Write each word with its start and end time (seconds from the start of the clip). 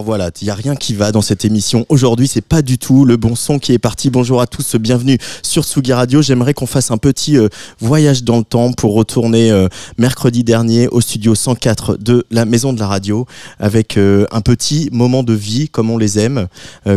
Alors 0.00 0.06
voilà, 0.06 0.30
il 0.40 0.44
n'y 0.44 0.50
a 0.50 0.54
rien 0.54 0.76
qui 0.76 0.94
va 0.94 1.12
dans 1.12 1.20
cette 1.20 1.44
émission. 1.44 1.84
Aujourd'hui, 1.90 2.26
c'est 2.26 2.40
pas 2.40 2.62
du 2.62 2.78
tout 2.78 3.04
le 3.04 3.18
bon 3.18 3.36
son 3.36 3.58
qui 3.58 3.74
est 3.74 3.78
parti. 3.78 4.08
Bonjour 4.08 4.40
à 4.40 4.46
tous, 4.46 4.76
bienvenue 4.76 5.18
sur 5.42 5.62
Tsugi 5.62 5.92
Radio. 5.92 6.22
J'aimerais 6.22 6.54
qu'on 6.54 6.64
fasse 6.64 6.90
un 6.90 6.96
petit 6.96 7.36
euh, 7.36 7.50
voyage 7.80 8.24
dans 8.24 8.38
le 8.38 8.44
temps 8.44 8.72
pour 8.72 8.94
retourner 8.94 9.50
euh, 9.50 9.68
mercredi 9.98 10.42
dernier 10.42 10.88
au 10.88 11.02
studio 11.02 11.34
104 11.34 11.98
de 11.98 12.24
la 12.30 12.46
Maison 12.46 12.72
de 12.72 12.80
la 12.80 12.86
Radio 12.86 13.26
avec 13.58 13.98
euh, 13.98 14.24
un 14.30 14.40
petit 14.40 14.88
moment 14.90 15.22
de 15.22 15.34
vie 15.34 15.68
comme 15.68 15.90
on 15.90 15.98
les 15.98 16.18
aime, 16.18 16.48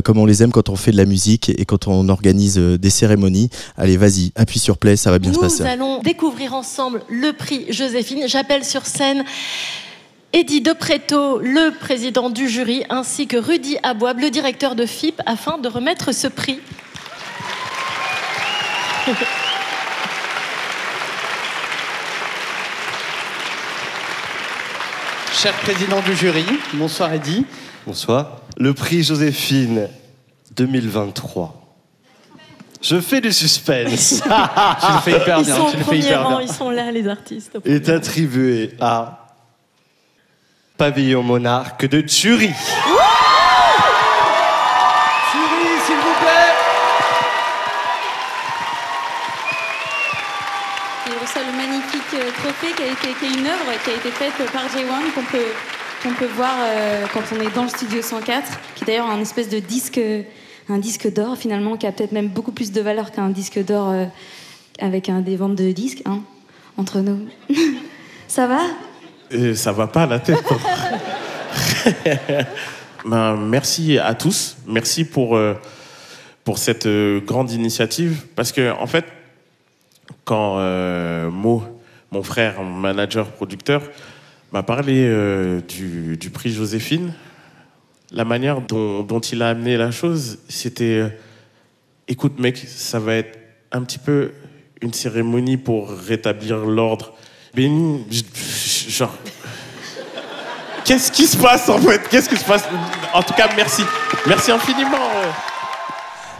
comme 0.05 0.17
on 0.17 0.25
les 0.25 0.41
aime 0.41 0.53
quand 0.53 0.69
on 0.69 0.77
fait 0.77 0.93
de 0.93 0.97
la 0.97 1.03
musique 1.03 1.49
et 1.49 1.65
quand 1.65 1.89
on 1.89 2.07
organise 2.07 2.57
des 2.57 2.89
cérémonies. 2.89 3.49
Allez, 3.75 3.97
vas-y, 3.97 4.31
appuie 4.37 4.59
sur 4.59 4.77
play, 4.77 4.95
ça 4.95 5.11
va 5.11 5.19
bien 5.19 5.31
Nous 5.31 5.35
se 5.35 5.41
passer. 5.41 5.63
allons 5.63 6.01
découvrir 6.01 6.53
ensemble 6.53 7.01
le 7.09 7.33
prix 7.33 7.65
Joséphine. 7.69 8.29
J'appelle 8.29 8.63
sur 8.63 8.85
scène 8.85 9.25
Eddie 10.33 10.61
Depreto, 10.61 11.37
le 11.39 11.69
président 11.77 12.29
du 12.31 12.49
jury, 12.49 12.83
ainsi 12.89 13.27
que 13.27 13.37
Rudy 13.37 13.77
Abouab, 13.83 14.19
le 14.19 14.31
directeur 14.31 14.73
de 14.75 14.85
FIP, 14.85 15.21
afin 15.27 15.59
de 15.59 15.67
remettre 15.67 16.11
ce 16.11 16.27
prix. 16.27 16.59
Cher 25.31 25.53
président 25.55 26.01
du 26.01 26.15
jury, 26.15 26.45
bonsoir 26.73 27.11
Eddy. 27.13 27.45
Bonsoir. 27.85 28.37
Le 28.57 28.73
prix 28.73 29.03
Joséphine 29.03 29.89
2023. 30.55 31.59
Je 32.81 32.99
fais 33.01 33.19
du 33.21 33.31
suspense. 33.31 34.21
Tu 34.23 34.29
le 34.93 34.99
fais 35.03 35.11
hyper 35.21 35.39
Ils 35.39 35.45
bien, 35.45 35.55
sont 35.55 35.65
tu 35.65 35.75
au 35.75 35.79
le 35.79 35.83
fais 35.83 35.83
premier 35.83 35.99
hyper 36.05 36.23
rang, 36.23 36.37
bien. 36.37 36.41
ils 36.47 36.53
sont 36.53 36.69
là, 36.69 36.91
les 36.91 37.07
artistes. 37.07 37.57
est 37.65 37.89
attribué 37.89 38.71
à 38.79 39.22
Pavillon 40.83 41.23
Monarque 41.23 41.85
de 41.85 42.01
Thury. 42.01 42.49
Thury, 42.49 42.53
s'il 45.85 45.95
vous 45.95 46.15
plaît. 46.19 46.51
Il 51.07 51.13
reçoit 51.21 51.43
le 51.49 51.55
magnifique 51.55 52.13
euh, 52.15 52.29
trophée 52.37 52.73
qui, 52.75 52.83
a 52.83 52.87
été, 52.87 53.17
qui 53.17 53.25
est 53.27 53.39
une 53.39 53.47
œuvre 53.47 53.71
qui 53.81 53.91
a 53.91 53.93
été 53.93 54.11
faite 54.11 54.33
par 54.51 54.63
J1 54.63 55.13
qu'on 55.15 55.23
peut, 55.23 55.37
qu'on 56.03 56.13
peut 56.15 56.29
voir 56.35 56.51
euh, 56.59 57.05
quand 57.13 57.21
on 57.33 57.39
est 57.39 57.55
dans 57.55 57.63
le 57.63 57.69
studio 57.69 58.01
104, 58.01 58.59
qui 58.75 58.83
est 58.83 58.87
d'ailleurs 58.87 59.09
un 59.09 59.21
espèce 59.21 59.47
de 59.47 59.59
disque, 59.59 60.01
un 60.67 60.79
disque 60.79 61.13
d'or 61.13 61.37
finalement, 61.37 61.77
qui 61.77 61.87
a 61.87 61.93
peut-être 61.93 62.11
même 62.11 62.27
beaucoup 62.27 62.51
plus 62.51 62.73
de 62.73 62.81
valeur 62.81 63.11
qu'un 63.11 63.29
disque 63.29 63.63
d'or 63.63 63.87
euh, 63.87 64.03
avec 64.79 65.07
un, 65.07 65.21
des 65.21 65.37
ventes 65.37 65.55
de 65.55 65.71
disques, 65.71 66.01
hein, 66.03 66.19
entre 66.75 66.99
nous. 66.99 67.19
Ça 68.27 68.47
va? 68.47 68.59
Euh, 69.33 69.55
ça 69.55 69.71
va 69.71 69.87
pas 69.87 70.03
à 70.03 70.07
la 70.07 70.19
tête. 70.19 70.43
Ben, 73.05 73.35
merci 73.35 73.97
à 73.97 74.13
tous. 74.13 74.55
Merci 74.65 75.03
pour, 75.03 75.35
euh, 75.35 75.55
pour 76.45 76.57
cette 76.57 76.85
euh, 76.85 77.19
grande 77.19 77.51
initiative. 77.51 78.27
Parce 78.33 78.53
que, 78.53 78.71
en 78.71 78.87
fait, 78.87 79.03
quand 80.23 80.55
euh, 80.59 81.29
Mo, 81.29 81.63
mon 82.11 82.23
frère, 82.23 82.61
mon 82.61 82.79
manager, 82.79 83.27
producteur, 83.27 83.81
m'a 84.53 84.63
parlé 84.63 85.11
du, 85.67 86.15
du 86.15 86.29
prix 86.29 86.51
Joséphine, 86.51 87.13
la 88.11 88.23
manière 88.23 88.61
dont, 88.61 89.01
dont 89.01 89.19
il 89.19 89.41
a 89.41 89.49
amené 89.49 89.77
la 89.77 89.89
chose, 89.89 90.37
c'était 90.47 91.17
écoute, 92.07 92.39
mec, 92.39 92.57
ça 92.57 92.99
va 92.99 93.15
être 93.15 93.39
un 93.71 93.81
petit 93.81 93.97
peu 93.97 94.31
une 94.81 94.93
cérémonie 94.93 95.57
pour 95.57 95.89
rétablir 95.89 96.57
l'ordre. 96.57 97.15
J- 98.09 98.25
genre. 98.89 99.13
Qu'est-ce 100.85 101.11
qui 101.11 101.27
se 101.27 101.37
passe 101.37 101.69
en 101.69 101.79
fait? 101.79 102.07
Qu'est-ce 102.09 102.27
qui 102.27 102.35
se 102.37 102.43
passe? 102.43 102.63
En 103.13 103.23
tout 103.23 103.33
cas, 103.33 103.47
merci. 103.55 103.83
Merci 104.25 104.51
infiniment. 104.51 104.97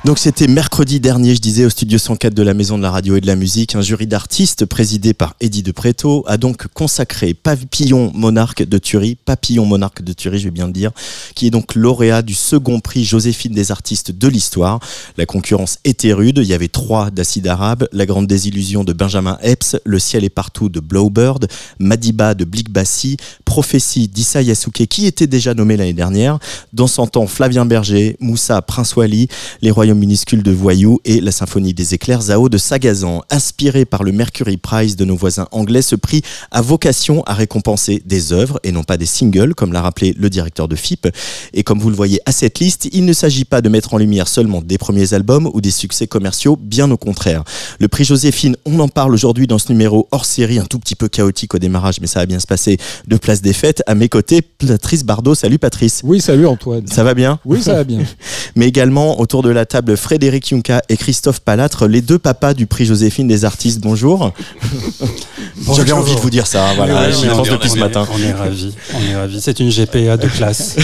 Donc 0.05 0.19
c'était 0.19 0.47
mercredi 0.47 0.99
dernier, 0.99 1.33
je 1.33 1.39
disais, 1.39 1.63
au 1.63 1.69
studio 1.69 1.97
104 1.97 2.33
de 2.33 2.43
la 2.43 2.53
Maison 2.53 2.77
de 2.77 2.83
la 2.83 2.91
Radio 2.91 3.15
et 3.15 3.21
de 3.21 3.25
la 3.25 3.37
Musique, 3.37 3.73
un 3.73 3.81
jury 3.81 4.05
d'artistes 4.05 4.65
présidé 4.65 5.13
par 5.13 5.33
Eddie 5.39 5.63
Depreto 5.63 6.25
a 6.27 6.35
donc 6.35 6.67
consacré 6.73 7.33
Papillon 7.33 8.11
Monarque 8.13 8.63
de 8.63 8.77
Thury, 8.79 9.15
Papillon 9.15 9.65
Monarque 9.65 10.01
de 10.01 10.11
Thury, 10.11 10.39
je 10.39 10.43
vais 10.43 10.51
bien 10.51 10.67
le 10.67 10.73
dire, 10.73 10.91
qui 11.35 11.47
est 11.47 11.51
donc 11.51 11.73
lauréat 11.73 12.21
du 12.21 12.33
second 12.33 12.81
prix 12.81 13.05
Joséphine 13.05 13.53
des 13.53 13.71
artistes 13.71 14.11
de 14.11 14.27
l'histoire. 14.27 14.81
La 15.15 15.25
concurrence 15.25 15.79
était 15.85 16.11
rude, 16.11 16.39
il 16.39 16.47
y 16.47 16.53
avait 16.53 16.67
trois 16.67 17.09
d'Acide 17.09 17.47
Arabe, 17.47 17.87
La 17.93 18.05
Grande 18.05 18.27
Désillusion 18.27 18.83
de 18.83 18.91
Benjamin 18.91 19.37
Epps, 19.41 19.77
Le 19.85 19.99
Ciel 19.99 20.25
est 20.25 20.29
partout 20.29 20.67
de 20.67 20.81
Blowbird, 20.81 21.47
Madiba 21.79 22.33
de 22.33 22.43
Blikbassi, 22.43 23.15
Prophétie 23.45 24.09
d'Issa 24.09 24.41
Yasuke 24.41 24.85
qui 24.85 25.05
était 25.05 25.27
déjà 25.27 25.53
nommé 25.53 25.77
l'année 25.77 25.93
dernière, 25.93 26.39
dans 26.73 26.87
son 26.87 27.07
temps 27.07 27.25
Flavien 27.25 27.65
Berger, 27.65 28.17
Moussa 28.19 28.61
Prince 28.61 28.97
Wally, 28.97 29.29
Les 29.61 29.71
Royaumes 29.71 29.92
minuscules 29.93 30.43
de 30.43 30.51
Voyou 30.51 30.99
et 31.05 31.21
La 31.21 31.31
Symphonie 31.31 31.73
des 31.73 31.93
éclairs 31.93 32.21
Zao 32.21 32.49
de 32.49 32.57
Sagazan. 32.57 33.21
Inspiré 33.29 33.85
par 33.85 34.03
le 34.03 34.11
Mercury 34.11 34.57
Prize 34.57 34.95
de 34.95 35.05
nos 35.05 35.15
voisins 35.15 35.47
anglais, 35.51 35.81
ce 35.81 35.95
prix 35.95 36.21
a 36.51 36.61
vocation 36.61 37.23
à 37.23 37.33
récompenser 37.33 38.01
des 38.05 38.33
œuvres 38.33 38.59
et 38.63 38.71
non 38.71 38.83
pas 38.83 38.97
des 38.97 39.05
singles, 39.05 39.55
comme 39.55 39.73
l'a 39.73 39.81
rappelé 39.81 40.13
le 40.17 40.29
directeur 40.29 40.67
de 40.67 40.75
FIP. 40.75 41.07
Et 41.53 41.63
comme 41.63 41.79
vous 41.79 41.89
le 41.89 41.95
voyez 41.95 42.19
à 42.25 42.31
cette 42.31 42.59
liste, 42.59 42.87
il 42.91 43.05
ne 43.05 43.13
s'agit 43.13 43.45
pas 43.45 43.61
de 43.61 43.69
mettre 43.69 43.93
en 43.93 43.97
lumière 43.97 44.27
seulement 44.27 44.61
des 44.61 44.77
premiers 44.77 45.13
albums 45.13 45.49
ou 45.53 45.61
des 45.61 45.71
succès 45.71 46.07
commerciaux, 46.07 46.55
bien 46.55 46.89
au 46.91 46.97
contraire. 46.97 47.43
Le 47.79 47.87
prix 47.87 48.03
Joséphine, 48.03 48.55
on 48.65 48.79
en 48.79 48.87
parle 48.87 49.13
aujourd'hui 49.13 49.47
dans 49.47 49.59
ce 49.59 49.71
numéro 49.71 50.07
hors 50.11 50.25
série, 50.25 50.59
un 50.59 50.65
tout 50.65 50.79
petit 50.79 50.95
peu 50.95 51.07
chaotique 51.07 51.53
au 51.53 51.59
démarrage, 51.59 51.99
mais 52.01 52.07
ça 52.07 52.19
va 52.19 52.25
bien 52.25 52.39
se 52.39 52.47
passer, 52.47 52.77
de 53.07 53.17
Place 53.17 53.41
des 53.41 53.53
Fêtes. 53.53 53.83
À 53.87 53.95
mes 53.95 54.09
côtés, 54.09 54.41
Patrice 54.41 55.03
Bardot. 55.03 55.35
Salut 55.35 55.59
Patrice. 55.59 56.01
Oui, 56.03 56.21
salut 56.21 56.47
Antoine. 56.47 56.87
Ça 56.87 57.03
va 57.03 57.13
bien? 57.13 57.39
Oui, 57.45 57.61
ça 57.61 57.73
va 57.73 57.83
bien. 57.83 58.03
mais 58.55 58.67
également 58.67 59.19
autour 59.19 59.43
de 59.43 59.49
la 59.49 59.65
table 59.65 59.82
Frédéric 59.95 60.49
Yunca 60.51 60.81
et 60.89 60.97
Christophe 60.97 61.39
Palatre, 61.39 61.87
les 61.87 62.01
deux 62.01 62.17
papas 62.19 62.53
du 62.53 62.65
prix 62.67 62.85
Joséphine 62.85 63.27
des 63.27 63.45
artistes. 63.45 63.79
Bonjour. 63.81 64.31
J'avais 65.75 65.91
envie 65.91 66.15
de 66.15 66.19
vous 66.19 66.29
dire 66.29 66.47
ça, 66.47 66.73
voilà, 66.75 67.07
Oui, 67.07 67.13
j'y 67.13 67.23
mais 67.23 67.29
pense 67.29 67.39
on 67.39 67.43
est- 67.45 67.49
depuis 67.51 67.69
on 67.69 67.73
ce 67.73 67.77
est- 67.77 67.79
matin. 67.79 68.07
On 68.13 68.21
est 68.21 68.31
ravis, 68.33 68.73
on 68.93 69.11
est 69.11 69.15
ravis. 69.15 69.39
C'est 69.41 69.59
une 69.59 69.69
GPA 69.69 70.17
de 70.17 70.27
classe. 70.35 70.75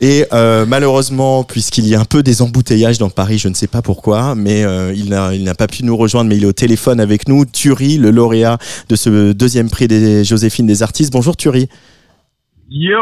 Et 0.00 0.24
euh, 0.32 0.64
malheureusement, 0.66 1.44
puisqu'il 1.44 1.86
y 1.86 1.94
a 1.94 2.00
un 2.00 2.04
peu 2.04 2.22
des 2.22 2.42
embouteillages 2.42 2.98
dans 2.98 3.10
Paris, 3.10 3.38
je 3.38 3.48
ne 3.48 3.54
sais 3.54 3.66
pas 3.66 3.82
pourquoi, 3.82 4.34
mais 4.34 4.64
euh, 4.64 4.92
il 4.96 5.08
n'a 5.10 5.34
il 5.34 5.44
n'a 5.44 5.54
pas 5.54 5.66
pu 5.66 5.84
nous 5.84 5.96
rejoindre, 5.96 6.28
mais 6.30 6.36
il 6.36 6.44
est 6.44 6.46
au 6.46 6.52
téléphone 6.52 7.00
avec 7.00 7.28
nous. 7.28 7.44
Thury, 7.44 7.98
le 7.98 8.10
lauréat 8.10 8.58
de 8.88 8.96
ce 8.96 9.32
deuxième 9.32 9.70
prix 9.70 9.88
des 9.88 10.24
Joséphine 10.24 10.66
des 10.66 10.82
artistes. 10.82 11.12
Bonjour 11.12 11.36
Thury. 11.36 11.68
Yo 12.70 12.98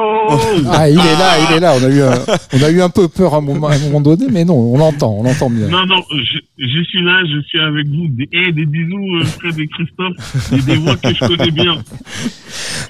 Ah, 0.71 0.89
il 0.89 0.97
est 0.97 1.03
là, 1.18 1.39
il 1.51 1.57
est 1.57 1.60
là. 1.60 1.74
On 1.80 1.84
a 1.84 1.89
eu 1.89 2.01
un, 2.01 2.15
on 2.53 2.63
a 2.63 2.71
eu 2.71 2.80
un 2.80 2.89
peu 2.89 3.09
peur 3.09 3.34
à 3.34 3.39
un 3.39 3.41
moment, 3.41 3.66
à 3.66 3.74
un 3.74 3.78
moment 3.80 4.01
donné, 4.01 4.27
mais 4.30 4.45
non, 4.45 4.54
on 4.54 4.78
l'entend, 4.78 5.16
on 5.18 5.24
l'entend 5.24 5.51
bien. 5.51 5.66
Non, 5.66 5.84
non, 5.86 6.03
je, 6.13 6.39
je 6.59 6.84
suis 6.84 7.03
là, 7.04 7.21
je 7.24 7.41
suis 7.48 7.59
avec 7.59 7.89
vous. 7.89 8.07
Des, 8.10 8.28
eh, 8.33 8.53
des 8.53 8.65
bisous, 8.65 9.16
euh, 9.21 9.24
Fred 9.24 9.59
et 9.59 9.66
Christophe, 9.66 10.53
et 10.53 10.63
des 10.63 10.77
voix 10.77 10.97
que 10.97 11.09
je 11.13 11.18
connais 11.27 11.51
bien. 11.51 11.83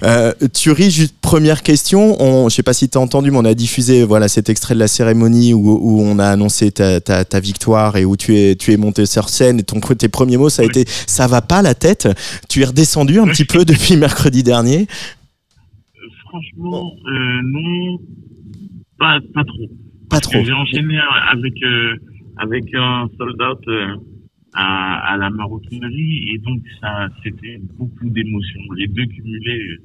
Euh, 0.03 0.33
Thury, 0.53 0.91
juste 0.91 1.15
première 1.23 1.63
question. 1.63 2.21
On, 2.21 2.41
je 2.41 2.45
ne 2.45 2.51
sais 2.51 2.63
pas 2.63 2.75
si 2.75 2.91
tu 2.91 2.99
as 2.99 3.01
entendu, 3.01 3.31
mais 3.31 3.39
on 3.39 3.45
a 3.47 3.55
diffusé 3.55 4.05
voilà, 4.05 4.29
cet 4.29 4.51
extrait 4.51 4.75
de 4.75 4.81
la 4.81 4.89
cérémonie 4.89 5.55
où, 5.55 5.79
où 5.81 6.03
on 6.03 6.19
a 6.19 6.27
annoncé 6.29 6.71
ta, 6.73 7.01
ta, 7.01 7.25
ta 7.25 7.41
victoire 7.41 7.97
et 7.97 8.05
où 8.05 8.19
tu 8.19 8.37
es, 8.37 8.55
tu 8.55 8.73
es 8.73 8.77
monté 8.77 9.07
sur 9.07 9.31
scène. 9.31 9.61
Et 9.61 9.63
ton, 9.63 9.81
tes 9.81 10.09
premiers 10.09 10.37
mots, 10.37 10.51
ça 10.51 10.61
a 10.61 10.67
Oui. 10.67 10.71
été 10.79 10.85
Ça 11.07 11.27
va 11.27 11.41
pas 11.41 11.63
la 11.63 11.75
tête 11.75 12.07
Tu 12.51 12.61
es 12.61 12.67
redescendu 12.67 13.19
un 13.19 13.25
Oui. 13.25 13.31
petit 13.31 13.47
peu 13.47 13.65
depuis 13.65 13.97
mercredi 13.97 14.43
dernier 14.43 14.87
Franchement, 16.37 16.93
euh, 17.07 17.41
non, 17.45 17.99
pas, 18.99 19.21
pas 19.33 19.45
trop. 19.45 19.69
Pas 20.11 20.21
trop. 20.21 20.45
J'ai 20.45 20.53
enchaîné 20.53 20.99
avec, 21.31 21.55
euh, 21.63 21.97
avec 22.37 22.65
un 22.75 23.09
soldat 23.17 23.55
euh, 23.69 23.97
à, 24.53 25.15
à 25.15 25.17
la 25.17 25.31
maroquinerie, 25.31 26.29
et 26.35 26.39
donc 26.39 26.61
ça, 26.79 27.09
c'était 27.23 27.59
beaucoup 27.79 28.11
d'émotions. 28.11 28.61
Les 28.77 28.87
deux 28.89 29.07
cumulés, 29.07 29.79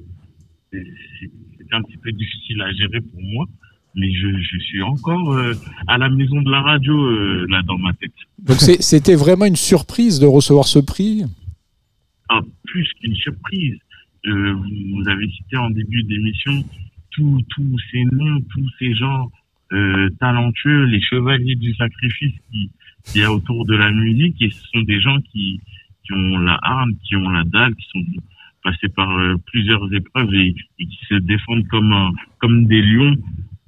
c'était 0.72 1.74
un 1.74 1.82
petit 1.82 1.96
peu 1.96 2.12
difficile 2.12 2.60
à 2.60 2.70
gérer 2.72 3.00
pour 3.00 3.22
moi. 3.22 3.46
mais 3.94 4.10
je, 4.12 4.28
je 4.38 4.58
suis 4.58 4.82
encore 4.82 5.38
à 5.86 5.98
la 5.98 6.08
maison 6.08 6.40
de 6.42 6.50
la 6.50 6.60
radio 6.62 7.46
là 7.46 7.62
dans 7.62 7.78
ma 7.78 7.92
tête. 7.94 8.12
Donc 8.38 8.56
c'était 8.58 9.14
vraiment 9.14 9.44
une 9.44 9.56
surprise 9.56 10.18
de 10.20 10.26
recevoir 10.26 10.66
ce 10.66 10.78
prix? 10.78 11.24
Ah, 12.28 12.40
plus 12.64 12.88
qu'une 13.00 13.14
surprise. 13.14 13.76
Euh, 14.26 14.52
vous, 14.54 15.08
avez 15.08 15.28
cité 15.30 15.56
en 15.56 15.70
début 15.70 16.02
d'émission 16.04 16.52
tous 17.10 17.40
tous 17.50 17.76
ces 17.90 18.04
noms, 18.04 18.40
tous 18.52 18.68
ces 18.78 18.94
gens 18.94 19.30
euh, 19.72 20.08
talentueux, 20.20 20.84
les 20.84 21.00
chevaliers 21.00 21.56
du 21.56 21.74
sacrifice 21.74 22.34
qui 22.50 22.70
qu'il 23.04 23.20
y 23.22 23.24
a 23.24 23.32
autour 23.32 23.64
de 23.66 23.74
la 23.74 23.90
musique, 23.90 24.40
et 24.40 24.50
ce 24.50 24.62
sont 24.72 24.82
des 24.82 25.00
gens 25.00 25.18
qui 25.32 25.60
qui 26.04 26.12
ont 26.12 26.38
la 26.38 26.58
arme, 26.62 26.92
qui 27.04 27.16
ont 27.16 27.28
la 27.30 27.42
dalle, 27.44 27.74
qui 27.74 27.86
sont 27.92 28.04
passés 28.62 28.88
par 28.90 29.10
euh, 29.18 29.34
plusieurs 29.46 29.92
épreuves 29.92 30.32
et, 30.34 30.54
et 30.78 30.86
qui 30.86 30.98
se 31.08 31.14
défendent 31.14 31.66
comme 31.66 31.92
un- 31.92 32.12
comme 32.38 32.66
des 32.66 32.80
lions 32.80 33.16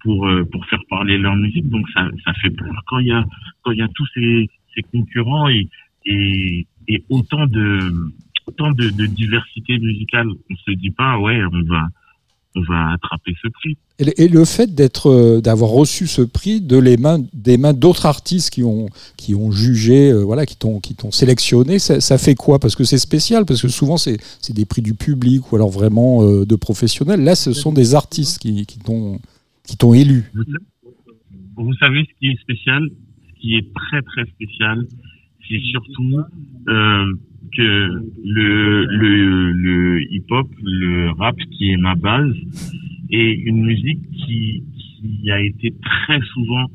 pour 0.02 0.28
euh, 0.28 0.44
pour 0.52 0.64
faire 0.66 0.82
parler 0.88 1.18
leur 1.18 1.34
musique. 1.34 1.68
Donc 1.68 1.88
ça 1.94 2.08
ça 2.24 2.32
fait 2.34 2.50
peur 2.50 2.80
quand 2.86 3.00
il 3.00 3.08
y 3.08 3.12
a 3.12 3.24
quand 3.62 3.72
il 3.72 3.78
y 3.78 3.82
a 3.82 3.88
tous 3.88 4.06
ces 4.14 4.48
ces 4.74 4.82
concurrents 4.82 5.48
et 5.48 5.68
et, 6.06 6.66
et 6.86 7.02
autant 7.08 7.46
de 7.46 7.90
autant 8.46 8.70
de, 8.72 8.90
de 8.90 9.06
diversité 9.06 9.78
musicale. 9.78 10.28
On 10.50 10.56
se 10.56 10.70
dit 10.76 10.90
pas 10.90 11.18
ouais 11.18 11.40
on 11.44 11.62
va 11.68 11.86
on 12.56 12.62
va 12.62 12.92
attraper 12.92 13.34
ce 13.42 13.48
prix. 13.48 13.76
Et 13.98 14.28
le- 14.28 14.44
fait 14.44 14.72
d'être, 14.74 15.10
euh, 15.10 15.40
d'avoir 15.40 15.70
reçu 15.70 16.06
ce 16.06 16.22
prix 16.22 16.60
de 16.60 16.78
les 16.78 16.96
mains, 16.96 17.18
des 17.32 17.58
mains 17.58 17.72
d'autres 17.72 18.06
artistes 18.06 18.50
qui 18.50 18.62
ont, 18.62 18.88
qui 19.16 19.34
ont 19.34 19.50
jugé, 19.50 20.12
euh, 20.12 20.22
voilà, 20.22 20.46
qui 20.46 20.56
t'ont, 20.56 20.78
qui 20.78 20.94
t'ont 20.94 21.10
sélectionné, 21.10 21.80
ça, 21.80 22.00
ça 22.00 22.16
fait 22.16 22.36
quoi? 22.36 22.60
Parce 22.60 22.76
que 22.76 22.84
c'est 22.84 22.98
spécial, 22.98 23.44
parce 23.44 23.60
que 23.60 23.66
souvent 23.66 23.96
c'est, 23.96 24.18
c'est 24.40 24.52
des 24.54 24.66
prix 24.66 24.82
du 24.82 24.94
public 24.94 25.50
ou 25.50 25.56
alors 25.56 25.70
vraiment 25.70 26.22
euh, 26.22 26.44
de 26.46 26.54
professionnels. 26.54 27.24
Là, 27.24 27.34
ce 27.34 27.52
sont 27.52 27.72
des 27.72 27.96
artistes 27.96 28.38
qui, 28.38 28.66
qui 28.66 28.78
t'ont, 28.78 29.18
qui 29.66 29.76
t'ont 29.76 29.94
élu. 29.94 30.30
Vous 31.56 31.74
savez 31.74 32.04
ce 32.08 32.18
qui 32.20 32.28
est 32.32 32.40
spécial, 32.40 32.88
ce 33.34 33.40
qui 33.40 33.56
est 33.56 33.66
très 33.74 34.00
très 34.02 34.26
spécial, 34.26 34.86
c'est 35.48 35.60
surtout 35.60 36.20
euh, 36.68 37.12
que 37.52 38.02
le, 38.24 38.84
le, 38.86 39.52
le 39.52 40.12
hip-hop, 40.12 40.48
le 40.62 41.10
rap 41.10 41.36
qui 41.52 41.70
est 41.70 41.76
ma 41.76 41.94
base, 41.94 42.34
est 43.10 43.34
une 43.46 43.62
musique 43.64 44.00
qui, 44.10 44.64
a 45.30 45.38
été 45.40 45.74
très 45.82 46.20
souvent 46.32 46.66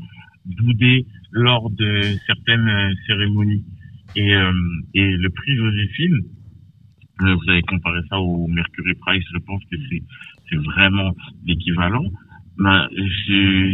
boudée 0.45 1.06
lors 1.31 1.69
de 1.71 2.01
certaines 2.27 2.68
euh, 2.68 2.94
cérémonies. 3.07 3.63
Et, 4.16 4.36
euh, 4.36 4.51
et 4.94 5.18
le 5.18 5.30
prix 5.30 5.56
Joséphine, 5.56 6.22
euh, 7.22 7.36
vous 7.36 7.50
avez 7.50 7.62
comparé 7.63 8.00
ça 8.10 8.19
au 8.19 8.48
Mercury 8.48 8.94
Prize, 9.01 9.24
je 9.33 9.39
pense 9.39 9.62
que 9.72 9.77
c'est 9.89 10.04
c'est 10.50 10.57
vraiment 10.57 11.15
l'équivalent. 11.45 12.06
Ben, 12.57 12.88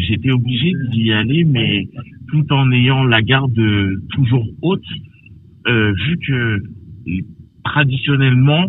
j'étais 0.07 0.31
obligé 0.31 0.73
d'y 0.91 1.11
aller, 1.11 1.43
mais 1.43 1.87
tout 2.29 2.45
en 2.51 2.71
ayant 2.71 3.03
la 3.03 3.21
garde 3.21 3.57
euh, 3.57 3.95
toujours 4.11 4.45
haute, 4.61 4.85
euh, 5.67 5.93
vu 5.93 6.17
que 6.27 6.33
euh, 6.33 6.61
traditionnellement, 7.63 8.65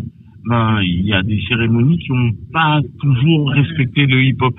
ben, 0.49 0.79
il 0.81 1.05
y 1.05 1.13
a 1.13 1.23
des 1.23 1.39
cérémonies 1.47 1.99
qui 1.99 2.11
n'ont 2.11 2.31
pas 2.53 2.81
toujours 2.99 3.51
respecté 3.51 4.05
le 4.05 4.23
hip-hop. 4.23 4.55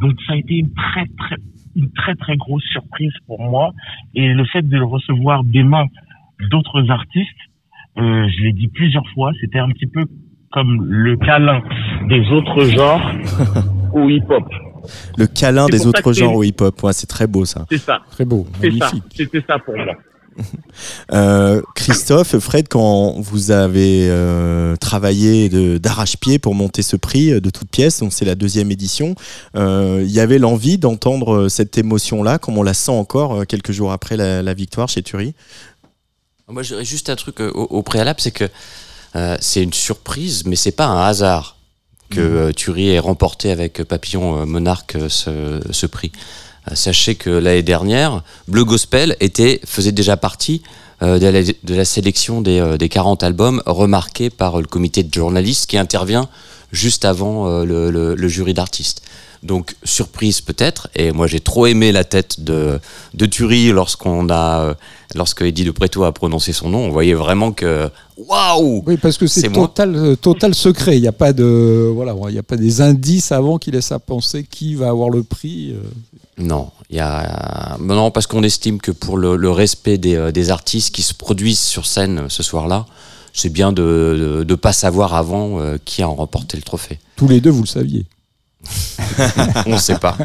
Donc 0.00 0.14
ça 0.26 0.34
a 0.34 0.36
été 0.36 0.56
une 0.56 0.72
très 0.74 1.06
très 1.18 1.36
une 1.76 1.90
très 1.92 2.14
très 2.14 2.36
grosse 2.36 2.64
surprise 2.64 3.12
pour 3.26 3.40
moi 3.42 3.72
et 4.14 4.32
le 4.32 4.44
fait 4.44 4.62
de 4.62 4.76
le 4.76 4.84
recevoir 4.84 5.42
des 5.42 5.64
mains 5.64 5.86
d'autres 6.50 6.88
artistes, 6.90 7.28
euh, 7.98 8.28
je 8.28 8.44
l'ai 8.44 8.52
dit 8.52 8.68
plusieurs 8.68 9.06
fois, 9.14 9.32
c'était 9.40 9.58
un 9.58 9.68
petit 9.68 9.86
peu 9.86 10.04
comme 10.52 10.84
le 10.84 11.16
câlin 11.16 11.62
des 12.08 12.28
autres 12.30 12.62
genres 12.64 13.12
au 13.94 14.08
hip-hop. 14.08 14.44
Le 15.16 15.26
câlin 15.26 15.66
des 15.66 15.86
autres 15.86 16.12
genres 16.12 16.34
au 16.34 16.42
hip-hop, 16.42 16.82
ouais, 16.82 16.92
c'est 16.92 17.06
très 17.06 17.26
beau 17.26 17.44
ça. 17.44 17.66
C'est 17.70 17.78
ça. 17.78 18.00
Très 18.10 18.24
beau, 18.24 18.46
magnifique. 18.62 19.02
C'était 19.16 19.42
ça 19.46 19.58
pour 19.58 19.76
moi. 19.76 19.94
Euh, 21.12 21.62
Christophe, 21.76 22.36
Fred, 22.40 22.66
quand 22.66 23.20
vous 23.20 23.52
avez 23.52 24.08
euh, 24.10 24.74
travaillé 24.74 25.78
d'arrache-pied 25.78 26.40
pour 26.40 26.56
monter 26.56 26.82
ce 26.82 26.96
prix 26.96 27.30
euh, 27.30 27.40
de 27.40 27.50
toutes 27.50 27.70
pièces, 27.70 28.00
donc 28.00 28.12
c'est 28.12 28.24
la 28.24 28.34
deuxième 28.34 28.72
édition, 28.72 29.14
euh, 29.54 30.02
il 30.02 30.10
y 30.10 30.18
avait 30.18 30.38
l'envie 30.38 30.76
d'entendre 30.76 31.48
cette 31.48 31.78
émotion-là, 31.78 32.38
comme 32.38 32.58
on 32.58 32.64
la 32.64 32.74
sent 32.74 32.90
encore 32.90 33.46
quelques 33.46 33.70
jours 33.70 33.92
après 33.92 34.16
la, 34.16 34.42
la 34.42 34.54
victoire 34.54 34.88
chez 34.88 35.04
Turi. 35.04 35.34
Moi, 36.48 36.64
je 36.64 36.70
dirais 36.70 36.84
juste 36.84 37.08
un 37.10 37.16
truc 37.16 37.38
au, 37.38 37.44
au 37.44 37.82
préalable, 37.84 38.20
c'est 38.20 38.32
que 38.32 38.48
euh, 39.16 39.36
c'est 39.40 39.62
une 39.62 39.72
surprise, 39.72 40.44
mais 40.44 40.56
c'est 40.56 40.72
pas 40.72 40.86
un 40.86 41.06
hasard 41.06 41.56
que 42.14 42.20
euh, 42.20 42.52
Thury 42.52 42.90
ait 42.90 42.98
remporté 42.98 43.50
avec 43.50 43.82
Papillon 43.84 44.40
euh, 44.40 44.46
Monarque 44.46 44.96
euh, 44.96 45.60
ce, 45.70 45.86
prix. 45.86 46.12
Sachez 46.72 47.14
que 47.14 47.30
l'année 47.30 47.62
dernière, 47.62 48.22
Bleu 48.48 48.64
Gospel 48.64 49.16
était, 49.20 49.60
faisait 49.66 49.92
déjà 49.92 50.16
partie 50.16 50.62
de, 51.02 51.74
la, 51.74 51.84
sélection 51.84 52.40
des, 52.40 52.60
euh, 52.60 52.78
des 52.78 52.88
40 52.88 53.22
albums 53.22 53.62
remarqués 53.66 54.30
par 54.30 54.60
le 54.60 54.66
comité 54.66 55.02
de 55.02 55.12
journalistes 55.12 55.66
qui 55.66 55.76
intervient 55.76 56.28
juste 56.72 57.04
avant 57.04 57.62
le, 57.64 58.28
jury 58.28 58.54
d'artistes. 58.54 59.02
Donc 59.42 59.76
surprise 59.84 60.40
peut-être, 60.40 60.88
et 60.96 61.12
moi 61.12 61.26
j'ai 61.26 61.40
trop 61.40 61.66
aimé 61.66 61.92
la 61.92 62.02
tête 62.02 62.42
de, 62.42 62.80
de 63.12 63.26
Thury 63.26 63.70
lorsqu'on 63.70 64.30
a, 64.30 64.74
lorsque 65.14 65.42
Eddie 65.42 65.64
de 65.64 65.70
Preto 65.70 66.04
a 66.04 66.12
prononcé 66.12 66.52
son 66.52 66.68
nom, 66.70 66.78
on 66.86 66.90
voyait 66.90 67.14
vraiment 67.14 67.52
que 67.52 67.88
waouh 68.16 68.82
Oui, 68.86 68.96
parce 68.96 69.16
que 69.18 69.26
c'est 69.26 69.48
moi. 69.48 69.66
total, 69.66 69.94
euh, 69.96 70.16
total 70.16 70.54
secret. 70.54 70.96
Il 70.96 71.02
n'y 71.02 71.08
a 71.08 71.12
pas 71.12 71.32
de, 71.32 71.90
voilà, 71.94 72.14
il 72.28 72.34
y 72.34 72.38
a 72.38 72.42
pas 72.42 72.56
des 72.56 72.80
indices 72.80 73.32
avant 73.32 73.58
qui 73.58 73.70
laissent 73.70 73.92
à 73.92 73.98
penser 73.98 74.44
qui 74.44 74.74
va 74.74 74.88
avoir 74.88 75.10
le 75.10 75.22
prix. 75.22 75.72
euh. 75.72 75.82
Non, 76.38 76.70
il 76.90 76.96
y 76.96 77.00
a 77.00 77.76
non 77.80 78.10
parce 78.10 78.26
qu'on 78.26 78.42
estime 78.42 78.80
que 78.80 78.90
pour 78.90 79.16
le, 79.16 79.36
le 79.36 79.50
respect 79.50 79.98
des, 79.98 80.16
euh, 80.16 80.32
des 80.32 80.50
artistes 80.50 80.94
qui 80.94 81.02
se 81.02 81.14
produisent 81.14 81.60
sur 81.60 81.86
scène 81.86 82.24
ce 82.28 82.42
soir-là, 82.42 82.86
c'est 83.32 83.50
bien 83.50 83.72
de 83.72 84.44
ne 84.48 84.54
pas 84.54 84.72
savoir 84.72 85.14
avant 85.14 85.58
qui 85.84 86.02
a 86.02 86.06
remporté 86.06 86.56
le 86.56 86.62
trophée. 86.62 87.00
Tous 87.16 87.26
les 87.26 87.40
deux, 87.40 87.50
vous 87.50 87.62
le 87.62 87.66
saviez. 87.66 88.06
On 89.66 89.70
ne 89.72 89.76
sait 89.78 89.98
pas. 89.98 90.16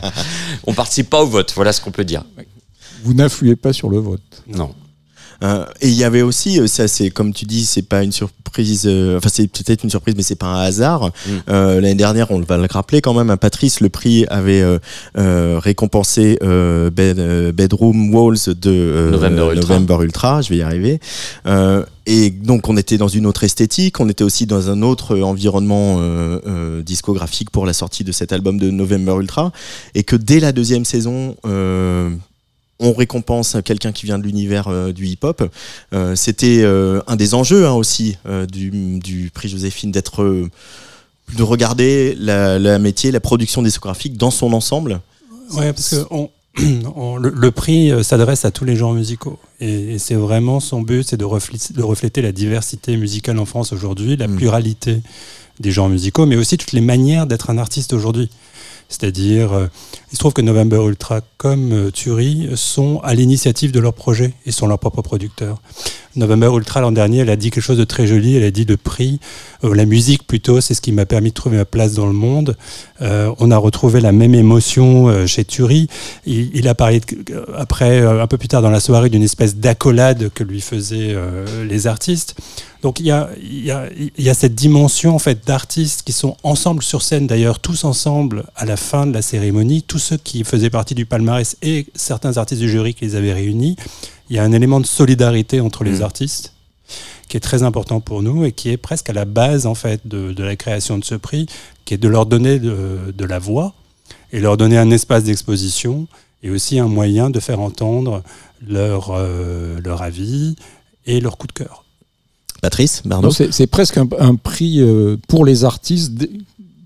On 0.66 0.72
participe 0.72 1.10
pas 1.10 1.22
au 1.22 1.26
vote, 1.26 1.52
voilà 1.54 1.72
ce 1.72 1.80
qu'on 1.82 1.90
peut 1.90 2.04
dire. 2.04 2.24
Vous 3.04 3.14
n'influez 3.14 3.56
pas 3.56 3.72
sur 3.72 3.88
le 3.90 3.98
vote. 3.98 4.42
Non. 4.48 4.70
Euh, 5.44 5.66
et 5.82 5.88
il 5.88 5.94
y 5.94 6.04
avait 6.04 6.22
aussi, 6.22 6.58
euh, 6.58 6.66
ça 6.66 6.88
c'est 6.88 7.10
comme 7.10 7.34
tu 7.34 7.44
dis, 7.44 7.66
c'est 7.66 7.82
pas 7.82 8.02
une 8.02 8.10
surprise, 8.10 8.84
euh, 8.86 9.18
enfin 9.18 9.28
c'est 9.30 9.46
peut-être 9.46 9.84
une 9.84 9.90
surprise, 9.90 10.14
mais 10.16 10.22
c'est 10.22 10.34
pas 10.34 10.46
un 10.46 10.62
hasard. 10.62 11.08
Mm. 11.08 11.30
Euh, 11.50 11.74
L'année 11.82 11.94
dernière, 11.94 12.30
on 12.30 12.40
va 12.40 12.56
le 12.56 12.66
rappeler 12.70 13.02
quand 13.02 13.12
même, 13.12 13.28
à 13.28 13.36
Patrice, 13.36 13.80
le 13.80 13.90
prix 13.90 14.24
avait 14.28 14.62
euh, 14.62 14.78
euh, 15.18 15.58
récompensé 15.62 16.38
euh, 16.42 16.88
Bed- 16.88 17.18
euh, 17.18 17.52
Bedroom 17.52 18.14
Walls 18.14 18.38
de 18.46 18.70
euh, 18.70 19.10
November 19.10 19.50
Ultra. 19.52 19.74
November 19.74 20.04
Ultra, 20.04 20.40
je 20.40 20.48
vais 20.48 20.56
y 20.56 20.62
arriver. 20.62 21.00
Euh, 21.46 21.84
et 22.06 22.30
donc 22.30 22.70
on 22.70 22.78
était 22.78 22.96
dans 22.96 23.08
une 23.08 23.26
autre 23.26 23.44
esthétique, 23.44 24.00
on 24.00 24.08
était 24.08 24.24
aussi 24.24 24.46
dans 24.46 24.70
un 24.70 24.80
autre 24.80 25.18
environnement 25.18 25.96
euh, 25.98 26.40
euh, 26.46 26.82
discographique 26.82 27.50
pour 27.50 27.66
la 27.66 27.74
sortie 27.74 28.04
de 28.04 28.12
cet 28.12 28.32
album 28.32 28.58
de 28.58 28.70
November 28.70 29.16
Ultra, 29.20 29.52
et 29.94 30.02
que 30.02 30.16
dès 30.16 30.40
la 30.40 30.52
deuxième 30.52 30.86
saison, 30.86 31.36
euh, 31.44 32.08
on 32.78 32.92
récompense 32.92 33.56
quelqu'un 33.64 33.92
qui 33.92 34.06
vient 34.06 34.18
de 34.18 34.24
l'univers 34.24 34.68
euh, 34.68 34.92
du 34.92 35.06
hip-hop. 35.06 35.50
Euh, 35.92 36.14
C'était 36.14 36.60
euh, 36.62 37.00
un 37.06 37.16
des 37.16 37.34
enjeux 37.34 37.66
hein, 37.66 37.72
aussi 37.72 38.18
du, 38.52 38.98
du 38.98 39.30
prix 39.32 39.48
Joséphine 39.48 39.90
d'être 39.92 40.48
de 41.36 41.42
regarder 41.42 42.14
la, 42.20 42.58
la 42.58 42.78
métier, 42.78 43.10
la 43.10 43.18
production 43.20 43.60
discographique 43.62 44.16
dans 44.16 44.30
son 44.30 44.52
ensemble. 44.52 45.00
Ouais, 45.52 45.72
parce 45.72 45.90
que 45.90 46.04
on- 46.10 46.30
on- 46.96 47.16
le, 47.16 47.30
le 47.30 47.50
prix 47.50 47.92
s'adresse 48.04 48.44
à 48.44 48.50
tous 48.50 48.64
les 48.64 48.76
genres 48.76 48.92
musicaux. 48.94 49.38
Et, 49.60 49.94
et 49.94 49.98
c'est 49.98 50.14
vraiment 50.14 50.60
son 50.60 50.82
but, 50.82 51.02
c'est 51.08 51.16
de 51.16 51.24
refléter, 51.24 51.74
de 51.74 51.82
refléter 51.82 52.22
la 52.22 52.32
diversité 52.32 52.96
musicale 52.96 53.38
en 53.38 53.44
France 53.44 53.72
aujourd'hui, 53.72 54.16
la 54.16 54.28
Mm. 54.28 54.36
pluralité 54.36 55.00
des 55.58 55.70
genres 55.72 55.88
musicaux, 55.88 56.26
mais 56.26 56.36
aussi 56.36 56.58
toutes 56.58 56.72
les 56.72 56.80
manières 56.82 57.26
d'être 57.26 57.50
un 57.50 57.58
artiste 57.58 57.92
aujourd'hui. 57.92 58.28
C'est-à-dire, 58.88 59.52
euh, 59.52 59.66
il 60.12 60.14
se 60.14 60.18
trouve 60.18 60.32
que 60.32 60.42
November 60.42 60.84
Ultra 60.86 61.20
comme 61.36 61.72
euh, 61.72 61.90
Thury 61.90 62.50
sont 62.54 63.00
à 63.02 63.14
l'initiative 63.14 63.72
de 63.72 63.80
leur 63.80 63.94
projet 63.94 64.34
et 64.44 64.52
sont 64.52 64.66
leurs 64.66 64.78
propres 64.78 65.02
producteurs. 65.02 65.60
November 66.16 66.50
Ultra 66.54 66.80
l'an 66.80 66.92
dernier, 66.92 67.18
elle 67.18 67.30
a 67.30 67.36
dit 67.36 67.50
quelque 67.50 67.62
chose 67.62 67.78
de 67.78 67.84
très 67.84 68.06
joli. 68.06 68.36
Elle 68.36 68.44
a 68.44 68.50
dit 68.50 68.64
le 68.64 68.76
prix, 68.76 69.20
euh, 69.64 69.74
la 69.74 69.84
musique 69.84 70.26
plutôt, 70.26 70.60
c'est 70.60 70.74
ce 70.74 70.80
qui 70.80 70.92
m'a 70.92 71.06
permis 71.06 71.30
de 71.30 71.34
trouver 71.34 71.56
ma 71.58 71.64
place 71.64 71.94
dans 71.94 72.06
le 72.06 72.12
monde. 72.12 72.56
Euh, 73.02 73.32
on 73.38 73.50
a 73.50 73.56
retrouvé 73.56 74.00
la 74.00 74.12
même 74.12 74.34
émotion 74.34 75.08
euh, 75.08 75.26
chez 75.26 75.44
Thury. 75.44 75.88
Il, 76.26 76.50
il 76.54 76.68
a 76.68 76.74
parlé 76.74 77.00
après, 77.56 78.00
un 78.00 78.26
peu 78.26 78.38
plus 78.38 78.48
tard 78.48 78.62
dans 78.62 78.70
la 78.70 78.80
soirée, 78.80 79.10
d'une 79.10 79.22
espèce 79.22 79.56
d'accolade 79.56 80.30
que 80.34 80.44
lui 80.44 80.60
faisaient 80.60 81.14
les 81.68 81.86
artistes. 81.86 82.36
Donc 82.82 83.00
il 83.00 83.06
y 83.06 83.10
a, 83.10 83.30
y 83.42 84.28
a 84.28 84.34
cette 84.34 84.54
dimension 84.54 85.14
en 85.14 85.18
fait 85.18 85.46
d'artistes 85.46 86.02
qui 86.02 86.12
sont 86.12 86.36
ensemble 86.42 86.82
sur 86.82 87.02
scène, 87.02 87.26
d'ailleurs 87.26 87.58
tous 87.58 87.84
ensemble 87.84 88.44
à 88.54 88.64
la 88.64 88.76
fin 88.76 89.06
de 89.06 89.12
la 89.12 89.22
cérémonie, 89.22 89.82
tous 89.82 89.98
ceux 89.98 90.16
qui 90.16 90.44
faisaient 90.44 90.70
partie 90.70 90.94
du 90.94 91.06
palmarès 91.06 91.56
et 91.62 91.86
certains 91.94 92.36
artistes 92.36 92.60
du 92.60 92.68
jury 92.68 92.94
qui 92.94 93.04
les 93.04 93.16
avaient 93.16 93.32
réunis. 93.32 93.76
Il 94.30 94.36
y 94.36 94.38
a 94.38 94.44
un 94.44 94.52
élément 94.52 94.80
de 94.80 94.86
solidarité 94.86 95.60
entre 95.60 95.84
les 95.84 95.98
Mm. 95.98 96.02
artistes 96.02 96.52
qui 97.28 97.36
est 97.36 97.40
très 97.40 97.62
important 97.64 98.00
pour 98.00 98.22
nous 98.22 98.44
et 98.44 98.52
qui 98.52 98.70
est 98.70 98.76
presque 98.76 99.10
à 99.10 99.12
la 99.12 99.24
base 99.24 99.66
en 99.66 99.74
fait 99.74 100.06
de, 100.06 100.32
de 100.32 100.44
la 100.44 100.54
création 100.56 100.96
de 100.98 101.04
ce 101.04 101.16
prix, 101.16 101.46
qui 101.84 101.94
est 101.94 101.98
de 101.98 102.08
leur 102.08 102.26
donner 102.26 102.58
de, 102.60 103.12
de 103.16 103.24
la 103.24 103.38
voix 103.40 103.74
et 104.32 104.38
leur 104.40 104.56
donner 104.56 104.78
un 104.78 104.90
espace 104.90 105.24
d'exposition 105.24 106.06
et 106.44 106.50
aussi 106.50 106.78
un 106.78 106.86
moyen 106.86 107.30
de 107.30 107.40
faire 107.40 107.58
entendre 107.60 108.22
leur, 108.66 109.10
euh, 109.10 109.80
leur 109.82 110.02
avis 110.02 110.54
et 111.06 111.20
leur 111.20 111.36
coup 111.38 111.46
de 111.48 111.52
cœur. 111.52 111.84
Patrice, 112.62 113.02
C'est 113.32 113.52
c'est 113.52 113.66
presque 113.66 113.98
un, 113.98 114.08
un 114.18 114.34
prix 114.36 114.80
euh, 114.80 115.16
pour 115.28 115.44
les 115.44 115.64
artistes 115.64 116.12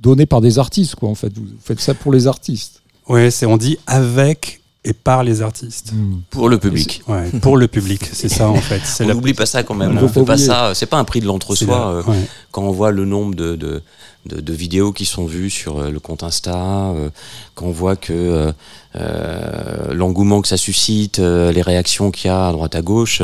donné 0.00 0.24
par 0.26 0.40
des 0.40 0.58
artistes, 0.58 0.94
quoi. 0.94 1.08
En 1.10 1.14
fait, 1.14 1.32
vous 1.36 1.46
faites 1.62 1.80
ça 1.80 1.92
pour 1.94 2.12
les 2.12 2.26
artistes. 2.26 2.80
Ouais, 3.08 3.30
c'est 3.30 3.44
on 3.46 3.56
dit 3.58 3.76
avec 3.86 4.59
et 4.84 4.92
par 4.94 5.22
les 5.24 5.42
artistes. 5.42 5.92
Pour 6.30 6.48
le 6.48 6.58
public. 6.58 7.02
Ouais, 7.06 7.28
pour 7.42 7.56
le 7.58 7.68
public, 7.68 8.02
c'est 8.12 8.30
ça 8.30 8.48
en 8.48 8.54
fait. 8.56 8.80
On 9.04 9.08
n'oublie 9.14 9.34
pas 9.34 9.44
ça 9.46 9.62
quand 9.62 9.74
même. 9.74 9.92
Voilà. 9.92 10.06
On 10.06 10.08
fait 10.08 10.24
pas 10.24 10.38
ça. 10.38 10.72
C'est 10.74 10.86
pas 10.86 10.96
un 10.98 11.04
prix 11.04 11.20
de 11.20 11.26
l'entre-soi. 11.26 11.88
euh, 11.96 12.02
ouais. 12.04 12.16
Quand 12.50 12.62
on 12.62 12.70
voit 12.72 12.90
le 12.90 13.04
nombre 13.04 13.34
de, 13.34 13.56
de, 13.56 13.82
de- 14.26 14.40
de 14.40 14.52
vidéos 14.54 14.92
qui 14.92 15.04
sont 15.04 15.26
vues 15.26 15.50
sur 15.50 15.78
euh, 15.78 15.90
le 15.90 16.00
compte 16.00 16.22
Insta, 16.22 16.56
euh, 16.56 17.10
quand 17.54 17.66
on 17.66 17.72
voit 17.72 17.96
que 17.96 18.12
euh, 18.14 18.52
euh, 18.96 19.92
l'engouement 19.92 20.40
que 20.42 20.48
ça 20.48 20.56
suscite, 20.56 21.18
euh, 21.18 21.52
les 21.52 21.62
réactions 21.62 22.10
qu'il 22.10 22.28
y 22.28 22.30
a 22.30 22.48
à 22.48 22.52
droite 22.52 22.74
à 22.74 22.82
gauche, 22.82 23.22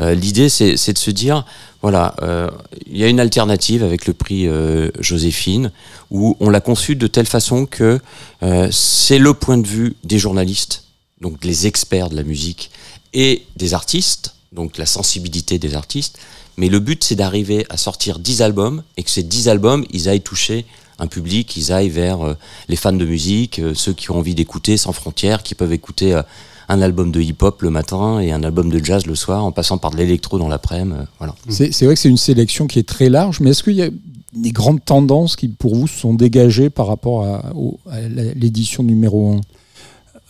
euh, 0.00 0.14
l'idée 0.14 0.48
c'est 0.48 0.92
de 0.92 0.98
se 0.98 1.10
dire, 1.10 1.44
voilà, 1.82 2.14
euh, 2.22 2.50
il 2.86 2.96
y 2.96 3.04
a 3.04 3.08
une 3.08 3.20
alternative 3.20 3.82
avec 3.84 4.06
le 4.06 4.12
prix 4.14 4.46
euh, 4.48 4.90
Joséphine, 5.00 5.70
où 6.10 6.36
on 6.40 6.48
l'a 6.50 6.60
conçu 6.60 6.96
de 6.96 7.06
telle 7.06 7.26
façon 7.26 7.66
que 7.66 8.00
euh, 8.42 8.68
c'est 8.70 9.18
le 9.18 9.34
point 9.34 9.58
de 9.58 9.66
vue 9.66 9.96
des 10.04 10.18
journalistes, 10.18 10.84
donc 11.20 11.44
les 11.44 11.66
experts 11.66 12.10
de 12.10 12.16
la 12.16 12.22
musique, 12.22 12.70
et 13.14 13.42
des 13.56 13.74
artistes, 13.74 14.34
donc 14.52 14.76
la 14.78 14.86
sensibilité 14.86 15.58
des 15.58 15.74
artistes. 15.74 16.18
Mais 16.56 16.68
le 16.68 16.80
but, 16.80 17.02
c'est 17.02 17.16
d'arriver 17.16 17.66
à 17.68 17.76
sortir 17.76 18.18
10 18.18 18.42
albums 18.42 18.82
et 18.96 19.02
que 19.02 19.10
ces 19.10 19.22
10 19.22 19.48
albums, 19.48 19.84
ils 19.90 20.08
aillent 20.08 20.20
toucher 20.20 20.66
un 20.98 21.06
public, 21.06 21.56
ils 21.56 21.72
aillent 21.72 21.88
vers 21.88 22.24
euh, 22.24 22.36
les 22.68 22.76
fans 22.76 22.92
de 22.92 23.04
musique, 23.04 23.58
euh, 23.58 23.74
ceux 23.74 23.92
qui 23.92 24.10
ont 24.12 24.18
envie 24.18 24.34
d'écouter 24.34 24.76
sans 24.76 24.92
frontières, 24.92 25.42
qui 25.42 25.56
peuvent 25.56 25.72
écouter 25.72 26.14
euh, 26.14 26.22
un 26.68 26.80
album 26.80 27.10
de 27.10 27.20
hip-hop 27.20 27.62
le 27.62 27.70
matin 27.70 28.20
et 28.20 28.30
un 28.30 28.44
album 28.44 28.70
de 28.70 28.82
jazz 28.84 29.04
le 29.06 29.16
soir, 29.16 29.44
en 29.44 29.50
passant 29.50 29.78
par 29.78 29.90
de 29.90 29.96
l'électro 29.96 30.38
dans 30.38 30.48
l'après-midi. 30.48 30.96
voilà. 31.18 31.34
C'est 31.48 31.72
c'est 31.72 31.84
vrai 31.84 31.94
que 31.94 32.00
c'est 32.00 32.08
une 32.08 32.16
sélection 32.16 32.68
qui 32.68 32.78
est 32.78 32.88
très 32.88 33.08
large, 33.08 33.40
mais 33.40 33.50
est-ce 33.50 33.64
qu'il 33.64 33.74
y 33.74 33.82
a 33.82 33.90
des 34.32 34.52
grandes 34.52 34.84
tendances 34.84 35.36
qui, 35.36 35.48
pour 35.48 35.74
vous, 35.74 35.88
se 35.88 35.98
sont 35.98 36.14
dégagées 36.14 36.70
par 36.70 36.86
rapport 36.86 37.24
à, 37.24 37.52
à 37.90 38.00
l'édition 38.00 38.82
numéro 38.82 39.34
1 39.34 39.40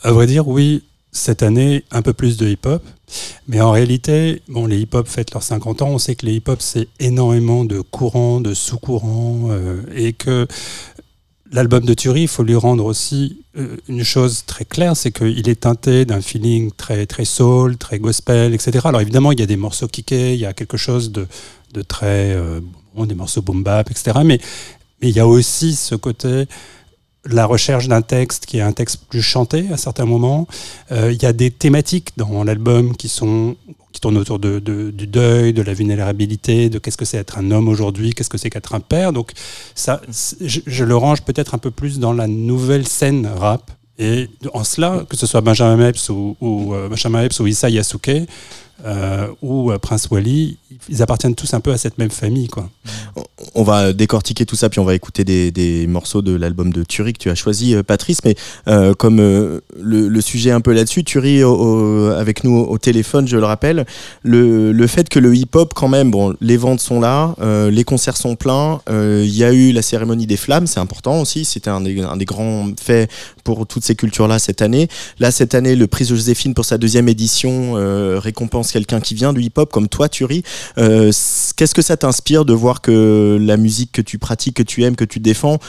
À 0.05 0.11
vrai 0.11 0.27
dire, 0.27 0.47
oui, 0.47 0.83
cette 1.11 1.41
année, 1.41 1.83
un 1.89 2.03
peu 2.03 2.13
plus 2.13 2.37
de 2.37 2.47
hip-hop. 2.47 2.83
Mais 3.47 3.59
en 3.59 3.71
réalité, 3.71 4.43
bon, 4.47 4.67
les 4.67 4.77
hip-hop 4.81 5.07
fêtent 5.07 5.33
leurs 5.33 5.41
50 5.41 5.81
ans. 5.81 5.87
On 5.89 5.97
sait 5.97 6.13
que 6.13 6.27
les 6.27 6.35
hip-hop, 6.35 6.61
c'est 6.61 6.87
énormément 6.99 7.65
de 7.65 7.81
courants, 7.81 8.39
de 8.39 8.53
sous-courants, 8.53 9.47
euh, 9.49 9.81
et 9.95 10.13
que 10.13 10.45
l'album 11.51 11.83
de 11.85 11.95
Thury, 11.95 12.21
il 12.21 12.27
faut 12.27 12.43
lui 12.43 12.53
rendre 12.53 12.85
aussi 12.85 13.39
euh, 13.57 13.77
une 13.87 14.03
chose 14.03 14.43
très 14.45 14.63
claire, 14.63 14.95
c'est 14.95 15.11
qu'il 15.11 15.49
est 15.49 15.61
teinté 15.61 16.05
d'un 16.05 16.21
feeling 16.21 16.69
très, 16.77 17.07
très 17.07 17.25
soul, 17.25 17.75
très 17.77 17.97
gospel, 17.97 18.53
etc. 18.53 18.81
Alors 18.83 19.01
évidemment, 19.01 19.31
il 19.31 19.39
y 19.39 19.43
a 19.43 19.47
des 19.47 19.57
morceaux 19.57 19.87
kickés, 19.87 20.35
il 20.35 20.39
y 20.39 20.45
a 20.45 20.53
quelque 20.53 20.77
chose 20.77 21.11
de, 21.11 21.25
de 21.73 21.81
très... 21.81 22.31
euh, 22.31 22.59
bon, 22.93 23.07
des 23.07 23.15
morceaux 23.15 23.41
boom 23.41 23.63
bap, 23.63 23.89
etc. 23.89 24.19
Mais, 24.23 24.39
mais 25.01 25.09
il 25.09 25.15
y 25.15 25.19
a 25.19 25.25
aussi 25.25 25.73
ce 25.75 25.95
côté 25.95 26.45
la 27.25 27.45
recherche 27.45 27.87
d'un 27.87 28.01
texte 28.01 28.45
qui 28.45 28.57
est 28.57 28.61
un 28.61 28.71
texte 28.71 28.97
plus 29.09 29.21
chanté 29.21 29.65
à 29.71 29.77
certains 29.77 30.05
moments. 30.05 30.47
Euh, 30.91 31.11
Il 31.11 31.21
y 31.21 31.25
a 31.25 31.33
des 31.33 31.51
thématiques 31.51 32.09
dans 32.17 32.43
l'album 32.43 32.95
qui 32.95 33.07
sont 33.09 33.55
qui 33.91 34.01
tournent 34.01 34.17
autour 34.17 34.39
de, 34.39 34.59
de- 34.59 34.91
du 34.91 35.07
deuil, 35.07 35.53
de 35.53 35.61
la 35.61 35.73
vulnérabilité, 35.73 36.69
de 36.69 36.79
qu'est-ce 36.79 36.97
que 36.97 37.05
c'est 37.05 37.15
être 37.17 37.37
un 37.37 37.49
homme 37.51 37.69
aujourd'hui, 37.69 38.13
qu'est-ce 38.13 38.29
que 38.29 38.37
c'est 38.37 38.49
qu'être 38.49 38.75
un 38.75 38.81
père. 38.81 39.13
Donc 39.13 39.31
ça, 39.73 40.01
je, 40.41 40.59
je 40.65 40.83
le 40.83 40.97
range 40.97 41.21
peut-être 41.21 41.55
un 41.55 41.59
peu 41.59 41.71
plus 41.71 41.97
dans 41.97 42.11
la 42.11 42.27
nouvelle 42.27 42.85
scène 42.85 43.25
rap. 43.25 43.71
Et 43.97 44.29
en 44.53 44.65
cela, 44.65 45.05
que 45.09 45.15
ce 45.15 45.25
soit 45.25 45.39
Benjamin 45.39 45.87
Epps 45.87 46.09
ou, 46.09 46.35
ou 46.41 46.73
euh, 46.73 46.89
Benjamin 46.89 47.23
Epps 47.23 47.39
ou 47.39 47.47
Issa 47.47 47.69
Yasuke 47.69 48.27
euh, 48.85 49.27
ou 49.41 49.71
euh, 49.71 49.77
Prince 49.79 50.07
Wally, 50.11 50.57
ils 50.89 51.01
appartiennent 51.01 51.35
tous 51.35 51.53
un 51.53 51.59
peu 51.59 51.71
à 51.71 51.77
cette 51.77 51.97
même 51.97 52.11
famille, 52.11 52.47
quoi. 52.47 52.69
On 53.55 53.63
va 53.63 53.93
décortiquer 53.93 54.45
tout 54.45 54.55
ça, 54.55 54.69
puis 54.69 54.79
on 54.79 54.83
va 54.85 54.93
écouter 54.95 55.23
des, 55.23 55.87
morceaux 55.87 56.21
de 56.21 56.35
l'album 56.35 56.71
de 56.73 56.83
Thury 56.83 57.13
que 57.13 57.19
tu 57.19 57.29
as 57.29 57.35
choisi, 57.35 57.73
euh, 57.73 57.83
Patrice. 57.83 58.19
Mais 58.25 58.35
comme 58.97 59.17
le, 59.17 59.61
le 59.79 60.21
sujet 60.21 60.51
un 60.51 60.61
peu 60.61 60.73
là-dessus, 60.73 61.03
Thury 61.03 61.43
au- 61.43 61.55
au- 61.55 62.09
avec 62.11 62.43
nous 62.43 62.57
au 62.57 62.77
téléphone, 62.77 63.27
je 63.27 63.37
le 63.37 63.45
rappelle, 63.45 63.85
le, 64.23 64.87
fait 64.87 65.07
que 65.09 65.19
le 65.19 65.35
hip-hop, 65.35 65.73
quand 65.73 65.87
même, 65.87 66.11
bon, 66.11 66.35
les 66.41 66.57
ventes 66.57 66.81
sont 66.81 66.99
là, 66.99 67.35
les 67.69 67.83
concerts 67.83 68.17
sont 68.17 68.35
pleins, 68.35 68.81
il 68.89 69.35
y 69.35 69.43
a 69.43 69.51
eu 69.53 69.71
la 69.71 69.81
cérémonie 69.81 70.27
des 70.27 70.37
flammes, 70.37 70.67
c'est 70.67 70.79
important 70.79 71.21
aussi, 71.21 71.45
c'était 71.45 71.69
un 71.69 71.85
un 71.85 72.17
des 72.17 72.25
grands 72.25 72.67
faits 72.81 73.09
pour 73.43 73.67
toutes 73.67 73.83
ces 73.83 73.95
cultures-là 73.95 74.39
cette 74.39 74.61
année. 74.61 74.87
Là, 75.19 75.29
cette 75.31 75.53
année, 75.55 75.75
le 75.75 75.87
prix 75.87 76.05
Joséphine 76.05 76.53
pour 76.53 76.65
sa 76.65 76.77
deuxième 76.77 77.07
édition 77.09 77.73
récompense 78.19 78.74
quelqu'un 78.75 78.99
qui 78.99 79.13
vient 79.15 79.31
du 79.31 79.41
hip-hop, 79.41 79.71
comme 79.71 79.87
toi, 79.87 80.09
Thury. 80.09 80.43
Euh, 80.77 81.11
Qu'est-ce 81.55 81.73
que 81.73 81.81
ça 81.81 81.95
t'inspire 81.95 82.43
de 82.43 82.51
voir 82.51 82.81
que 82.81 83.37
la 83.39 83.55
musique 83.55 83.93
que 83.93 84.01
tu 84.01 84.17
pratiques, 84.17 84.57
que 84.57 84.63
tu 84.63 84.83
aimes, 84.83 84.97
que 84.97 85.05
tu 85.05 85.21
défends, 85.21 85.59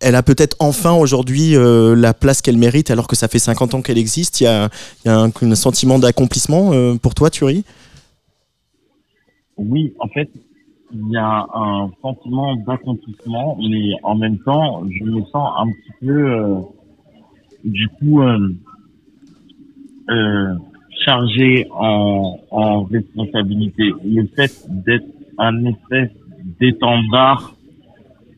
elle 0.00 0.14
a 0.14 0.22
peut-être 0.22 0.56
enfin 0.58 0.92
aujourd'hui 0.92 1.56
euh, 1.56 1.94
la 1.96 2.12
place 2.12 2.42
qu'elle 2.42 2.58
mérite 2.58 2.90
alors 2.90 3.06
que 3.06 3.16
ça 3.16 3.28
fait 3.28 3.38
50 3.38 3.74
ans 3.74 3.82
qu'elle 3.82 3.96
existe? 3.96 4.42
Il 4.42 4.44
y 4.44 4.46
a, 4.46 4.68
y 5.06 5.08
a 5.08 5.18
un, 5.18 5.54
sentiment 5.54 5.98
d'accomplissement 5.98 6.72
euh, 6.72 6.96
pour 6.96 7.14
toi, 7.14 7.30
Thury 7.30 7.64
Oui, 9.56 9.94
en 9.98 10.08
fait, 10.08 10.28
il 10.92 11.10
y 11.10 11.16
a 11.16 11.46
un 11.54 11.90
sentiment 12.02 12.56
d'accomplissement, 12.56 13.56
mais 13.58 13.92
en 14.02 14.16
même 14.16 14.38
temps, 14.40 14.82
je 14.90 15.04
me 15.04 15.22
sens 15.32 15.50
un 15.58 15.66
petit 15.66 16.06
peu, 16.06 16.32
euh, 16.32 16.60
du 17.64 17.88
coup, 17.88 18.20
chargé 21.04 21.66
en, 21.70 22.38
en 22.50 22.84
responsabilité. 22.84 23.92
Le 24.04 24.26
fait 24.36 24.52
d'être 24.68 25.06
un 25.38 25.64
espèce 25.64 26.10
d'étendard 26.60 27.54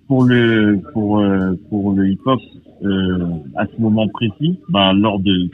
pour 0.07 0.25
le 0.25 0.81
pour 0.93 1.21
euh, 1.21 1.53
pour 1.69 1.93
le 1.93 2.11
hip-hop 2.11 2.41
euh, 2.85 3.19
à 3.57 3.67
ce 3.67 3.81
moment 3.81 4.09
précis, 4.09 4.59
ben, 4.69 4.93
lors 4.93 5.19
de 5.21 5.49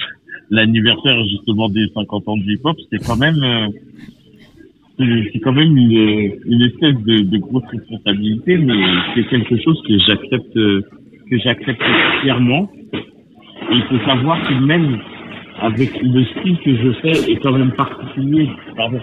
l'anniversaire 0.50 1.22
justement 1.30 1.68
des 1.68 1.86
50 1.94 2.28
ans 2.28 2.36
du 2.36 2.54
hip-hop, 2.54 2.76
c'est 2.90 3.04
quand 3.06 3.16
même 3.16 3.42
euh, 3.42 3.68
c'est 5.32 5.38
quand 5.40 5.52
même 5.52 5.76
une, 5.76 6.32
une 6.44 6.62
espèce 6.62 6.96
de, 7.04 7.20
de 7.20 7.38
grosse 7.38 7.64
responsabilité, 7.70 8.58
mais 8.58 8.82
c'est 9.14 9.28
quelque 9.28 9.56
chose 9.62 9.80
que 9.86 9.96
j'accepte 10.06 10.54
que 10.54 11.38
j'accepte 11.38 11.82
fièrement. 12.22 12.68
Et 12.92 13.74
il 13.74 13.82
faut 13.82 14.04
savoir 14.04 14.42
que 14.48 14.54
même 14.54 14.98
avec 15.60 15.90
le 16.02 16.24
style 16.24 16.58
que 16.64 16.76
je 16.76 16.92
fais 17.02 17.32
est 17.32 17.38
quand 17.42 17.52
même 17.52 17.72
particulier. 17.72 18.48
Pardon. 18.76 18.98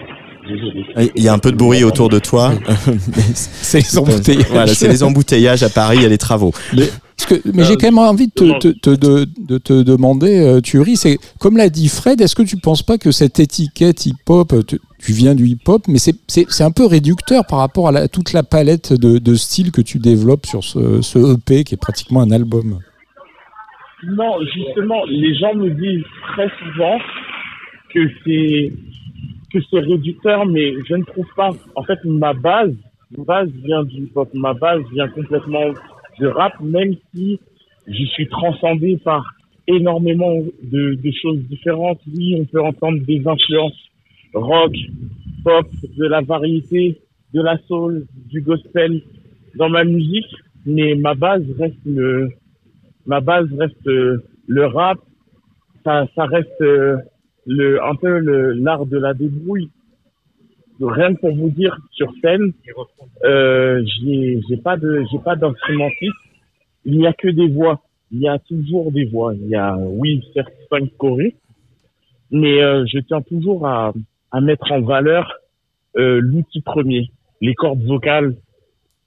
Il 1.16 1.22
y 1.24 1.28
a 1.28 1.32
un 1.32 1.38
peu 1.38 1.50
de 1.50 1.56
bruit 1.56 1.82
autour 1.82 2.08
de 2.08 2.20
toi. 2.20 2.52
c'est 3.34 3.78
les 3.78 3.98
embouteillages. 3.98 4.46
Voilà, 4.48 4.66
c'est 4.74 4.88
les 4.88 5.02
embouteillages 5.02 5.62
à 5.64 5.68
Paris, 5.68 5.96
il 5.98 6.02
y 6.02 6.06
a 6.06 6.08
les 6.08 6.18
travaux. 6.18 6.52
Que- 7.26 7.40
mais 7.52 7.64
j'ai 7.64 7.74
quand 7.76 7.88
même 7.88 7.98
envie 7.98 8.28
de 8.28 8.32
te, 8.32 8.58
te- 8.58 8.68
te- 8.68 8.90
de, 8.94 9.26
de 9.48 9.58
te 9.58 9.82
demander, 9.82 10.38
euh, 10.38 10.60
Thury, 10.60 10.96
c'est 10.96 11.18
comme 11.40 11.56
l'a 11.56 11.68
dit 11.70 11.88
Fred, 11.88 12.20
est-ce 12.20 12.36
que 12.36 12.42
tu 12.42 12.56
penses 12.58 12.82
pas 12.84 12.98
que 12.98 13.10
cette 13.10 13.40
étiquette 13.40 14.06
hip-hop, 14.06 14.52
euh, 14.52 14.62
tu, 14.62 14.78
tu 15.00 15.12
viens 15.12 15.34
du 15.34 15.46
hip-hop, 15.48 15.86
mais 15.88 15.98
c'est- 15.98 16.14
c'est 16.28 16.46
c'est 16.48 16.62
un 16.62 16.70
peu 16.70 16.86
réducteur 16.86 17.44
par 17.46 17.58
rapport 17.58 17.88
à 17.88 17.92
la- 17.92 18.06
toute 18.06 18.32
la 18.32 18.42
palette 18.44 18.92
de, 18.92 19.18
de 19.18 19.34
styles 19.34 19.72
que 19.72 19.80
tu 19.80 19.98
développes 19.98 20.46
sur 20.46 20.62
ce, 20.62 21.00
ce 21.02 21.34
EP 21.34 21.64
qui 21.64 21.74
est 21.74 21.78
pratiquement 21.78 22.20
un 22.20 22.30
album? 22.30 22.78
Non, 24.04 24.38
justement, 24.54 25.04
les 25.06 25.34
gens 25.34 25.54
me 25.54 25.70
disent 25.70 26.04
très 26.34 26.48
souvent 26.58 26.98
que 27.94 28.00
c'est 28.24 28.72
que 29.50 29.58
c'est 29.70 29.78
réducteur, 29.78 30.44
mais 30.44 30.74
je 30.86 30.94
ne 30.94 31.04
trouve 31.04 31.26
pas. 31.34 31.50
En 31.76 31.82
fait, 31.82 31.98
ma 32.04 32.34
base, 32.34 32.74
ma 33.16 33.24
base 33.24 33.48
vient 33.64 33.84
du 33.84 34.02
hip-hop, 34.02 34.28
ma 34.34 34.52
base 34.52 34.82
vient 34.92 35.08
complètement 35.08 35.72
du 36.18 36.26
rap, 36.26 36.52
même 36.60 36.94
si 37.14 37.40
je 37.86 38.04
suis 38.04 38.28
transcendé 38.28 38.98
par 39.02 39.24
énormément 39.66 40.34
de, 40.62 40.94
de 40.94 41.10
choses 41.22 41.38
différentes. 41.48 42.00
Oui, 42.14 42.36
on 42.38 42.44
peut 42.44 42.62
entendre 42.62 42.98
des 43.06 43.26
influences 43.26 43.80
rock, 44.34 44.74
pop, 45.42 45.66
de 45.96 46.04
la 46.04 46.20
variété, 46.20 47.00
de 47.32 47.40
la 47.40 47.56
soul, 47.66 48.06
du 48.30 48.42
gospel 48.42 49.00
dans 49.54 49.70
ma 49.70 49.84
musique, 49.84 50.34
mais 50.66 50.94
ma 50.96 51.14
base 51.14 51.44
reste 51.58 51.78
le, 51.86 52.30
ma 53.06 53.20
base 53.20 53.48
reste 53.58 53.86
euh, 53.86 54.22
le 54.46 54.66
rap, 54.66 54.98
ça, 55.84 56.06
ça 56.14 56.24
reste 56.26 56.60
euh, 56.60 56.96
le, 57.46 57.82
un 57.82 57.94
peu 57.94 58.18
l'art 58.18 58.86
de 58.86 58.98
la 58.98 59.14
débrouille. 59.14 59.70
Rien 60.80 61.14
pour 61.14 61.34
vous 61.34 61.48
dire, 61.50 61.78
sur 61.92 62.12
scène, 62.20 62.52
euh, 63.24 63.82
j'ai, 64.02 64.56
pas 64.62 64.76
de, 64.76 65.04
j'ai 65.10 65.18
pas 65.18 65.34
d'instrumentiste. 65.34 66.12
Il 66.84 66.98
n'y 66.98 67.06
a 67.06 67.14
que 67.14 67.28
des 67.28 67.48
voix. 67.48 67.80
Il 68.12 68.20
y 68.20 68.28
a 68.28 68.38
toujours 68.38 68.92
des 68.92 69.06
voix. 69.06 69.34
Il 69.34 69.48
y 69.48 69.56
a, 69.56 69.76
oui, 69.76 70.22
certes, 70.34 70.52
cinq 70.70 70.90
mais 72.30 72.60
euh, 72.60 72.84
je 72.86 72.98
tiens 72.98 73.22
toujours 73.22 73.66
à, 73.66 73.94
à 74.32 74.40
mettre 74.40 74.70
en 74.72 74.82
valeur 74.82 75.32
euh, 75.96 76.20
l'outil 76.20 76.60
premier, 76.60 77.10
les 77.40 77.54
cordes 77.54 77.82
vocales, 77.84 78.34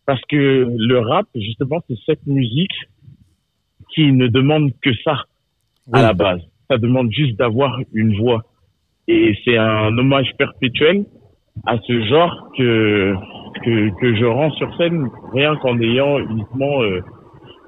parce 0.05 0.21
que 0.25 0.65
le 0.67 0.99
rap, 0.99 1.27
justement, 1.35 1.81
c'est 1.87 1.97
cette 2.05 2.25
musique 2.25 2.88
qui 3.93 4.11
ne 4.11 4.27
demande 4.27 4.71
que 4.81 4.91
ça 5.03 5.23
à 5.91 6.01
la 6.01 6.13
base. 6.13 6.41
Ça 6.69 6.77
demande 6.77 7.11
juste 7.11 7.35
d'avoir 7.37 7.79
une 7.93 8.15
voix. 8.17 8.43
Et 9.07 9.35
c'est 9.43 9.57
un 9.57 9.97
hommage 9.97 10.31
perpétuel 10.37 11.05
à 11.65 11.77
ce 11.87 12.05
genre 12.05 12.51
que, 12.57 13.13
que, 13.65 13.89
que 13.99 14.15
je 14.15 14.25
rends 14.25 14.51
sur 14.51 14.75
scène, 14.77 15.07
rien 15.33 15.55
qu'en 15.57 15.79
ayant 15.81 16.19
uniquement 16.19 16.81
euh, 16.83 17.01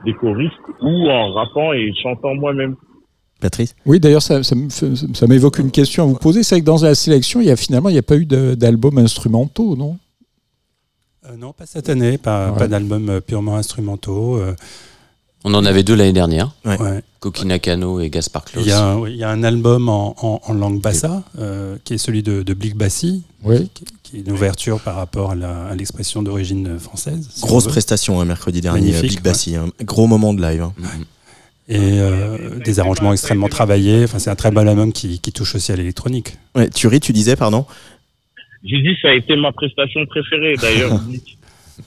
des 0.06 0.14
choristes 0.14 0.54
ou 0.82 1.10
en 1.10 1.34
rappant 1.34 1.74
et 1.74 1.92
chantant 2.02 2.36
moi-même. 2.36 2.76
Patrice? 3.40 3.76
Oui, 3.88 4.00
d'ailleurs, 4.00 4.22
ça, 4.22 4.44
ça 4.44 5.28
m'évoque 5.28 5.58
une 5.58 5.72
question 5.72 6.04
à 6.04 6.06
vous 6.06 6.16
poser. 6.16 6.44
C'est 6.44 6.56
vrai 6.56 6.62
que 6.62 6.66
dans 6.68 6.84
la 6.84 6.94
sélection, 6.94 7.42
il 7.42 7.48
y 7.48 7.52
a 7.52 7.56
finalement, 7.56 7.90
il 7.90 7.94
n'y 7.94 8.00
a 8.00 8.04
pas 8.04 8.18
eu 8.18 8.26
d'albums 8.28 9.00
instrumentaux, 9.00 9.76
non? 9.76 9.98
Euh, 11.26 11.38
non, 11.38 11.52
pas 11.52 11.66
cette 11.66 11.90
année, 11.90 12.20
pas, 12.20 12.52
Ouais. 12.52 12.60
pas 12.60 12.68
d'albums 12.68 13.10
euh, 13.10 13.20
purement 13.20 13.56
instrumentaux. 13.56 14.38
euh. 14.38 14.54
On 15.44 15.54
en 15.56 15.66
avait 15.66 15.84
deux 15.84 15.96
l'année 15.96 16.14
dernière. 16.14 16.52
Ouais. 16.66 16.78
Coquina 17.20 17.58
Cano 17.60 18.00
et 18.00 18.10
Gaspard 18.10 18.46
Klaus. 18.46 18.64
Il 18.66 18.70
y, 18.70 18.72
a, 18.72 18.84
un- 18.84 18.98
oui, 18.98 19.12
il 19.14 19.18
y 19.18 19.24
a 19.24 19.30
un 19.30 19.44
album 19.44 19.90
en, 19.90 20.16
en- 20.24 20.42
en 20.44 20.54
langue 20.54 20.82
bassa, 20.82 21.24
euh, 21.40 21.78
qui 21.84 21.94
est 21.96 21.98
celui 21.98 22.22
de, 22.24 22.42
de 22.44 22.54
Blick 22.54 22.76
Bassi, 22.76 23.24
Oui. 23.44 23.70
qui, 23.74 23.86
qui 24.04 24.18
est 24.18 24.20
une 24.22 24.32
ouverture 24.32 24.80
par 24.80 24.96
rapport 24.96 25.32
à 25.32 25.36
la- 25.36 25.66
à 25.66 25.76
l'expression 25.76 26.22
d'origine 26.24 26.78
française. 26.80 27.28
si 27.32 27.42
Grosse 27.42 27.68
prestation 27.68 28.20
hein, 28.22 28.26
mercredi 28.26 28.62
dernier, 28.62 28.82
Magnifique, 28.92 29.10
Big 29.18 29.22
Bassi. 29.24 29.56
hein. 29.56 29.70
Gros 29.84 30.08
moment 30.08 30.34
de 30.34 30.42
live. 30.42 30.62
hein. 30.64 30.74
Et 31.70 31.78
euh, 31.80 32.60
des 32.60 32.80
arrangements 32.80 33.14
extrêmement 33.14 33.48
travaillés. 33.48 34.04
Enfin, 34.04 34.20
c'est 34.20 34.30
un 34.30 34.36
très 34.36 34.52
bon 34.52 34.68
album 34.68 34.92
qui, 34.92 35.20
qui 35.20 35.32
touche 35.32 35.56
aussi 35.56 35.72
à 35.72 35.76
l'électronique. 35.76 36.34
Ouais, 36.56 36.70
Thury, 36.70 37.00
tu 37.00 37.14
disais, 37.14 37.36
pardon? 37.36 37.66
J'ai 38.64 38.82
dit 38.82 38.96
ça 39.02 39.10
a 39.10 39.14
été 39.14 39.36
ma 39.38 39.52
prestation 39.52 40.06
préférée 40.08 40.56
d'ailleurs. 40.58 41.00
Blick. 41.08 41.38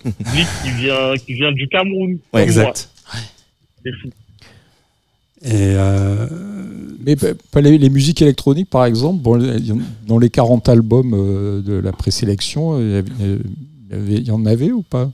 Blick 0.05 0.47
qui 0.65 0.71
vient, 0.83 1.15
qui 1.19 1.35
vient 1.35 1.53
du 1.53 1.69
Cameroun. 1.69 2.19
exact. 2.35 2.89
Euh, 5.47 6.26
Mais 7.05 7.17
les, 7.61 7.91
musiques 7.91 8.23
électroniques, 8.23 8.71
par 8.71 8.85
exemple, 8.87 9.23
dans 10.07 10.19
les 10.19 10.31
40 10.31 10.69
albums 10.69 11.12
euh, 11.14 11.61
de 11.61 11.75
la 11.75 11.93
présélection, 11.93 12.75
avait- 12.75 13.41
il 13.91 14.26
y 14.26 14.31
en 14.31 14.47
avait 14.47 14.73
ou 14.73 14.83
pas? 14.83 15.11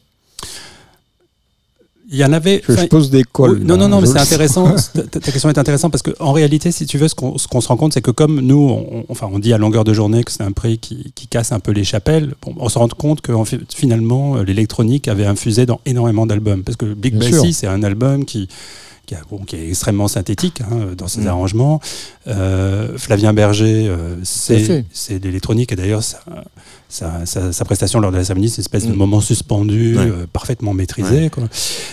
Il 2.13 2.19
y 2.19 2.25
en 2.25 2.33
avait. 2.33 2.61
Je, 2.69 2.75
je 2.77 2.87
pose 2.87 3.09
des 3.11 3.23
cols. 3.23 3.61
Non, 3.61 3.77
non, 3.77 3.87
non, 3.89 4.01
je 4.01 4.07
mais 4.07 4.13
c'est 4.13 4.19
intéressant. 4.19 4.75
ta, 5.11 5.21
question 5.21 5.49
est 5.49 5.59
intéressante 5.59 5.93
parce 5.93 6.03
qu'en 6.03 6.33
réalité, 6.33 6.73
si 6.73 6.85
tu 6.87 6.99
veux, 6.99 7.07
ce 7.09 7.15
qu'on 7.15 7.37
qu'on 7.51 7.61
se 7.61 7.69
rend 7.69 7.77
compte, 7.77 7.93
c'est 7.95 8.03
que 8.03 8.11
comme 8.11 8.41
nous, 8.41 8.59
on, 8.69 9.05
enfin, 9.09 9.29
on 9.33 9.39
dit 9.39 9.53
à 9.53 9.59
longueur 9.59 9.85
de 9.85 9.93
journée 9.95 10.25
que 10.25 10.33
c'est 10.33 10.43
un 10.43 10.51
prix 10.53 10.79
qui, 10.79 11.13
qui 11.15 11.29
casse 11.29 11.53
un 11.53 11.61
peu 11.61 11.71
les 11.73 11.85
chapelles, 11.85 12.35
bon, 12.43 12.55
on 12.59 12.69
se 12.69 12.79
rend 12.79 12.89
compte 12.89 13.21
que 13.21 13.33
finalement, 13.75 14.37
euh, 14.37 14.43
l'électronique 14.43 15.07
avait 15.09 15.27
infusé 15.27 15.67
dans 15.67 15.81
énormément 15.87 16.27
d'albums. 16.27 16.65
Parce 16.65 16.77
que 16.77 16.87
Big 16.95 17.23
sûr. 17.23 17.45
c'est 17.53 17.69
un 17.69 17.83
album 17.85 18.25
qui, 18.25 18.49
qui, 19.07 19.15
a- 19.15 19.23
bon, 19.31 19.39
qui 19.45 19.55
est 19.57 19.69
extrêmement 19.69 20.09
synthétique 20.09 20.63
hein, 20.63 20.95
dans 20.99 21.07
ses 21.07 21.21
Mm. 21.21 21.27
arrangements. 21.29 21.81
Euh, 22.27 22.99
Flavien 22.99 23.33
Berger, 23.33 23.87
euh, 23.89 24.17
c'est 24.25 25.19
de 25.21 25.25
l'électronique 25.27 25.71
et 25.73 25.77
d'ailleurs, 25.77 26.03
sa, 26.91 27.25
sa, 27.25 27.65
prestation 27.65 28.01
lors 28.01 28.11
de 28.13 28.17
la 28.17 28.25
cérémonie, 28.25 28.49
c'est 28.51 28.57
une 28.59 28.63
espèce 28.63 28.87
de 28.87 28.93
Mm. 28.93 28.97
moment 28.97 29.21
suspendu, 29.21 29.97
Ouais. 29.97 30.05
euh, 30.05 30.27
parfaitement 30.31 30.75
maîtrisé. 30.75 31.31
quoi. 31.31 31.45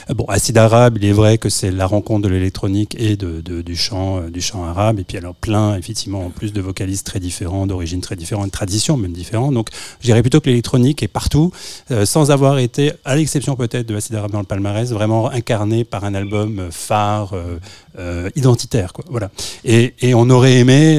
Euh, 0.09 0.13
Bon, 0.13 0.25
Acide 0.25 0.57
arabe, 0.57 0.97
il 0.99 1.05
est 1.05 1.11
vrai 1.13 1.37
que 1.37 1.49
c'est 1.49 1.69
la 1.71 1.85
rencontre 1.85 2.23
de 2.27 2.29
l'électronique 2.33 2.95
et 2.99 3.15
de, 3.15 3.41
de- 3.41 3.61
du, 3.61 3.75
chant, 3.75 4.17
euh, 4.17 4.29
du 4.29 4.41
chant 4.41 4.63
arabe. 4.65 4.99
Et 4.99 5.03
puis 5.03 5.17
alors 5.17 5.35
plein, 5.35 5.77
effectivement, 5.77 6.25
en 6.25 6.29
plus 6.31 6.51
de 6.51 6.59
vocalistes 6.61 7.05
très 7.05 7.19
différents, 7.19 7.67
d'origines 7.67 8.01
très 8.01 8.15
différentes, 8.15 8.47
de 8.47 8.51
traditions 8.51 8.97
même 8.97 9.13
différentes. 9.13 9.53
Donc 9.53 9.69
je 10.01 10.05
dirais 10.07 10.21
plutôt 10.21 10.41
que 10.41 10.49
l'électronique 10.49 11.03
est 11.03 11.07
partout, 11.07 11.51
euh, 11.91 12.05
sans 12.05 12.31
avoir 12.31 12.57
été, 12.57 12.91
à 13.05 13.15
l'exception 13.15 13.55
peut-être 13.55 13.85
de 13.87 13.95
Acide 13.95 14.15
arabe 14.15 14.31
dans 14.31 14.39
le 14.39 14.45
palmarès, 14.45 14.89
vraiment 14.91 15.29
incarné 15.29 15.83
par 15.83 16.03
un 16.05 16.15
album 16.15 16.67
phare, 16.71 17.33
identitaire. 18.35 18.93
Quoi. 18.93 19.05
Voilà. 19.09 19.29
Et, 19.65 19.93
et 20.01 20.13
on 20.13 20.29
aurait 20.29 20.55
aimé... 20.57 20.97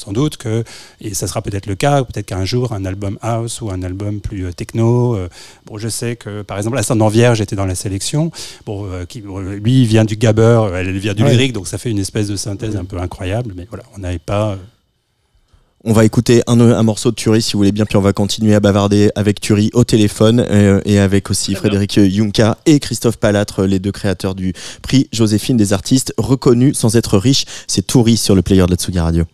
sans 0.00 0.12
doute 0.12 0.36
que, 0.36 0.64
et 1.00 1.14
ça 1.14 1.26
sera 1.26 1.42
peut-être 1.42 1.66
le 1.66 1.74
cas, 1.76 2.02
peut-être 2.02 2.26
qu'un 2.26 2.44
jour, 2.44 2.72
un 2.72 2.84
album 2.84 3.18
house 3.22 3.60
ou 3.60 3.70
un 3.70 3.82
album 3.82 4.20
plus 4.20 4.46
euh, 4.46 4.52
techno. 4.52 5.14
euh, 5.14 5.28
bon, 5.66 5.78
je 5.78 5.88
sais 5.88 6.16
que, 6.16 6.42
par 6.42 6.56
exemple, 6.56 6.76
Ascendant 6.78 7.08
Vierge 7.08 7.40
était 7.40 7.56
dans 7.56 7.66
la 7.66 7.74
sélection. 7.74 8.32
Bon, 8.66 8.86
euh, 8.90 9.04
qui, 9.04 9.20
bon, 9.20 9.38
lui, 9.38 9.82
il 9.82 9.86
vient 9.86 10.04
du 10.04 10.16
gabber, 10.16 10.70
elle 10.74 10.98
vient 10.98 11.14
du 11.14 11.22
Ouais. 11.22 11.30
lyrique, 11.32 11.52
donc 11.52 11.68
ça 11.68 11.78
fait 11.78 11.90
une 11.90 11.98
espèce 12.00 12.28
de 12.28 12.36
synthèse 12.36 12.76
un 12.76 12.84
peu 12.84 12.98
incroyable. 12.98 13.52
Mais 13.56 13.66
voilà, 13.68 13.84
on 13.94 14.00
n'avait 14.00 14.18
pas. 14.18 14.56
On 15.82 15.94
va 15.94 16.04
écouter 16.04 16.42
un, 16.46 16.60
un 16.60 16.82
morceau 16.82 17.10
de 17.10 17.16
Thury 17.16 17.40
si 17.40 17.54
vous 17.54 17.60
voulez 17.60 17.72
bien, 17.72 17.86
puis 17.86 17.96
on 17.96 18.02
va 18.02 18.12
continuer 18.12 18.54
à 18.54 18.60
bavarder 18.60 19.10
avec 19.14 19.40
Thury 19.40 19.70
au 19.72 19.82
téléphone 19.82 20.40
euh, 20.50 20.82
et 20.84 20.98
avec 20.98 21.30
aussi 21.30 21.54
Frédéric 21.54 21.96
Yunka 21.96 22.58
et 22.66 22.80
Christophe 22.80 23.16
Palatre, 23.16 23.62
les 23.64 23.78
deux 23.78 23.90
créateurs 23.90 24.34
du 24.34 24.52
prix 24.82 25.08
Joséphine 25.10 25.56
des 25.56 25.72
artistes 25.72 26.12
reconnus 26.18 26.76
sans 26.76 26.96
être 26.96 27.16
riches. 27.16 27.46
C'est 27.66 27.86
Thury 27.86 28.18
sur 28.18 28.34
le 28.34 28.42
player 28.42 28.66
de 28.66 28.70
la 28.72 28.76
Tsugi 28.76 28.98
Radio. 28.98 29.24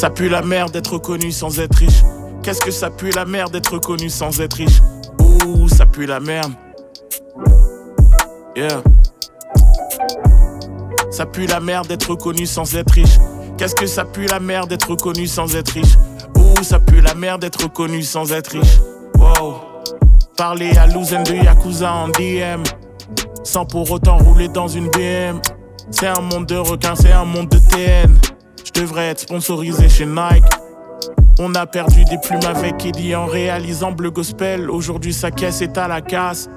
Ça 0.00 0.08
pue 0.08 0.30
la 0.30 0.40
merde 0.40 0.72
d'être 0.72 0.96
connu 0.96 1.30
sans 1.30 1.60
être 1.60 1.74
riche. 1.74 2.02
Qu'est-ce 2.42 2.62
que 2.62 2.70
ça 2.70 2.88
pue 2.88 3.10
la 3.10 3.26
merde 3.26 3.52
d'être 3.52 3.76
connu 3.76 4.08
sans 4.08 4.40
être 4.40 4.54
riche? 4.54 4.80
Ouh, 5.44 5.68
ça 5.68 5.84
pue 5.84 6.06
la 6.06 6.20
merde. 6.20 6.52
Yeah. 8.56 8.82
Ça 11.10 11.26
pue 11.26 11.44
la 11.44 11.60
merde 11.60 11.88
d'être 11.88 12.14
connu 12.14 12.46
sans 12.46 12.74
être 12.76 12.90
riche. 12.92 13.18
Qu'est-ce 13.58 13.74
que 13.74 13.84
ça 13.84 14.06
pue 14.06 14.24
la 14.24 14.40
merde 14.40 14.70
d'être 14.70 14.94
connu 14.94 15.26
sans 15.26 15.54
être 15.54 15.72
riche? 15.72 15.98
Ouh, 16.34 16.62
ça 16.62 16.80
pue 16.80 17.02
la 17.02 17.12
merde 17.12 17.42
d'être 17.42 17.70
connu 17.70 18.02
sans 18.02 18.32
être 18.32 18.52
riche. 18.52 18.80
Wow. 19.18 19.56
Parler 20.34 20.74
à 20.78 20.86
Louzen 20.86 21.24
de 21.24 21.34
Yakuza 21.34 21.92
en 21.92 22.08
DM. 22.08 22.62
Sans 23.44 23.66
pour 23.66 23.90
autant 23.90 24.16
rouler 24.16 24.48
dans 24.48 24.66
une 24.66 24.88
BM. 24.88 25.42
C'est 25.90 26.06
un 26.06 26.22
monde 26.22 26.46
de 26.46 26.56
requins, 26.56 26.94
c'est 26.94 27.12
un 27.12 27.26
monde 27.26 27.50
de 27.50 27.58
TN. 27.58 28.18
Je 28.80 28.86
devrais 28.86 29.08
être 29.08 29.20
sponsorisé 29.20 29.90
chez 29.90 30.06
Nike. 30.06 30.42
On 31.38 31.54
a 31.54 31.66
perdu 31.66 32.02
des 32.06 32.16
plumes 32.16 32.46
avec 32.46 32.82
Eddie 32.86 33.14
en 33.14 33.26
réalisant 33.26 33.92
Bleu 33.92 34.10
Gospel. 34.10 34.70
Aujourd'hui, 34.70 35.12
sa 35.12 35.30
caisse 35.30 35.60
est 35.60 35.76
à 35.76 35.86
la 35.86 36.00
casse. 36.00 36.48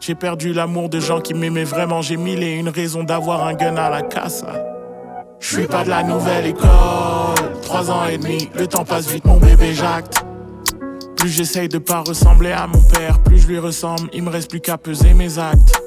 J'ai 0.00 0.16
perdu 0.16 0.52
l'amour 0.52 0.88
de 0.88 0.98
gens 0.98 1.20
qui 1.20 1.32
m'aimaient 1.32 1.62
vraiment. 1.62 2.02
J'ai 2.02 2.16
mille 2.16 2.42
et 2.42 2.56
une 2.56 2.70
raisons 2.70 3.04
d'avoir 3.04 3.46
un 3.46 3.54
gun 3.54 3.76
à 3.76 3.88
la 3.88 4.02
casse. 4.02 4.44
Je 5.38 5.46
suis 5.46 5.66
pas 5.68 5.84
de 5.84 5.90
la 5.90 6.02
nouvelle 6.02 6.46
école. 6.46 7.60
Trois 7.62 7.88
ans 7.88 8.04
et 8.06 8.18
demi, 8.18 8.50
le 8.56 8.66
temps 8.66 8.84
passe 8.84 9.06
vite, 9.06 9.24
mon 9.24 9.36
bébé 9.36 9.72
jacte. 9.72 10.24
Plus 11.18 11.28
j'essaye 11.28 11.68
de 11.68 11.78
pas 11.78 12.00
ressembler 12.00 12.50
à 12.50 12.66
mon 12.66 12.82
père, 12.82 13.22
plus 13.22 13.38
je 13.38 13.46
lui 13.46 13.60
ressemble. 13.60 14.10
Il 14.12 14.24
me 14.24 14.30
reste 14.30 14.50
plus 14.50 14.60
qu'à 14.60 14.76
peser 14.76 15.14
mes 15.14 15.38
actes. 15.38 15.80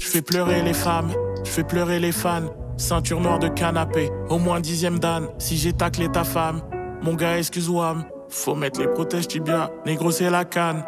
Je 0.00 0.06
fais 0.06 0.22
pleurer 0.22 0.62
les 0.62 0.74
femmes, 0.74 1.10
je 1.42 1.50
fais 1.50 1.64
pleurer 1.64 1.98
les 1.98 2.12
fans. 2.12 2.46
Ceinture 2.78 3.20
noire 3.20 3.40
de 3.40 3.48
canapé, 3.48 4.08
au 4.30 4.38
moins 4.38 4.60
dixième 4.60 5.00
d'âne. 5.00 5.26
Si 5.38 5.56
j'ai 5.56 5.72
taclé 5.72 6.08
ta 6.08 6.22
femme, 6.22 6.60
mon 7.02 7.14
gars, 7.14 7.36
excuse-moi. 7.36 7.96
Faut 8.28 8.54
mettre 8.54 8.80
les 8.80 8.86
protèges 8.86 9.26
tibia, 9.26 9.68
négro, 9.84 10.12
c'est 10.12 10.30
la 10.30 10.44
canne. 10.44 10.84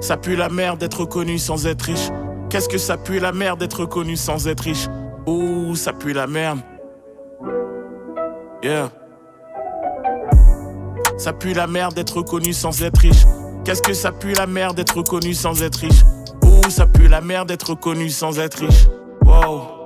Ça 0.00 0.16
pue 0.16 0.36
la 0.36 0.48
merde 0.48 0.78
d'être 0.78 1.04
connu 1.04 1.36
sans 1.36 1.66
être 1.66 1.82
riche. 1.82 2.10
Qu'est-ce 2.48 2.68
que 2.68 2.78
ça 2.78 2.96
pue 2.96 3.18
la 3.18 3.32
merde 3.32 3.58
d'être 3.58 3.84
connu 3.86 4.16
sans 4.16 4.46
être 4.46 4.60
riche? 4.60 4.86
Ouh, 5.26 5.74
ça 5.74 5.92
pue 5.92 6.12
la 6.12 6.28
merde. 6.28 6.60
Yeah. 8.62 8.90
Ça 11.18 11.32
pue 11.32 11.54
la 11.54 11.66
merde 11.66 11.94
d'être 11.94 12.22
connu 12.22 12.52
sans 12.52 12.82
être 12.84 12.98
riche. 12.98 13.26
Qu'est-ce 13.64 13.82
que 13.82 13.94
ça 13.94 14.12
pue 14.12 14.32
la 14.34 14.46
merde 14.46 14.76
d'être 14.76 15.02
connu 15.02 15.34
sans 15.34 15.60
être 15.60 15.80
riche? 15.80 16.02
Ouh, 16.44 16.70
ça 16.70 16.86
pue 16.86 17.08
la 17.08 17.20
merde 17.20 17.48
d'être 17.48 17.74
connu 17.74 18.10
sans 18.10 18.38
être 18.38 18.60
riche. 18.60 18.86
Wow. 19.24 19.79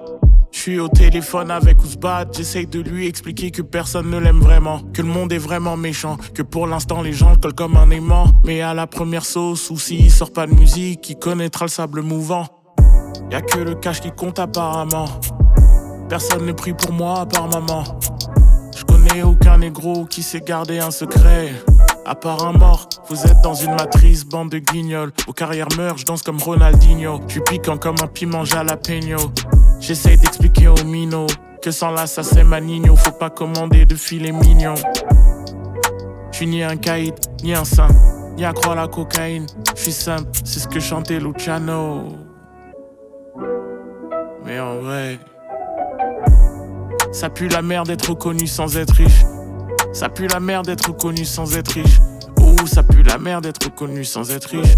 Je 0.64 0.70
suis 0.70 0.81
au 0.81 0.88
téléphone 0.88 1.50
avec 1.50 1.83
Ousbad, 1.83 2.35
j'essaye 2.35 2.66
de 2.66 2.81
lui 2.81 3.07
expliquer 3.07 3.50
que 3.50 3.61
personne 3.61 4.09
ne 4.09 4.16
l'aime 4.16 4.40
vraiment, 4.40 4.81
que 4.94 5.03
le 5.03 5.09
monde 5.09 5.31
est 5.31 5.38
vraiment 5.38 5.77
méchant, 5.77 6.16
que 6.33 6.40
pour 6.40 6.66
l'instant 6.66 7.03
les 7.03 7.12
gens 7.12 7.33
le 7.33 7.37
collent 7.37 7.53
comme 7.53 7.77
un 7.77 7.90
aimant. 7.90 8.29
Mais 8.46 8.62
à 8.62 8.72
la 8.72 8.87
première 8.87 9.27
sauce, 9.27 9.68
ou 9.68 9.79
s'il 9.79 10.11
sort 10.11 10.33
pas 10.33 10.46
de 10.46 10.55
musique, 10.55 11.11
il 11.11 11.18
connaîtra 11.18 11.66
le 11.66 11.70
sable 11.70 12.00
mouvant. 12.00 12.46
Y 13.31 13.35
a 13.35 13.42
que 13.42 13.59
le 13.59 13.74
cash 13.74 14.00
qui 14.00 14.11
compte 14.11 14.38
apparemment. 14.38 15.05
Personne 16.09 16.46
ne 16.46 16.53
prie 16.53 16.72
pour 16.72 16.92
moi 16.92 17.20
à 17.20 17.27
part 17.27 17.48
maman. 17.50 17.85
Je 18.74 18.85
connais 18.85 19.22
aucun 19.22 19.59
négro 19.59 20.07
qui 20.07 20.22
sait 20.22 20.40
garder 20.40 20.79
un 20.79 20.90
secret. 20.90 21.53
À 22.07 22.14
part 22.14 22.42
un 22.42 22.53
mort, 22.53 22.88
vous 23.11 23.27
êtes 23.27 23.42
dans 23.42 23.53
une 23.53 23.72
matrice, 23.72 24.24
bande 24.24 24.48
de 24.48 24.61
guignols. 24.61 25.12
Vos 25.27 25.35
carrières 25.35 25.68
meurent, 25.77 25.98
je 25.98 26.07
danse 26.07 26.22
comme 26.22 26.40
Ronaldinho. 26.40 27.20
Je 27.27 27.33
suis 27.33 27.42
piquant 27.42 27.77
comme 27.77 27.96
un 28.03 28.07
piment 28.07 28.46
jalapeno. 28.46 29.18
J'essaye 29.86 30.16
d'expliquer 30.16 30.68
aux 30.68 30.84
minots 30.86 31.26
que 31.60 31.70
sans 31.70 31.90
l'assassin 31.90 32.42
Manigno, 32.42 32.96
faut 32.96 33.12
pas 33.12 33.28
commander 33.28 33.84
de 33.84 33.94
filet 33.94 34.32
mignon. 34.32 34.76
Je 36.32 36.36
suis 36.38 36.46
ni 36.46 36.62
un 36.62 36.78
caïd, 36.78 37.12
ni 37.42 37.52
un 37.52 37.66
saint, 37.66 37.90
ni 38.34 38.46
accro 38.46 38.70
à 38.70 38.76
la 38.76 38.88
cocaïne. 38.88 39.44
Je 39.76 39.82
suis 39.82 39.92
simple, 39.92 40.30
c'est 40.42 40.60
ce 40.60 40.68
que 40.68 40.80
chantait 40.80 41.20
Luciano. 41.20 42.14
Mais 44.46 44.58
en 44.58 44.78
vrai, 44.78 45.18
ça 47.12 47.28
pue 47.28 47.48
la 47.48 47.60
merde 47.60 47.88
d'être 47.88 48.08
reconnu 48.08 48.46
sans 48.46 48.78
être 48.78 48.94
riche. 48.94 49.26
Ça 49.92 50.08
pue 50.08 50.28
la 50.28 50.40
merde 50.40 50.64
d'être 50.64 50.88
reconnu 50.88 51.26
sans 51.26 51.58
être 51.58 51.72
riche. 51.72 52.00
Oh, 52.40 52.66
ça 52.66 52.82
pue 52.82 53.02
la 53.02 53.18
merde 53.18 53.44
d'être 53.44 53.62
reconnu 53.62 54.02
sans 54.06 54.30
être 54.30 54.46
riche. 54.46 54.76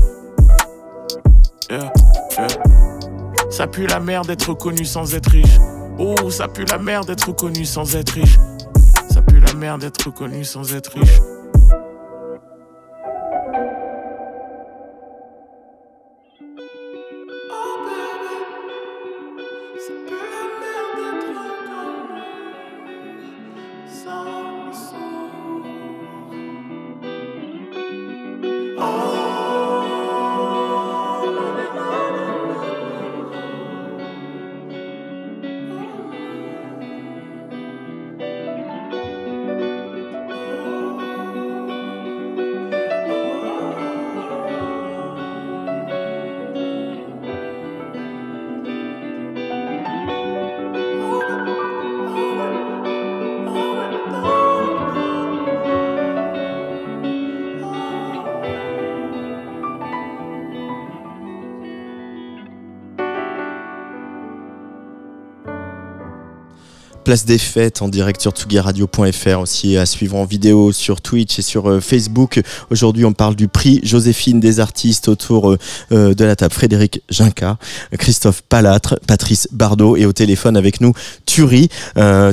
Ça 3.56 3.66
pue 3.66 3.86
la 3.86 4.00
merde 4.00 4.26
d'être 4.26 4.50
reconnu 4.50 4.84
sans 4.84 5.14
être 5.14 5.30
riche. 5.30 5.56
Oh, 5.98 6.30
ça 6.30 6.46
pue 6.46 6.66
la 6.66 6.76
merde 6.76 7.06
d'être 7.06 7.28
reconnu 7.28 7.64
sans 7.64 7.96
être 7.96 8.10
riche. 8.10 8.36
Ça 9.08 9.22
pue 9.22 9.40
la 9.40 9.54
merde 9.54 9.80
d'être 9.80 10.04
reconnu 10.04 10.44
sans 10.44 10.74
être 10.74 10.92
riche. 10.92 11.22
Place 67.06 67.24
des 67.24 67.38
fêtes 67.38 67.82
en 67.82 67.88
direct 67.88 68.20
sur 68.20 68.32
tsugiradio.fr 68.32 69.38
aussi 69.38 69.76
à 69.76 69.86
suivre 69.86 70.16
en 70.16 70.24
vidéo 70.24 70.72
sur 70.72 71.00
Twitch 71.00 71.38
et 71.38 71.42
sur 71.42 71.70
euh, 71.70 71.78
Facebook. 71.78 72.40
Aujourd'hui, 72.72 73.04
on 73.04 73.12
parle 73.12 73.36
du 73.36 73.46
prix 73.46 73.78
Joséphine 73.84 74.40
des 74.40 74.58
artistes 74.58 75.06
autour 75.06 75.52
euh, 75.52 75.58
euh, 75.92 76.14
de 76.14 76.24
la 76.24 76.34
table. 76.34 76.52
Frédéric 76.52 77.02
Ginca, 77.08 77.58
Christophe 77.92 78.42
Palatre, 78.42 78.98
Patrice 79.06 79.46
Bardot 79.52 79.94
et 79.94 80.04
au 80.04 80.12
téléphone 80.12 80.56
avec 80.56 80.80
nous 80.80 80.94
Turi. 81.26 81.68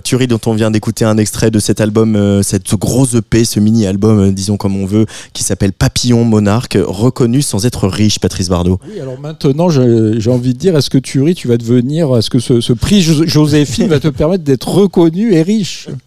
Turi 0.03 0.25
dont 0.25 0.39
on 0.47 0.53
vient 0.53 0.71
d'écouter 0.71 1.05
un 1.05 1.19
extrait 1.19 1.51
de 1.51 1.59
cet 1.59 1.79
album, 1.79 2.41
cette 2.41 2.73
grosse 2.73 3.13
EP, 3.13 3.45
ce 3.45 3.59
mini-album, 3.59 4.31
disons 4.33 4.57
comme 4.57 4.75
on 4.75 4.87
veut, 4.87 5.05
qui 5.33 5.43
s'appelle 5.43 5.73
Papillon 5.73 6.23
Monarque, 6.25 6.79
reconnu 6.81 7.43
sans 7.43 7.67
être 7.67 7.87
riche, 7.87 8.17
Patrice 8.17 8.49
Bardot. 8.49 8.79
Oui, 8.89 8.99
alors 8.99 9.19
maintenant, 9.19 9.69
j'ai 9.69 10.31
envie 10.31 10.53
de 10.55 10.59
dire, 10.59 10.75
est-ce 10.75 10.89
que 10.89 10.97
Turi, 10.97 11.35
tu 11.35 11.47
vas 11.47 11.57
devenir, 11.57 12.15
est-ce 12.17 12.31
que 12.31 12.39
ce 12.39 12.73
prix 12.73 13.03
Joséphine 13.03 13.87
va 13.87 13.99
te 13.99 14.07
permettre 14.07 14.43
d'être 14.43 14.62
reconnu 14.69 15.33
et 15.33 15.41
riche. 15.41 15.89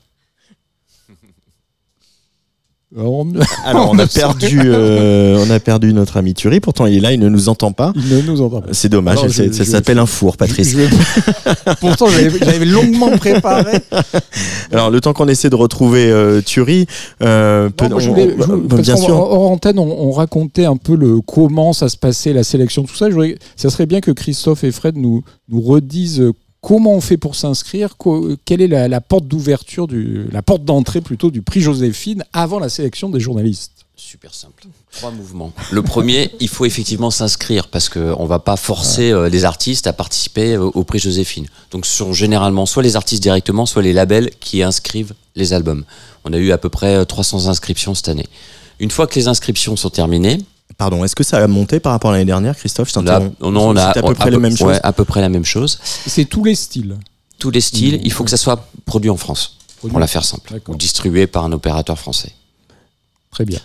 Alors 2.96 3.90
on 3.90 3.98
a 3.98 4.06
perdu, 4.06 4.58
euh, 4.64 5.44
on 5.46 5.50
a 5.50 5.60
perdu 5.60 5.92
notre 5.92 6.16
ami 6.16 6.32
Thury. 6.32 6.60
Pourtant 6.60 6.86
il 6.86 6.96
est 6.96 7.00
là, 7.00 7.12
il 7.12 7.20
ne 7.20 7.28
nous 7.28 7.48
entend 7.50 7.72
pas. 7.72 7.92
Il 7.94 8.16
ne 8.16 8.22
nous 8.22 8.40
entend 8.40 8.62
pas. 8.62 8.68
C'est 8.72 8.88
dommage. 8.88 9.18
ça 9.28 9.64
s'appelle 9.64 9.98
un 9.98 10.06
four, 10.06 10.36
Patrice. 10.36 10.76
Pourtant 11.80 12.06
j'avais 12.08 12.64
longuement 12.64 13.10
préparé. 13.18 13.78
Alors 14.72 14.90
le 14.90 15.00
temps 15.00 15.12
qu'on 15.12 15.28
essaie 15.28 15.50
de 15.50 15.56
retrouver 15.56 16.10
euh, 16.10 16.40
Thury, 16.40 16.86
euh, 17.22 17.68
bien 17.78 18.96
sûr. 18.96 19.16
Hors 19.16 19.50
antenne, 19.50 19.78
on, 19.78 20.12
racontait 20.12 20.64
un 20.64 20.76
peu 20.76 20.94
le 20.94 21.20
comment 21.20 21.74
ça 21.74 21.90
se 21.90 21.96
passait, 21.98 22.32
la 22.32 22.44
sélection, 22.44 22.84
tout 22.84 22.96
ça. 22.96 23.10
Je 23.10 23.34
ça 23.56 23.68
serait 23.68 23.86
bien 23.86 24.00
que 24.00 24.10
Christophe 24.10 24.64
et 24.64 24.72
Fred 24.72 24.96
nous 24.96 25.22
nous 25.48 25.60
redisent 25.60 26.32
Comment 26.60 26.94
on 26.94 27.00
fait 27.00 27.16
pour 27.16 27.36
s'inscrire? 27.36 27.96
Quelle 28.44 28.60
est 28.60 28.68
la, 28.68 29.00
porte 29.00 29.26
d'ouverture, 29.26 29.86
la 29.90 30.42
porte 30.42 30.64
d'entrée 30.64 31.00
plutôt 31.00 31.30
du 31.30 31.42
prix 31.42 31.60
Joséphine 31.60 32.24
avant 32.32 32.58
la 32.58 32.68
sélection 32.68 33.08
des 33.08 33.20
journalistes? 33.20 33.76
Super 33.98 34.34
simple. 34.34 34.64
Trois 34.92 35.10
mouvements. 35.10 35.52
Le 35.70 35.80
premier, 35.80 36.30
il 36.40 36.48
faut 36.48 36.66
effectivement 36.66 37.10
s'inscrire 37.10 37.68
parce 37.68 37.88
qu'on 37.88 38.22
ne 38.22 38.28
va 38.28 38.38
pas 38.38 38.56
forcer 38.56 39.10
euh, 39.10 39.30
les 39.30 39.46
artistes 39.46 39.86
à 39.86 39.94
participer 39.94 40.54
euh, 40.54 40.64
au 40.64 40.84
prix 40.84 40.98
Joséphine. 40.98 41.46
Donc 41.70 41.86
ce 41.86 41.96
sont 41.96 42.12
généralement 42.12 42.66
soit 42.66 42.82
les 42.82 42.96
artistes 42.96 43.22
directement, 43.22 43.64
soit 43.64 43.80
les 43.80 43.94
labels 43.94 44.30
qui 44.38 44.62
inscrivent 44.62 45.14
les 45.34 45.54
albums. 45.54 45.84
On 46.24 46.32
a 46.34 46.36
eu 46.36 46.52
à 46.52 46.58
peu 46.58 46.68
près 46.68 47.06
300 47.06 47.46
euh, 47.46 47.50
inscriptions 47.50 47.94
cette 47.94 48.08
année. 48.08 48.28
Une 48.80 48.90
fois 48.90 49.06
que 49.06 49.14
les 49.14 49.28
inscriptions 49.28 49.76
sont 49.76 49.88
terminées, 49.90 50.38
Pardon, 50.78 51.04
est-ce 51.04 51.16
que 51.16 51.24
ça 51.24 51.42
a 51.42 51.46
monté 51.46 51.80
par 51.80 51.92
rapport 51.92 52.10
à 52.10 52.14
l'année 52.14 52.26
dernière, 52.26 52.56
Christophe? 52.56 52.94
Non, 52.96 53.32
on 53.40 53.76
a 53.76 53.86
à 53.86 53.94
peu 53.94 54.14
près 54.14 54.30
la 54.30 54.38
même 54.38 54.56
chose. 54.56 54.78
à 54.82 54.92
peu 54.92 55.04
près 55.04 55.20
la 55.20 55.28
même 55.28 55.44
chose. 55.44 55.78
C'est 56.06 56.26
tous 56.26 56.44
les 56.44 56.54
styles. 56.54 56.96
Tous 57.38 57.50
les 57.50 57.60
styles. 57.60 58.00
Il 58.04 58.12
faut 58.12 58.24
que 58.24 58.30
ça 58.30 58.36
soit 58.36 58.68
produit 58.84 59.10
en 59.10 59.16
France, 59.16 59.56
pour 59.80 59.98
la 59.98 60.06
faire 60.06 60.24
simple, 60.24 60.60
ou 60.68 60.76
distribué 60.76 61.26
par 61.26 61.44
un 61.44 61.52
opérateur 61.52 61.98
français. 61.98 62.32
Très 63.30 63.44
bien. 63.44 63.60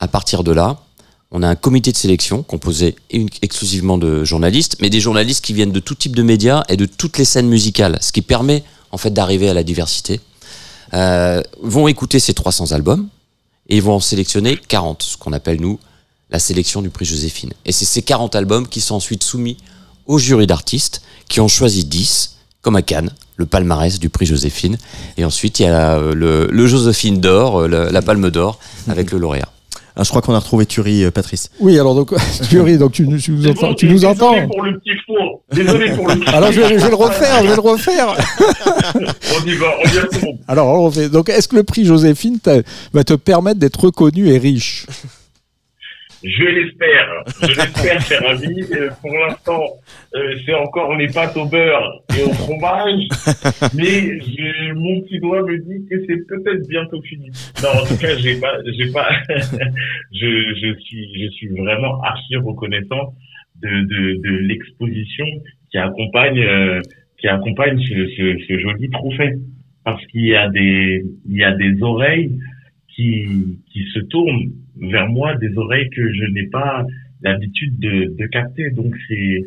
À 0.00 0.08
partir 0.08 0.44
de 0.44 0.52
là, 0.52 0.78
on 1.30 1.42
a 1.42 1.48
un 1.48 1.54
comité 1.54 1.92
de 1.92 1.96
sélection 1.96 2.42
composé 2.42 2.96
exclusivement 3.10 3.96
de 3.96 4.22
journalistes, 4.24 4.76
mais 4.80 4.90
des 4.90 5.00
journalistes 5.00 5.42
qui 5.42 5.54
viennent 5.54 5.72
de 5.72 5.80
tout 5.80 5.94
type 5.94 6.14
de 6.14 6.22
médias 6.22 6.62
et 6.68 6.76
de 6.76 6.84
toutes 6.84 7.16
les 7.16 7.24
scènes 7.24 7.48
musicales, 7.48 7.98
ce 8.02 8.12
qui 8.12 8.20
permet 8.20 8.62
en 8.90 8.98
fait 8.98 9.10
d'arriver 9.10 9.48
à 9.48 9.54
la 9.54 9.62
diversité. 9.62 10.20
Euh, 10.92 11.40
vont 11.62 11.88
écouter 11.88 12.18
ces 12.20 12.34
300 12.34 12.72
albums 12.72 13.08
et 13.70 13.76
ils 13.76 13.82
vont 13.82 13.94
en 13.94 14.00
sélectionner 14.00 14.58
40, 14.68 15.02
ce 15.02 15.16
qu'on 15.16 15.32
appelle 15.32 15.58
nous 15.58 15.78
la 16.32 16.38
sélection 16.38 16.82
du 16.82 16.90
prix 16.90 17.04
Joséphine. 17.04 17.52
Et 17.64 17.72
c'est 17.72 17.84
ces 17.84 18.02
40 18.02 18.34
albums 18.34 18.66
qui 18.66 18.80
sont 18.80 18.94
ensuite 18.94 19.22
soumis 19.22 19.58
au 20.06 20.18
jury 20.18 20.46
d'artistes 20.46 21.02
qui 21.28 21.40
ont 21.40 21.48
choisi 21.48 21.84
10, 21.84 22.38
comme 22.62 22.76
à 22.76 22.82
Cannes, 22.82 23.10
le 23.36 23.46
palmarès 23.46 23.98
du 23.98 24.08
prix 24.08 24.26
Joséphine. 24.26 24.78
Et 25.16 25.24
ensuite, 25.24 25.60
il 25.60 25.64
y 25.64 25.66
a 25.66 25.98
euh, 25.98 26.48
le, 26.50 26.66
Joséphine 26.66 27.20
d'or, 27.20 27.60
euh, 27.60 27.90
la 27.90 28.02
palme 28.02 28.30
d'or, 28.30 28.58
avec 28.88 29.12
le 29.12 29.18
lauréat. 29.18 29.48
Ah, 29.94 30.04
je 30.04 30.08
crois 30.08 30.22
qu'on 30.22 30.32
a 30.32 30.38
retrouvé 30.38 30.64
Thury, 30.64 31.04
euh, 31.04 31.10
Patrice. 31.10 31.50
Oui, 31.60 31.78
alors 31.78 31.94
donc 31.94 32.14
Thury, 32.48 32.78
donc 32.78 32.92
tu, 32.92 33.06
tu 33.18 33.30
nous, 33.32 33.46
entends, 33.46 33.74
tu 33.74 33.90
nous 33.90 34.06
entends. 34.06 34.32
Désolé 34.32 34.46
pour 34.46 34.62
le 34.62 34.78
petit 34.78 34.90
four. 35.04 35.42
Désolé 35.52 35.90
pour 35.94 36.08
le. 36.08 36.28
alors 36.34 36.50
je 36.50 36.62
vais, 36.62 36.78
je 36.78 36.84
vais, 36.84 36.88
le 36.88 36.94
refaire, 36.94 37.42
je 37.42 37.48
vais 37.48 37.54
le 37.54 37.60
refaire. 37.60 38.06
on 38.96 39.46
y 39.46 39.54
va, 39.54 39.66
on 39.84 39.86
y 39.86 39.92
va. 39.92 40.28
Alors 40.48 40.68
on 40.68 40.84
refait. 40.84 41.10
Donc 41.10 41.28
est-ce 41.28 41.46
que 41.46 41.56
le 41.56 41.62
prix 41.62 41.84
Joséphine 41.84 42.38
va 42.94 43.04
te 43.04 43.12
permettre 43.12 43.60
d'être 43.60 43.84
reconnu 43.84 44.28
et 44.28 44.38
riche? 44.38 44.86
Je 46.24 46.44
l'espère. 46.44 47.24
Je 47.42 47.46
l'espère, 47.48 48.00
cher 48.00 48.28
ami. 48.28 48.62
Euh, 48.72 48.90
pour 49.00 49.10
l'instant, 49.12 49.64
euh, 50.14 50.34
c'est 50.44 50.54
encore 50.54 50.94
les 50.96 51.08
pâtes 51.08 51.36
au 51.36 51.46
beurre 51.46 52.02
et 52.16 52.22
au 52.22 52.32
fromage. 52.32 53.08
Mais 53.74 54.18
mon 54.74 55.00
petit 55.02 55.18
doigt 55.18 55.42
me 55.42 55.58
dit 55.58 55.86
que 55.90 55.96
c'est 56.06 56.26
peut-être 56.26 56.68
bientôt 56.68 57.02
fini. 57.02 57.30
Non, 57.62 57.80
en 57.80 57.86
tout 57.86 57.98
cas, 58.00 58.16
j'ai 58.18 58.38
pas, 58.38 58.54
j'ai 58.66 58.92
pas, 58.92 59.08
je, 60.12 60.54
je 60.54 60.80
suis, 60.80 61.22
je 61.22 61.30
suis 61.30 61.48
vraiment 61.48 62.00
archi 62.02 62.36
reconnaissant 62.36 63.14
de, 63.60 63.68
de, 63.68 64.20
de 64.22 64.36
l'exposition 64.46 65.26
qui 65.70 65.78
accompagne, 65.78 66.40
euh, 66.40 66.80
qui 67.18 67.28
accompagne 67.28 67.80
ce, 67.80 68.06
ce, 68.16 68.44
ce 68.46 68.58
joli 68.58 68.90
trophée. 68.90 69.32
Parce 69.84 70.04
qu'il 70.06 70.26
y 70.26 70.36
a 70.36 70.48
des, 70.48 71.04
il 71.28 71.36
y 71.36 71.42
a 71.42 71.50
des 71.52 71.82
oreilles 71.82 72.38
qui, 72.94 73.58
qui 73.72 73.84
se 73.92 73.98
tournent 73.98 74.52
vers 74.82 75.08
moi 75.08 75.34
des 75.36 75.56
oreilles 75.56 75.88
que 75.90 76.12
je 76.12 76.24
n'ai 76.32 76.46
pas 76.48 76.84
l'habitude 77.22 77.78
de, 77.78 78.14
de 78.18 78.26
capter. 78.26 78.70
Donc 78.70 78.94
c'est 79.08 79.44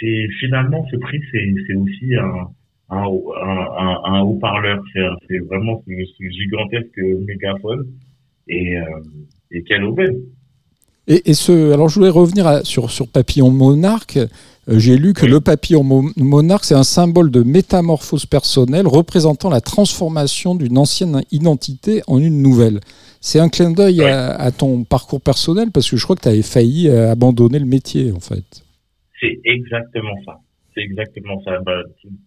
c'est 0.00 0.28
finalement 0.40 0.86
ce 0.90 0.96
prix 0.96 1.20
c'est 1.32 1.54
c'est 1.66 1.74
aussi 1.74 2.14
un 2.16 2.48
un, 2.90 3.06
un, 3.06 4.00
un 4.04 4.20
haut-parleur. 4.20 4.82
C'est 5.28 5.38
vraiment 5.38 5.82
ce, 5.86 6.24
gigantesque 6.30 7.00
mégaphone 7.26 7.86
et 8.48 8.76
euh, 8.78 8.84
et 9.50 9.62
quelle 9.62 9.84
aubaine. 9.84 10.16
Et, 11.06 11.30
et, 11.30 11.34
ce, 11.34 11.72
alors 11.72 11.88
je 11.88 11.96
voulais 11.98 12.10
revenir 12.10 12.64
sur, 12.64 12.90
sur 12.90 13.08
Papillon 13.08 13.50
Monarque. 13.50 14.18
Euh, 14.68 14.78
j'ai 14.78 14.96
lu 14.96 15.12
que 15.12 15.26
le 15.26 15.40
papillon 15.40 15.84
monarque, 16.16 16.64
c'est 16.64 16.74
un 16.74 16.84
symbole 16.84 17.30
de 17.30 17.42
métamorphose 17.42 18.26
personnelle 18.26 18.86
représentant 18.86 19.50
la 19.50 19.60
transformation 19.60 20.54
d'une 20.54 20.78
ancienne 20.78 21.22
identité 21.30 22.02
en 22.06 22.18
une 22.18 22.40
nouvelle. 22.40 22.80
C'est 23.20 23.40
un 23.40 23.48
clin 23.48 23.72
d'œil 23.72 24.02
à, 24.02 24.50
ton 24.52 24.84
parcours 24.84 25.20
personnel 25.20 25.68
parce 25.72 25.90
que 25.90 25.96
je 25.96 26.04
crois 26.04 26.16
que 26.16 26.22
tu 26.22 26.28
avais 26.28 26.42
failli 26.42 26.88
euh, 26.88 27.12
abandonner 27.12 27.58
le 27.58 27.66
métier 27.66 28.12
en 28.12 28.20
fait. 28.20 28.62
C'est 29.20 29.38
exactement 29.44 30.16
ça. 30.26 30.38
C'est 30.74 30.82
exactement 30.82 31.40
ça. 31.44 31.58
Bah, 31.64 31.82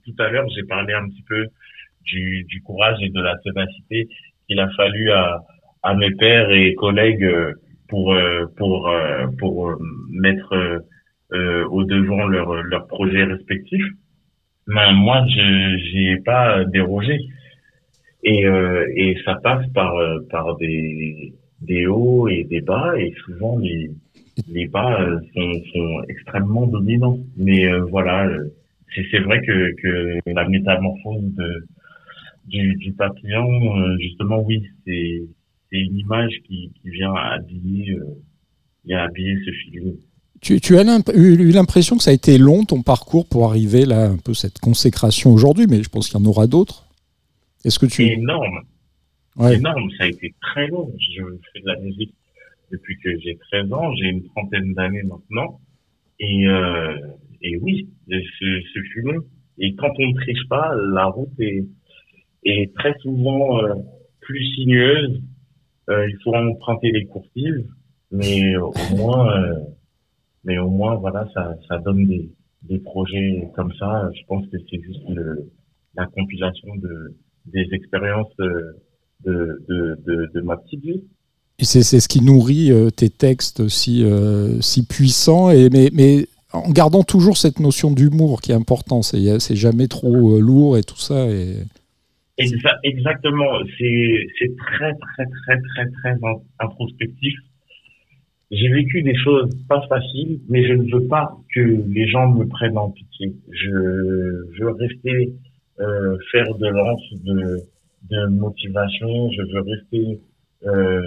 tout, 0.05 0.15
à 0.23 0.29
l'heure, 0.29 0.47
j'ai 0.55 0.63
parlé 0.63 0.93
un 0.93 1.07
petit 1.09 1.23
peu 1.27 1.45
du, 2.05 2.45
du, 2.45 2.61
courage 2.61 2.97
et 3.01 3.09
de 3.09 3.21
la 3.21 3.35
ténacité 3.43 4.07
qu'il 4.47 4.59
a 4.59 4.69
fallu 4.75 5.11
à, 5.11 5.43
à 5.83 5.93
mes 5.93 6.11
pères 6.15 6.51
et 6.51 6.73
collègues 6.75 7.25
euh, 7.25 7.53
pour 7.89 8.13
pour 8.57 8.89
pour 9.37 9.77
mettre 10.09 10.81
au 11.31 11.83
devant 11.83 12.25
leurs 12.27 12.63
leurs 12.63 12.87
projets 12.87 13.23
respectifs. 13.23 13.85
Mais 14.67 14.93
moi, 14.93 15.25
je 15.27 15.77
j'y 15.85 16.09
ai 16.09 16.17
pas 16.17 16.63
dérogé. 16.65 17.17
Et 18.23 18.45
euh, 18.45 18.85
et 18.95 19.17
ça 19.25 19.35
passe 19.35 19.65
par 19.73 19.95
euh, 19.95 20.19
par 20.29 20.57
des 20.57 21.33
des 21.61 21.87
hauts 21.87 22.27
et 22.27 22.43
des 22.45 22.61
bas 22.61 22.97
et 22.99 23.13
souvent 23.25 23.57
les 23.59 23.89
les 24.47 24.67
bas 24.67 25.01
euh, 25.01 25.19
sont 25.33 25.53
sont 25.73 26.03
extrêmement 26.09 26.67
dominants. 26.67 27.19
Mais 27.37 27.67
euh, 27.67 27.81
voilà, 27.85 28.27
euh, 28.27 28.49
c'est 29.11 29.19
vrai 29.19 29.41
que 29.41 29.73
que 29.81 30.19
la 30.27 30.47
métamorphose 30.47 31.33
de 31.35 31.67
du, 32.47 32.75
du 32.75 32.93
papillon, 32.93 33.77
euh, 33.77 33.97
justement, 33.99 34.41
oui, 34.41 34.63
c'est 34.85 35.27
une 35.71 35.97
image 35.97 36.33
qui, 36.45 36.71
qui 36.81 36.89
vient 36.89 37.13
habiller, 37.13 37.91
euh, 37.91 38.05
vient 38.85 38.99
habiller 39.03 39.37
ce 39.45 39.51
film. 39.51 39.97
Tu, 40.41 40.61
tu 40.61 40.77
as 40.77 40.83
eu 41.15 41.51
l'impression 41.51 41.97
que 41.97 42.03
ça 42.03 42.11
a 42.11 42.13
été 42.13 42.37
long 42.37 42.63
ton 42.63 42.83
parcours 42.83 43.27
pour 43.27 43.45
arriver 43.49 43.85
là, 43.85 44.05
un 44.09 44.17
peu 44.17 44.33
cette 44.33 44.59
consécration 44.59 45.31
aujourd'hui, 45.33 45.65
mais 45.69 45.81
je 45.83 45.89
pense 45.89 46.09
qu'il 46.09 46.19
y 46.19 46.23
en 46.23 46.25
aura 46.25 46.47
d'autres. 46.47 46.85
Est-ce 47.65 47.79
que 47.79 47.85
tu. 47.87 48.03
Énorme, 48.03 48.61
Ouais. 49.35 49.55
énorme, 49.57 49.89
ça 49.97 50.05
a 50.05 50.07
été 50.07 50.33
très 50.41 50.67
long. 50.67 50.91
Je 50.99 51.21
fais 51.53 51.59
de 51.61 51.67
la 51.67 51.79
musique 51.79 52.13
depuis 52.71 52.97
que 53.03 53.17
j'ai 53.19 53.37
13 53.51 53.71
ans, 53.73 53.93
j'ai 53.95 54.07
une 54.07 54.23
trentaine 54.29 54.73
d'années 54.73 55.03
maintenant. 55.03 55.59
Et, 56.19 56.47
euh, 56.47 56.95
et 57.41 57.57
oui, 57.57 57.87
ce, 58.09 58.15
ce 58.73 58.79
fut 58.93 59.01
long. 59.01 59.21
Et 59.59 59.75
quand 59.75 59.91
on 59.99 60.07
ne 60.07 60.13
triche 60.15 60.47
pas, 60.49 60.71
la 60.93 61.05
route 61.05 61.29
est, 61.39 61.65
est 62.45 62.73
très 62.75 62.93
souvent 63.01 63.61
euh, 63.63 63.73
plus 64.21 64.43
sinueuse. 64.55 65.21
Euh, 65.89 66.09
il 66.09 66.17
faut 66.23 66.33
emprunter 66.35 66.91
les 66.91 67.05
coursives, 67.05 67.65
mais 68.11 68.55
au 68.57 68.73
moins, 68.95 69.31
euh, 69.37 69.53
mais 70.47 70.57
au 70.57 70.71
moins, 70.79 70.95
voilà, 70.95 71.21
ça, 71.33 71.55
ça 71.67 71.77
donne 71.85 72.07
des, 72.07 72.25
des 72.69 72.79
projets 72.79 73.47
comme 73.55 73.73
ça. 73.79 74.09
Je 74.17 74.23
pense 74.29 74.43
que 74.49 74.57
c'est 74.67 74.81
juste 74.81 75.05
le, 75.09 75.51
la 75.99 76.05
compilation 76.07 76.71
de, 76.85 76.93
des 77.55 77.67
expériences 77.73 78.33
euh, 78.39 78.71
de, 79.25 79.35
de, 79.69 79.79
de, 80.07 80.15
de 80.33 80.41
ma 80.41 80.55
petite 80.57 80.83
vie. 80.89 81.03
Et 81.59 81.65
c'est 81.65 81.83
c'est 81.89 81.99
ce 81.99 82.07
qui 82.07 82.21
nourrit 82.21 82.71
euh, 82.71 82.89
tes 82.99 83.09
textes 83.09 83.67
si, 83.67 84.03
euh, 84.03 84.61
si 84.61 84.85
puissants, 84.85 85.49
et, 85.49 85.69
mais, 85.75 85.89
mais 85.91 86.27
en 86.53 86.69
gardant 86.71 87.03
toujours 87.03 87.37
cette 87.43 87.59
notion 87.59 87.89
d'humour 87.91 88.41
qui 88.41 88.51
est 88.51 88.59
important. 88.63 89.01
C'est 89.01 89.39
c'est 89.39 89.55
jamais 89.55 89.87
trop 89.87 90.35
euh, 90.35 90.39
lourd 90.39 90.77
et 90.77 90.83
tout 90.83 91.01
ça. 91.09 91.27
Et... 91.29 91.55
Exa- 92.37 92.79
exactement. 92.83 93.51
C'est, 93.75 94.27
c'est 94.37 94.53
très, 94.55 94.93
très, 94.93 95.25
très, 95.25 95.57
très, 95.69 95.85
très 95.97 96.13
in- 96.29 96.41
introspectif. 96.59 97.33
J'ai 98.49 98.69
vécu 98.69 99.01
des 99.01 99.15
choses 99.15 99.49
pas 99.67 99.81
faciles, 99.89 100.39
mais 100.47 100.65
je 100.65 100.73
ne 100.73 100.89
veux 100.91 101.07
pas 101.07 101.29
que 101.53 101.59
les 101.59 102.07
gens 102.07 102.31
me 102.31 102.45
prennent 102.47 102.77
en 102.77 102.91
pitié. 102.91 103.33
Je, 103.51 103.69
veux 103.69 104.71
rester 104.71 105.33
euh, 105.79 106.17
faire 106.31 106.55
de 106.55 106.67
lance 106.67 107.13
de, 107.25 107.57
de 108.09 108.27
motivation. 108.27 109.29
Je 109.31 109.41
veux 109.53 109.61
rester 109.61 110.19
euh, 110.65 111.01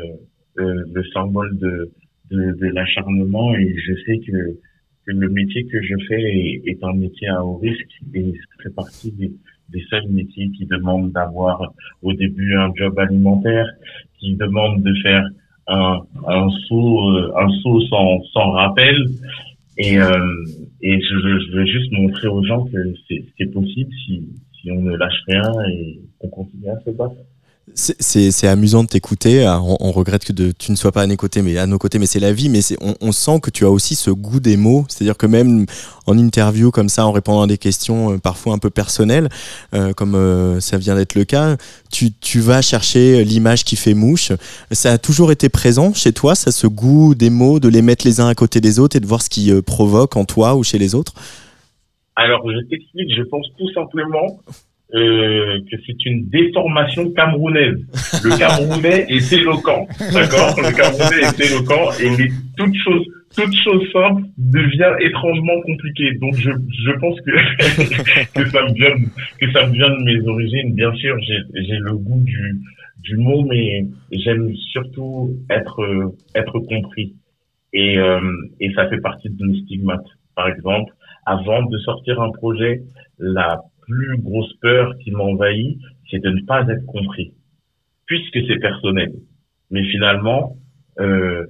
euh, 0.58 0.84
le 0.92 1.04
symbole 1.14 1.56
de, 1.58 1.90
de, 2.30 2.52
de 2.52 2.66
l'acharnement 2.66 3.54
et 3.54 3.74
je 3.86 3.94
sais 4.04 4.18
que, 4.18 4.58
que 5.06 5.12
le 5.12 5.28
métier 5.30 5.64
que 5.64 5.80
je 5.82 5.94
fais 6.08 6.20
est, 6.20 6.62
est 6.66 6.84
un 6.84 6.92
métier 6.92 7.28
à 7.28 7.42
haut 7.42 7.56
risque 7.56 8.02
et 8.14 8.32
ça 8.32 8.62
fait 8.64 8.74
partie 8.74 9.12
des, 9.12 9.32
des 9.70 9.82
seuls 9.88 10.08
métiers 10.08 10.50
qui 10.50 10.66
demandent 10.66 11.12
d'avoir 11.12 11.72
au 12.02 12.12
début 12.12 12.54
un 12.56 12.70
job 12.74 12.98
alimentaire, 12.98 13.66
qui 14.18 14.36
demandent 14.36 14.82
de 14.82 14.94
faire 15.02 15.24
un, 15.70 16.48
saut, 16.68 17.10
euh, 17.16 17.32
un 17.38 17.48
saut 17.62 17.80
sans, 17.82 18.22
sans 18.32 18.50
rappel. 18.52 18.96
Et, 19.78 19.98
euh, 19.98 20.44
et 20.82 21.00
je, 21.00 21.14
veux- 21.14 21.40
je 21.40 21.52
veux 21.56 21.66
juste 21.66 21.92
montrer 21.92 22.28
aux 22.28 22.44
gens 22.44 22.64
que 22.64 22.76
c'est 23.38 23.46
possible 23.52 23.90
si, 24.06 24.28
si 24.60 24.70
on 24.70 24.82
ne 24.82 24.96
lâche 24.96 25.22
rien 25.28 25.42
et 25.70 26.00
qu'on 26.18 26.28
continue 26.28 26.68
à 26.68 26.78
se 26.80 26.90
battre. 26.90 27.14
C'est- 27.74 28.46
amusant 28.46 28.82
de 28.84 28.88
t'écouter. 28.88 29.46
On, 29.48 29.76
on 29.80 29.92
regrette 29.92 30.24
que 30.24 30.32
de- 30.32 30.52
tu 30.52 30.70
ne 30.72 30.76
sois 30.76 30.92
pas 30.92 31.02
à 31.02 31.06
nos 31.06 31.16
côtés, 31.16 31.42
mais 31.42 31.56
à 31.58 31.66
nos 31.66 31.78
côtés, 31.78 31.98
mais 31.98 32.06
c'est 32.06 32.20
la 32.20 32.32
vie. 32.32 32.48
Mais 32.48 32.60
on, 32.80 32.94
on 33.00 33.12
sent 33.12 33.40
que 33.40 33.50
tu 33.50 33.64
as 33.64 33.70
aussi 33.70 33.94
ce 33.94 34.10
goût 34.10 34.40
des 34.40 34.56
mots. 34.56 34.84
C'est-à-dire 34.88 35.16
que 35.16 35.26
même 35.26 35.66
en 36.06 36.18
interview 36.18 36.70
comme 36.70 36.88
ça, 36.88 37.06
en 37.06 37.12
répondant 37.12 37.42
à 37.42 37.46
des 37.46 37.58
questions 37.58 38.12
euh, 38.12 38.18
parfois 38.18 38.54
un 38.54 38.58
peu 38.58 38.70
personnelles, 38.70 39.28
euh, 39.74 39.92
comme 39.92 40.14
euh, 40.14 40.60
ça 40.60 40.78
vient 40.78 40.94
d'être 40.94 41.14
le 41.14 41.24
cas, 41.24 41.56
tu, 41.90 42.12
tu 42.12 42.40
vas 42.40 42.62
chercher 42.62 43.24
l'image 43.24 43.64
qui 43.64 43.76
fait 43.76 43.94
mouche. 43.94 44.32
Ça 44.72 44.92
a 44.92 44.98
toujours 44.98 45.30
été 45.32 45.48
présent 45.48 45.94
chez 45.94 46.12
toi, 46.12 46.34
ça, 46.34 46.52
ce 46.52 46.66
goût 46.66 47.14
des 47.14 47.30
mots, 47.30 47.60
de 47.60 47.68
les 47.68 47.82
mettre 47.82 48.06
les 48.06 48.20
uns 48.20 48.28
à 48.28 48.34
côté 48.34 48.60
des 48.60 48.78
autres 48.78 48.96
et 48.96 49.00
de 49.00 49.06
voir 49.06 49.22
ce 49.22 49.30
qui 49.30 49.50
euh, 49.52 49.62
provoque 49.62 50.16
en 50.16 50.24
toi 50.24 50.54
ou 50.56 50.64
chez 50.64 50.78
les 50.78 50.94
autres? 50.94 51.14
Alors, 52.16 52.42
je 52.50 52.68
t'explique, 52.68 53.14
je 53.16 53.22
pense 53.22 53.46
tout 53.56 53.72
simplement 53.72 54.40
euh, 54.94 55.58
que 55.70 55.76
c'est 55.86 56.04
une 56.06 56.28
déformation 56.28 57.10
camerounaise. 57.12 57.78
Le 58.24 58.38
Camerounais 58.38 59.06
est 59.08 59.32
éloquent, 59.32 59.86
d'accord? 60.12 60.54
Le 60.58 60.74
Camerounais 60.76 61.22
est 61.28 61.40
éloquent 61.40 61.90
et 62.02 62.16
les, 62.16 62.30
toute 62.56 62.74
chose, 62.84 63.06
toute 63.36 63.54
chose 63.62 63.82
simple 63.92 64.22
devient 64.38 64.92
étrangement 65.00 65.60
compliquée. 65.62 66.12
Donc, 66.20 66.34
je, 66.36 66.50
je 66.50 66.90
pense 66.98 67.18
que, 67.20 67.30
que 68.34 68.48
ça 68.50 68.62
me 68.64 68.74
vient, 68.74 68.96
de- 68.96 69.06
que 69.46 69.52
ça 69.52 69.66
me 69.66 69.72
vient 69.72 69.90
de 69.90 70.02
mes 70.04 70.28
origines. 70.28 70.74
Bien 70.74 70.92
sûr, 70.94 71.16
j'ai, 71.20 71.38
j'ai 71.66 71.76
le 71.78 71.94
goût 71.96 72.22
du, 72.24 72.60
du 73.02 73.16
mot, 73.16 73.42
mais 73.44 73.84
j'aime 74.12 74.52
surtout 74.72 75.36
être, 75.50 75.80
euh, 75.82 76.08
être 76.34 76.58
compris. 76.60 77.14
Et, 77.72 77.98
euh, 77.98 78.20
et 78.58 78.72
ça 78.74 78.88
fait 78.88 79.00
partie 79.00 79.30
de 79.30 79.46
mes 79.46 79.60
stigmates. 79.60 80.00
Par 80.34 80.48
exemple, 80.48 80.92
avant 81.26 81.62
de 81.62 81.78
sortir 81.78 82.20
un 82.20 82.30
projet, 82.32 82.80
la 83.18 83.60
plus 83.90 84.18
grosse 84.18 84.52
peur 84.60 84.96
qui 85.02 85.10
m'envahit, 85.10 85.78
c'est 86.10 86.22
de 86.22 86.30
ne 86.30 86.42
pas 86.42 86.66
être 86.68 86.86
compris, 86.86 87.32
puisque 88.06 88.38
c'est 88.46 88.58
personnel. 88.60 89.12
Mais 89.70 89.84
finalement, 89.90 90.56
euh, 91.00 91.46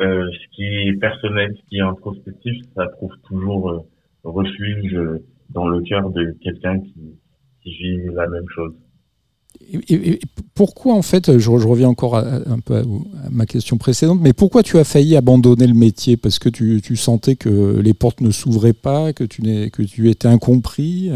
euh, 0.00 0.28
ce 0.32 0.56
qui 0.56 0.64
est 0.64 0.98
personnel, 0.98 1.54
ce 1.56 1.68
qui 1.68 1.76
est 1.76 1.82
introspectif, 1.82 2.56
ça 2.74 2.86
trouve 2.88 3.12
toujours 3.28 3.70
euh, 3.70 3.80
refuge 4.24 4.96
dans 5.50 5.68
le 5.68 5.82
cœur 5.82 6.10
de 6.10 6.36
quelqu'un 6.42 6.80
qui, 6.80 7.18
vit 7.66 7.98
la 8.14 8.28
même 8.28 8.48
chose. 8.54 8.74
Et- 9.88 10.18
pourquoi, 10.54 10.94
en 10.94 11.02
fait, 11.02 11.38
je, 11.38 11.50
reviens 11.50 11.88
encore 11.88 12.16
un 12.16 12.60
peu 12.60 12.76
à, 12.76 12.82
ma 13.30 13.46
question 13.46 13.78
précédente, 13.78 14.20
mais 14.20 14.32
pourquoi 14.32 14.62
tu 14.62 14.76
as 14.78 14.84
failli 14.84 15.16
abandonner 15.16 15.66
le 15.66 15.74
métier? 15.74 16.16
Parce 16.16 16.38
que 16.38 16.48
tu, 16.48 16.96
sentais 16.96 17.36
que 17.36 17.80
les 17.80 17.94
portes 17.94 18.20
ne 18.20 18.30
s'ouvraient 18.30 18.74
pas, 18.74 19.12
que 19.12 19.24
tu 19.24 20.10
étais 20.10 20.28
incompris? 20.28 21.10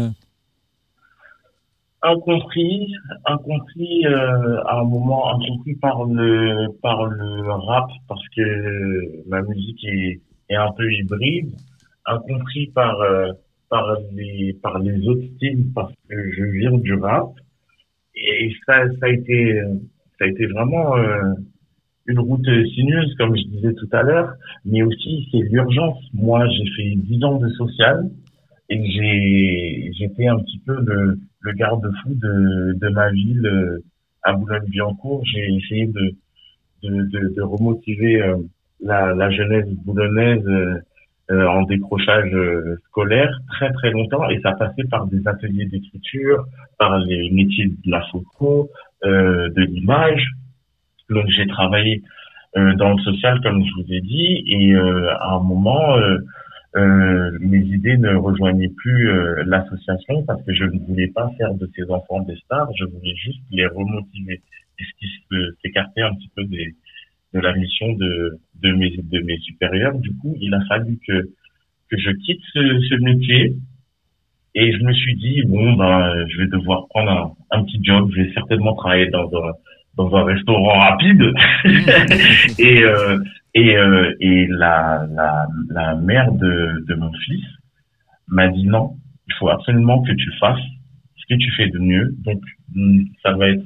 Incompris, 2.01 2.93
incompris 3.25 4.05
euh, 4.05 4.61
à 4.65 4.79
un 4.79 4.83
moment, 4.85 5.35
incompris 5.35 5.75
par 5.75 6.05
le 6.05 6.67
par 6.81 7.05
le 7.05 7.51
rap 7.51 7.89
parce 8.07 8.27
que 8.35 9.27
ma 9.27 9.41
musique 9.41 9.83
est, 9.85 10.21
est 10.49 10.55
un 10.55 10.71
peu 10.71 10.91
hybride, 10.91 11.51
incompris 12.05 12.67
par 12.67 12.99
euh, 13.01 13.31
par 13.69 13.97
les 14.13 14.53
par 14.61 14.79
les 14.79 15.07
autres 15.07 15.25
styles 15.35 15.65
parce 15.75 15.93
que 16.09 16.31
je 16.31 16.43
viens 16.43 16.77
du 16.77 16.93
rap 16.93 17.31
et 18.15 18.51
ça 18.65 18.87
ça 18.99 19.05
a 19.05 19.09
été 19.09 19.61
ça 20.17 20.25
a 20.25 20.27
été 20.27 20.45
vraiment 20.47 20.97
euh, 20.97 21.33
une 22.07 22.19
route 22.19 22.47
sinueuse 22.73 23.13
comme 23.17 23.35
je 23.35 23.43
disais 23.43 23.73
tout 23.73 23.89
à 23.91 24.03
l'heure, 24.03 24.33
mais 24.65 24.81
aussi 24.83 25.27
c'est 25.31 25.41
l'urgence. 25.49 26.01
Moi 26.13 26.47
j'ai 26.47 26.65
fait 26.75 26.95
10 26.95 27.23
ans 27.25 27.39
de 27.39 27.49
social 27.49 28.09
et 28.69 28.89
j'ai 28.89 29.91
j'étais 29.97 30.27
un 30.27 30.39
petit 30.39 30.59
peu 30.65 30.79
le, 30.81 31.19
le 31.41 31.51
garde-fou 31.53 32.13
de, 32.15 32.73
de 32.79 32.89
ma 32.89 33.09
ville 33.11 33.45
euh, 33.45 33.83
à 34.23 34.33
Boulogne-Billancourt. 34.33 35.23
J'ai 35.25 35.53
essayé 35.55 35.87
de, 35.87 36.15
de, 36.83 37.03
de, 37.09 37.33
de 37.35 37.41
remotiver 37.41 38.21
euh, 38.21 38.37
la, 38.81 39.13
la 39.13 39.29
jeunesse 39.31 39.67
boulonnaise 39.85 40.45
euh, 41.31 41.45
en 41.47 41.61
décrochage 41.63 42.35
scolaire 42.87 43.29
très 43.49 43.71
très 43.73 43.91
longtemps 43.91 44.27
et 44.29 44.39
ça 44.41 44.53
passait 44.53 44.85
par 44.89 45.05
des 45.07 45.27
ateliers 45.27 45.65
d'écriture, 45.65 46.45
par 46.79 46.97
les 46.99 47.29
métiers 47.29 47.67
de 47.67 47.91
la 47.91 48.01
photo, 48.11 48.69
euh, 49.05 49.49
de 49.49 49.61
l'image. 49.61 50.25
Donc 51.09 51.25
j'ai 51.29 51.47
travaillé 51.47 52.01
euh, 52.57 52.73
dans 52.75 52.93
le 52.93 53.01
social 53.03 53.39
comme 53.41 53.63
je 53.63 53.71
vous 53.75 53.93
ai 53.93 54.01
dit 54.01 54.43
et 54.47 54.73
euh, 54.73 55.13
à 55.19 55.35
un 55.35 55.39
moment 55.43 55.95
euh, 56.75 56.79
euh, 56.79 57.37
mes 57.41 57.59
idées 57.59 57.97
ne 57.97 58.15
rejoignaient 58.15 58.69
plus 58.77 59.09
euh, 59.09 59.43
l'association 59.45 60.23
parce 60.23 60.43
que 60.43 60.53
je 60.53 60.65
ne 60.65 60.79
voulais 60.87 61.07
pas 61.07 61.29
faire 61.37 61.53
de 61.55 61.69
ces 61.75 61.89
enfants 61.89 62.21
des 62.21 62.35
stars, 62.37 62.69
je 62.77 62.85
voulais 62.85 63.15
juste 63.15 63.41
les 63.51 63.65
remotiver. 63.67 64.41
Et 64.79 64.83
ce 64.83 64.99
qui 64.99 65.07
se- 65.29 65.55
s'écartait 65.61 66.01
un 66.01 66.13
petit 66.15 66.29
peu 66.35 66.43
des, 66.45 66.75
de 67.33 67.39
la 67.39 67.53
mission 67.55 67.93
de, 67.93 68.39
de, 68.61 68.71
mes, 68.73 68.95
de 68.97 69.19
mes 69.21 69.37
supérieurs. 69.39 69.97
Du 69.99 70.11
coup, 70.17 70.35
il 70.39 70.53
a 70.53 70.61
fallu 70.67 70.97
que, 71.07 71.21
que 71.89 71.97
je 71.97 72.11
quitte 72.11 72.41
ce, 72.53 72.79
ce 72.89 72.95
métier 72.95 73.55
et 74.55 74.71
je 74.73 74.83
me 74.83 74.93
suis 74.93 75.15
dit, 75.15 75.43
bon, 75.43 75.73
ben, 75.73 76.25
je 76.27 76.37
vais 76.39 76.47
devoir 76.47 76.87
prendre 76.89 77.11
un, 77.51 77.57
un 77.59 77.63
petit 77.63 77.79
job, 77.83 78.09
je 78.15 78.23
vais 78.23 78.33
certainement 78.33 78.73
travailler 78.75 79.07
dans 79.07 79.27
un, 79.27 79.51
dans 79.95 80.15
un 80.15 80.23
restaurant 80.23 80.79
rapide 80.79 81.21
et 82.59 82.83
euh, 82.83 83.17
et 83.53 83.75
euh, 83.77 84.13
et 84.19 84.47
la, 84.47 85.07
la 85.11 85.47
la 85.69 85.95
mère 85.95 86.31
de 86.31 86.85
de 86.87 86.95
mon 86.95 87.11
fils 87.13 87.45
m'a 88.27 88.47
dit 88.47 88.65
non 88.65 88.95
il 89.27 89.33
faut 89.39 89.49
absolument 89.49 90.01
que 90.01 90.11
tu 90.11 90.31
fasses 90.39 90.59
ce 91.17 91.33
que 91.33 91.39
tu 91.39 91.51
fais 91.51 91.69
de 91.69 91.79
mieux. 91.79 92.15
Donc 92.19 92.41
mm, 92.75 93.03
ça 93.23 93.33
va 93.33 93.49
être 93.49 93.65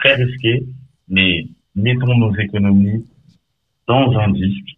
très 0.00 0.14
risqué 0.14 0.66
mais 1.08 1.46
mettons 1.74 2.16
nos 2.16 2.34
économies 2.36 3.04
dans 3.86 4.16
un 4.18 4.30
disque. 4.30 4.76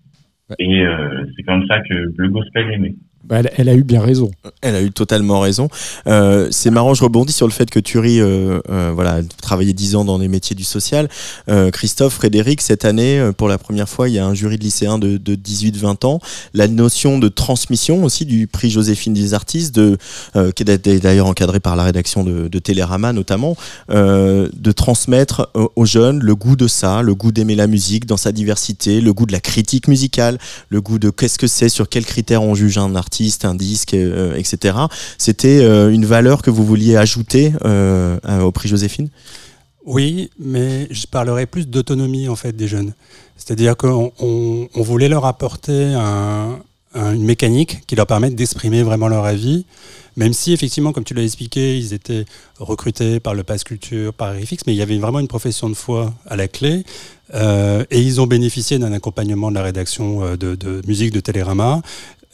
Et 0.58 0.82
euh, 0.82 1.24
c'est 1.34 1.42
comme 1.42 1.66
ça 1.66 1.80
que 1.80 2.12
le 2.16 2.28
gospel 2.28 2.70
est 2.72 2.78
né 2.78 2.96
elle, 3.30 3.50
elle 3.56 3.68
a 3.68 3.74
eu 3.74 3.84
bien 3.84 4.00
raison. 4.00 4.30
Elle 4.60 4.74
a 4.74 4.82
eu 4.82 4.90
totalement 4.90 5.40
raison. 5.40 5.68
Euh, 6.06 6.48
c'est 6.50 6.70
marrant, 6.70 6.94
je 6.94 7.02
rebondis 7.02 7.32
sur 7.32 7.46
le 7.46 7.52
fait 7.52 7.70
que 7.70 7.80
Thury, 7.80 8.20
euh, 8.20 8.60
euh, 8.70 8.92
voilà, 8.94 9.20
travaillé 9.42 9.72
10 9.72 9.96
ans 9.96 10.04
dans 10.04 10.18
les 10.18 10.28
métiers 10.28 10.56
du 10.56 10.64
social. 10.64 11.08
Euh, 11.48 11.70
Christophe, 11.70 12.14
Frédéric, 12.14 12.60
cette 12.60 12.84
année, 12.84 13.18
euh, 13.18 13.32
pour 13.32 13.48
la 13.48 13.58
première 13.58 13.88
fois, 13.88 14.08
il 14.08 14.14
y 14.14 14.18
a 14.18 14.26
un 14.26 14.34
jury 14.34 14.58
de 14.58 14.64
lycéens 14.64 14.98
de, 14.98 15.16
de 15.16 15.34
18-20 15.34 16.06
ans. 16.06 16.20
La 16.54 16.68
notion 16.68 17.18
de 17.18 17.28
transmission 17.28 18.04
aussi 18.04 18.24
du 18.24 18.46
prix 18.46 18.70
Joséphine 18.70 19.14
des 19.14 19.34
artistes, 19.34 19.74
de, 19.74 19.98
qui 20.54 20.62
est 20.62 20.88
d'ailleurs 21.00 21.26
encadré 21.26 21.60
par 21.60 21.76
la 21.76 21.84
rédaction 21.84 22.24
de, 22.24 22.48
de 22.48 22.58
Télérama 22.58 23.12
notamment, 23.12 23.56
de 23.88 24.72
transmettre 24.72 25.50
aux 25.54 25.84
jeunes 25.84 26.20
le 26.20 26.34
goût 26.34 26.56
de 26.56 26.68
ça, 26.68 27.02
le 27.02 27.14
goût 27.14 27.32
d'aimer 27.32 27.54
la 27.54 27.66
musique 27.66 28.06
dans 28.06 28.16
sa 28.16 28.32
diversité, 28.32 29.00
le 29.00 29.12
goût 29.12 29.26
de 29.26 29.32
la 29.32 29.40
critique 29.40 29.88
musicale, 29.88 30.38
le 30.68 30.80
goût 30.80 30.98
de 30.98 31.10
qu'est-ce 31.10 31.38
que 31.38 31.46
c'est, 31.46 31.68
sur 31.68 31.88
quels 31.88 32.04
critères 32.04 32.42
on 32.42 32.54
juge 32.54 32.78
un 32.78 32.94
artiste, 32.94 33.15
un 33.44 33.54
disque, 33.54 33.94
euh, 33.94 34.34
etc. 34.36 34.76
C'était 35.18 35.60
euh, 35.62 35.90
une 35.90 36.04
valeur 36.06 36.42
que 36.42 36.50
vous 36.50 36.64
vouliez 36.64 36.96
ajouter 36.96 37.52
euh, 37.64 38.18
au 38.42 38.52
prix 38.52 38.68
Joséphine? 38.68 39.08
Oui, 39.84 40.30
mais 40.38 40.88
je 40.90 41.06
parlerai 41.06 41.46
plus 41.46 41.66
d'autonomie 41.68 42.28
en 42.28 42.36
fait 42.36 42.52
des 42.56 42.66
jeunes. 42.68 42.92
C'est-à-dire 43.36 43.76
qu'on 43.76 44.12
on, 44.18 44.68
on 44.74 44.82
voulait 44.82 45.08
leur 45.08 45.24
apporter 45.26 45.92
un- 45.94 46.58
un- 46.94 47.12
une 47.14 47.24
mécanique 47.24 47.82
qui 47.86 47.94
leur 47.94 48.06
permette 48.06 48.34
d'exprimer 48.34 48.82
vraiment 48.82 49.06
leur 49.08 49.24
avis, 49.24 49.64
même 50.16 50.32
si 50.32 50.52
effectivement, 50.54 50.92
comme 50.92 51.04
tu 51.04 51.14
l'as 51.14 51.22
expliqué, 51.22 51.78
ils 51.78 51.92
étaient 51.92 52.24
recrutés 52.58 53.20
par 53.20 53.34
le 53.34 53.42
Pass 53.44 53.62
Culture, 53.64 54.12
par 54.14 54.34
RFX, 54.34 54.64
mais 54.66 54.72
il 54.74 54.76
y 54.76 54.82
avait 54.82 54.98
vraiment 54.98 55.20
une 55.20 55.28
profession 55.28 55.68
de 55.68 55.74
foi 55.74 56.12
à 56.26 56.36
la 56.36 56.48
clé. 56.48 56.84
Et 57.34 58.00
ils 58.00 58.20
ont 58.20 58.26
bénéficié 58.26 58.78
d'un 58.78 58.92
accompagnement 58.92 59.50
de 59.50 59.56
la 59.56 59.62
rédaction 59.62 60.36
de, 60.36 60.54
de 60.54 60.80
musique 60.86 61.12
de 61.12 61.20
Télérama. 61.20 61.82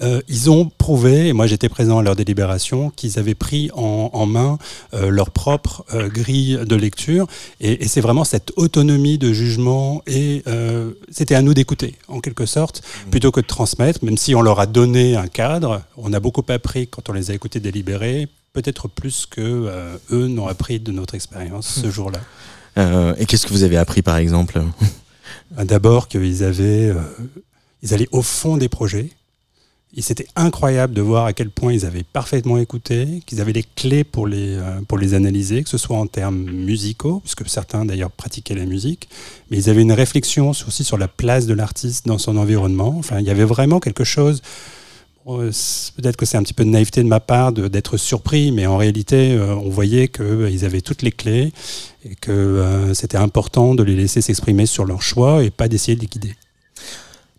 Euh, 0.02 0.20
ils 0.28 0.50
ont 0.50 0.68
prouvé, 0.68 1.28
et 1.28 1.32
moi 1.32 1.46
j'étais 1.46 1.68
présent 1.68 1.98
à 1.98 2.02
leur 2.02 2.16
délibération, 2.16 2.90
qu'ils 2.90 3.18
avaient 3.18 3.36
pris 3.36 3.70
en, 3.74 4.10
en 4.12 4.26
main 4.26 4.58
euh, 4.94 5.10
leur 5.10 5.30
propre 5.30 5.84
euh, 5.94 6.08
grille 6.08 6.58
de 6.66 6.74
lecture. 6.76 7.26
Et, 7.60 7.84
et 7.84 7.88
c'est 7.88 8.00
vraiment 8.00 8.24
cette 8.24 8.52
autonomie 8.56 9.18
de 9.18 9.32
jugement. 9.32 10.02
Et 10.06 10.42
c'était 11.10 11.34
à 11.34 11.42
nous 11.42 11.54
d'écouter, 11.54 11.94
en 12.08 12.20
quelque 12.20 12.46
sorte, 12.46 12.82
plutôt 13.10 13.30
que 13.30 13.40
de 13.40 13.46
transmettre, 13.46 14.04
même 14.04 14.16
si 14.16 14.34
on 14.34 14.42
leur 14.42 14.58
a 14.60 14.66
donné 14.66 15.16
un 15.16 15.28
cadre. 15.28 15.82
On 15.96 16.12
a 16.12 16.20
beaucoup 16.20 16.44
appris 16.48 16.88
quand 16.88 17.08
on 17.08 17.12
les 17.12 17.30
a 17.30 17.34
écoutés 17.34 17.60
délibérer, 17.60 18.28
peut-être 18.52 18.88
plus 18.88 19.26
que 19.26 19.70
eux 20.10 20.26
n'ont 20.26 20.48
appris 20.48 20.80
de 20.80 20.92
notre 20.92 21.14
expérience 21.14 21.80
ce 21.82 21.90
jour-là. 21.90 22.20
Euh, 22.78 23.14
Et 23.18 23.26
qu'est-ce 23.26 23.46
que 23.46 23.52
vous 23.52 23.62
avez 23.62 23.76
appris 23.76 24.02
par 24.02 24.16
exemple? 24.16 24.62
D'abord 25.56 26.08
qu'ils 26.08 26.42
avaient, 26.42 26.92
ils 27.82 27.94
allaient 27.94 28.08
au 28.12 28.22
fond 28.22 28.56
des 28.56 28.68
projets. 28.68 29.10
Et 29.94 30.00
c'était 30.00 30.26
incroyable 30.36 30.94
de 30.94 31.02
voir 31.02 31.26
à 31.26 31.34
quel 31.34 31.50
point 31.50 31.72
ils 31.74 31.84
avaient 31.84 32.02
parfaitement 32.02 32.56
écouté, 32.56 33.22
qu'ils 33.26 33.42
avaient 33.42 33.52
les 33.52 33.62
clés 33.76 34.04
pour 34.04 34.26
les, 34.26 34.54
euh, 34.56 34.80
pour 34.88 34.96
les 34.96 35.12
analyser, 35.12 35.62
que 35.62 35.68
ce 35.68 35.76
soit 35.76 35.98
en 35.98 36.06
termes 36.06 36.44
musicaux, 36.50 37.20
puisque 37.20 37.46
certains 37.46 37.84
d'ailleurs 37.84 38.10
pratiquaient 38.10 38.54
la 38.54 38.64
musique, 38.64 39.08
mais 39.50 39.58
ils 39.58 39.68
avaient 39.68 39.82
une 39.82 39.92
réflexion 39.92 40.48
aussi 40.50 40.82
sur 40.82 40.96
la 40.96 41.08
place 41.08 41.46
de 41.46 41.52
l'artiste 41.52 42.06
dans 42.06 42.16
son 42.16 42.38
environnement. 42.38 42.94
Enfin, 42.98 43.20
il 43.20 43.26
y 43.26 43.30
avait 43.30 43.44
vraiment 43.44 43.80
quelque 43.80 44.04
chose. 44.04 44.40
euh, 45.26 45.50
Peut-être 45.96 46.16
que 46.16 46.24
c'est 46.24 46.38
un 46.38 46.42
petit 46.42 46.54
peu 46.54 46.64
de 46.64 46.70
naïveté 46.70 47.02
de 47.02 47.08
ma 47.08 47.20
part 47.20 47.52
d'être 47.52 47.98
surpris, 47.98 48.50
mais 48.50 48.64
en 48.66 48.78
réalité, 48.78 49.32
euh, 49.34 49.54
on 49.56 49.68
voyait 49.68 50.08
qu'ils 50.08 50.64
avaient 50.64 50.80
toutes 50.80 51.02
les 51.02 51.12
clés 51.12 51.52
et 52.06 52.14
que 52.14 52.92
c'était 52.94 53.18
important 53.18 53.74
de 53.74 53.82
les 53.82 53.94
laisser 53.94 54.22
s'exprimer 54.22 54.64
sur 54.64 54.86
leur 54.86 55.02
choix 55.02 55.44
et 55.44 55.50
pas 55.50 55.68
d'essayer 55.68 55.96
de 55.96 56.00
les 56.00 56.08
guider. 56.08 56.34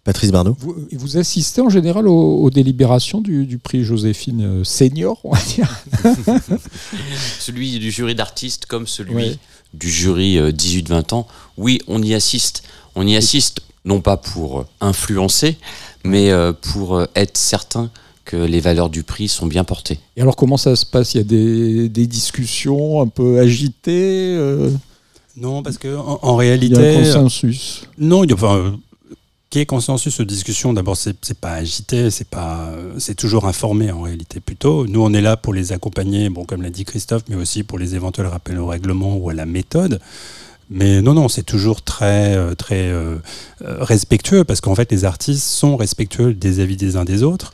Patrice 0.04 0.32
Bardot 0.32 0.56
Vous, 0.60 0.76
vous 0.92 1.18
assistez 1.18 1.62
en 1.62 1.70
général 1.70 2.08
aux, 2.08 2.42
aux 2.44 2.50
délibérations 2.50 3.22
du, 3.22 3.46
du 3.46 3.58
prix 3.58 3.84
Joséphine 3.84 4.42
euh, 4.42 4.64
senior, 4.64 5.20
on 5.24 5.32
va 5.32 5.40
dire 5.42 5.84
celui 7.40 7.80
du 7.80 7.92
jury 7.92 8.16
d'artistes 8.16 8.66
comme 8.66 8.88
celui 8.88 9.14
Ouais. 9.16 9.38
du 9.74 9.90
jury 9.90 10.38
euh, 10.38 10.52
18-20 10.52 11.14
ans, 11.14 11.28
oui, 11.58 11.80
on 11.88 12.02
y 12.02 12.14
assiste. 12.14 12.64
On 12.96 13.08
y 13.08 13.16
assiste 13.16 13.62
non 13.86 14.02
pas 14.02 14.18
pour 14.18 14.60
euh, 14.62 14.66
influencer, 14.82 15.58
mais 16.04 16.32
euh, 16.32 16.52
pour 16.54 16.96
euh, 16.98 17.06
être 17.16 17.38
certain 17.38 17.90
que 18.26 18.38
les 18.38 18.60
valeurs 18.62 18.90
du 18.90 19.04
prix 19.04 19.28
sont 19.28 19.46
bien 19.48 19.64
portées. 19.64 20.00
Et 20.16 20.22
alors 20.22 20.36
comment 20.36 20.58
ça 20.58 20.76
se 20.76 20.86
passe? 20.86 21.14
Il 21.14 21.18
y 21.18 21.22
a 21.22 21.24
des, 21.24 21.90
des 21.90 22.08
discussions 22.08 23.02
un 23.02 23.08
peu 23.08 23.40
agitées 23.40 24.36
euh, 24.38 24.70
Non, 25.38 25.62
parce 25.64 25.78
que 25.78 25.96
en, 25.96 26.20
en 26.22 26.36
réalité, 26.36 26.76
Il 26.76 26.82
y 26.82 26.86
a 26.86 27.00
un 27.00 27.04
consensus. 27.04 27.84
Non, 27.98 28.24
il 28.24 28.30
y 28.30 28.34
a 28.34 28.36
enfin, 28.36 28.56
euh, 28.58 28.72
qu'il 29.54 29.60
y 29.60 29.62
ait 29.62 29.68
consensus 29.68 30.18
de 30.18 30.24
discussion. 30.24 30.74
D'abord, 30.74 30.98
c'est 30.98 31.16
c'est 31.22 31.38
pas 31.38 31.52
agité, 31.52 32.10
c'est 32.10 32.28
pas, 32.28 32.70
euh, 32.72 32.96
c'est 32.98 33.14
toujours 33.14 33.46
informé 33.46 33.92
en 33.92 34.02
réalité 34.02 34.40
plutôt. 34.40 34.88
Nous, 34.88 35.00
on 35.00 35.14
est 35.14 35.22
là 35.22 35.38
pour 35.38 35.54
les 35.54 35.72
accompagner, 35.74 36.30
bon, 36.30 36.44
comme 36.44 36.64
l'a 36.64 36.72
dit 36.72 36.86
Christophe, 36.86 37.22
mais 37.30 37.36
aussi 37.36 37.62
pour 37.62 37.78
les 37.78 37.94
éventuels 37.94 38.26
rappels 38.26 38.58
au 38.58 38.66
règlement 38.66 39.16
ou 39.16 39.30
à 39.30 39.36
la 39.36 39.46
méthode. 39.46 40.00
Mais 40.70 41.02
non, 41.02 41.14
non, 41.14 41.28
c'est 41.28 41.44
toujours 41.44 41.82
très, 41.82 42.36
euh, 42.36 42.56
très 42.56 42.88
euh, 42.88 43.18
euh, 43.64 43.84
respectueux 43.84 44.44
parce 44.44 44.62
qu'en 44.62 44.76
fait, 44.76 44.92
les 44.92 45.06
artistes 45.06 45.46
sont 45.46 45.76
respectueux 45.76 46.34
des 46.34 46.60
avis 46.62 46.78
des 46.78 46.96
uns 46.96 47.06
des 47.06 47.24
autres. 47.24 47.52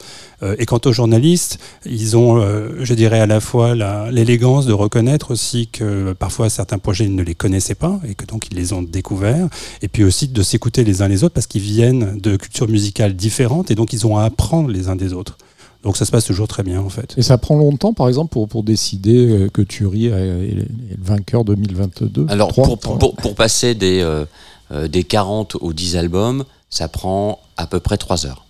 Et 0.58 0.65
quant 0.65 0.80
aux 0.86 0.93
journalistes, 0.93 1.60
ils 1.86 2.15
ont, 2.15 2.41
je 2.80 2.93
dirais, 2.93 3.19
à 3.19 3.26
la 3.26 3.41
fois 3.41 3.76
l'élégance 4.10 4.65
de 4.65 4.72
reconnaître 4.72 5.32
aussi 5.32 5.67
que 5.67 6.13
parfois 6.13 6.50
certains 6.50 6.78
projets 6.78 7.04
ils 7.04 7.13
ne 7.13 7.24
les 7.24 7.36
connaissaient 7.36 7.76
pas 7.76 8.00
et 8.08 8.15
que 8.15 8.26
donc 8.26 8.48
ils 8.50 8.56
les 8.56 8.72
ont 8.72 8.82
découverts. 8.82 9.50
Et 9.82 9.89
puis 9.89 10.06
aussi 10.06 10.30
de 10.30 10.41
s'écouter 10.41 10.86
les 10.86 11.02
uns 11.02 11.10
les 11.10 11.26
autres 11.26 11.34
parce 11.34 11.45
qu'ils 11.45 11.63
viennent 11.63 12.17
de 12.22 12.38
cultures 12.38 12.69
musicales 12.69 13.17
différentes 13.17 13.69
et 13.69 13.76
donc 13.76 13.91
ils 13.91 14.08
ont 14.08 14.15
à 14.15 14.24
apprendre 14.24 14.69
les 14.69 14.88
uns 14.88 14.95
des 14.95 15.12
autres. 15.12 15.38
Donc 15.84 15.96
ça 15.96 16.04
se 16.06 16.12
passe 16.12 16.26
toujours 16.26 16.48
très 16.50 16.63
bien 16.63 16.82
en 16.82 16.89
fait. 16.89 17.13
Et 17.18 17.22
ça 17.22 17.38
prend 17.38 17.56
longtemps, 17.58 17.94
par 17.94 18.08
exemple, 18.10 18.32
pour, 18.32 18.48
pour 18.50 18.63
décider 18.63 19.28
euh, 19.30 19.50
que 19.50 19.62
Thury 19.62 20.08
est, 20.08 20.12
le 20.54 20.65
vainqueur 21.00 21.46
2022 21.46 22.26
Alors, 22.30 22.54
pour, 22.54 22.78
pour, 22.80 23.15
pour 23.15 23.36
passer 23.36 23.76
des, 23.76 24.02
euh, 24.02 24.26
euh, 24.72 24.88
des 24.89 25.04
40 25.06 25.56
aux 25.56 25.72
10 25.72 25.96
albums, 25.96 26.44
ça 26.70 26.89
prend 26.89 27.39
à 27.56 27.65
peu 27.65 27.80
près 27.80 27.98
3 27.98 28.26
heures. 28.26 28.46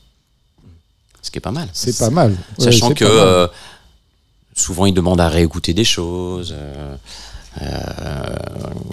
Ce 1.22 1.30
qui 1.30 1.38
est 1.38 1.42
pas 1.42 1.52
mal. 1.52 1.68
C'est 1.74 1.98
pas 2.00 2.10
mal. 2.10 2.32
Ouais, 2.32 2.66
Sachant 2.66 2.92
que 2.94 3.06
euh, 3.06 3.48
souvent, 4.56 4.86
ils 4.88 4.94
demandent 4.94 5.22
à 5.22 5.30
réécouter 5.30 5.74
des 5.76 5.84
choses. 5.84 6.54
euh, 6.58 6.96
euh, 7.62 8.36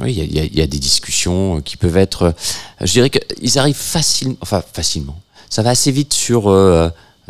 oui, 0.01 0.13
il 0.15 0.35
y, 0.35 0.41
a- 0.41 0.45
y 0.45 0.61
y 0.61 0.69
des 0.69 0.79
discussions 0.79 1.61
qui 1.63 1.77
peuvent 1.77 1.97
être. 1.97 2.35
Je 2.81 2.93
dirais 2.93 3.11
qu'ils 3.11 3.59
arrivent 3.59 3.75
facilement. 3.77 4.37
Enfin, 4.41 4.63
facilement. 4.73 5.19
Ça 5.49 5.63
va 5.63 5.71
assez 5.71 5.93
vite 5.93 6.13
sur 6.13 6.51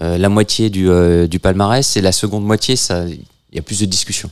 euh, 0.01 0.19
la 0.19 0.29
moitié 0.29 0.71
du, 0.71 0.89
euh, 0.91 1.27
du 1.27 1.39
palmarès 1.39 1.97
et 1.97 2.01
la 2.01 2.13
seconde 2.13 2.45
moitié, 2.45 2.77
ça, 2.77 3.05
il 3.07 3.21
y 3.55 3.59
a 3.59 3.63
plus 3.63 3.81
de 3.81 3.87
discussions. 3.87 4.31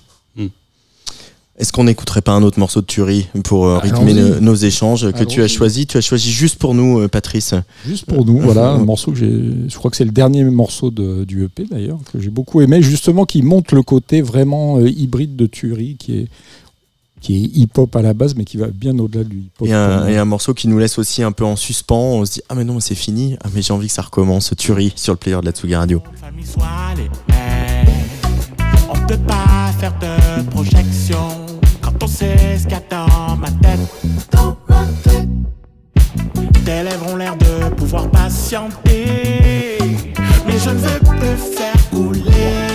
Est-ce 1.56 1.72
qu'on 1.72 1.84
n'écouterait 1.84 2.20
pas 2.20 2.32
un 2.32 2.42
autre 2.42 2.58
morceau 2.58 2.80
de 2.80 2.86
Thury 2.86 3.28
pour 3.44 3.66
euh, 3.66 3.78
rythmer 3.78 4.12
nos, 4.12 4.40
nos 4.40 4.54
échanges 4.56 5.12
que 5.12 5.22
tu 5.22 5.40
as 5.40 5.46
choisi? 5.46 5.86
Tu 5.86 5.96
as 5.96 6.00
choisi 6.00 6.32
juste 6.32 6.56
pour 6.58 6.74
nous, 6.74 6.98
euh, 6.98 7.06
Patrice. 7.06 7.54
Juste 7.86 8.06
pour 8.06 8.24
nous, 8.24 8.40
voilà, 8.40 8.70
un 8.70 8.78
morceau 8.84 9.12
que 9.12 9.18
j'ai. 9.18 9.30
Je 9.68 9.76
crois 9.76 9.88
que 9.88 9.96
c'est 9.96 10.04
le 10.04 10.10
dernier 10.10 10.42
morceau 10.42 10.90
de- 10.90 11.22
du 11.22 11.44
EP 11.44 11.64
d'ailleurs, 11.70 12.00
que 12.12 12.18
j'ai 12.18 12.30
beaucoup 12.30 12.60
aimé, 12.60 12.82
justement, 12.82 13.24
qui 13.24 13.42
montre 13.42 13.72
le 13.76 13.82
côté 13.84 14.20
vraiment 14.20 14.78
euh, 14.80 14.88
hybride 14.90 15.36
de 15.36 15.46
Thury, 15.46 15.94
qui 15.96 16.18
est, 16.18 16.28
qui 17.24 17.36
est 17.36 17.58
hip-hop 17.58 17.96
à 17.96 18.02
la 18.02 18.12
base, 18.12 18.34
mais 18.36 18.44
qui 18.44 18.58
va 18.58 18.66
bien 18.66 18.96
au-delà 18.98 19.24
du 19.24 19.38
hip-hop. 19.38 19.66
Et 19.66 19.70
et 19.70 20.18
un 20.18 20.24
morceau 20.26 20.52
qui 20.52 20.68
nous 20.68 20.78
laisse 20.78 20.98
aussi 20.98 21.22
un 21.22 21.32
peu 21.32 21.44
en 21.44 21.56
suspens. 21.56 21.96
On 21.96 22.24
se 22.26 22.32
dit 22.32 22.42
Ah, 22.50 22.54
mais 22.54 22.64
non, 22.64 22.74
mais 22.74 22.80
c'est 22.80 22.94
fini. 22.94 23.36
Ah, 23.42 23.48
mais 23.52 23.62
j'ai 23.62 23.72
envie 23.72 23.86
que 23.86 23.92
ça 23.94 24.02
recommence. 24.02 24.52
Thury 24.56 24.92
sur 24.94 25.14
le 25.14 25.16
player 25.16 25.40
de 25.40 25.46
la 25.46 25.52
Tsugi 25.52 25.74
Radio. 25.74 26.02
famille 26.20 26.44
soit 26.44 26.66
les 26.96 27.08
mêmes. 27.32 27.94
On 28.90 29.06
peut 29.06 29.16
pas 29.26 29.72
faire 29.80 29.94
de 29.98 30.42
projection 30.50 31.46
quand 31.80 32.02
on 32.02 32.06
sait 32.06 32.58
ce 32.58 32.64
qu'il 32.64 32.72
y 32.72 32.74
a 32.74 32.82
dans 32.90 33.36
ma 33.36 33.50
tête. 33.50 33.80
Dans 34.30 34.56
ma 34.68 34.84
tête. 35.02 35.28
Tes 36.66 36.82
lèvres 36.82 37.06
ont 37.10 37.16
l'air 37.16 37.36
de 37.36 37.74
pouvoir 37.74 38.10
patienter. 38.10 39.78
Mais 40.46 40.58
je 40.58 40.70
ne 40.70 40.76
veux 40.76 40.98
plus 41.00 41.56
faire 41.56 41.90
couler 41.90 42.73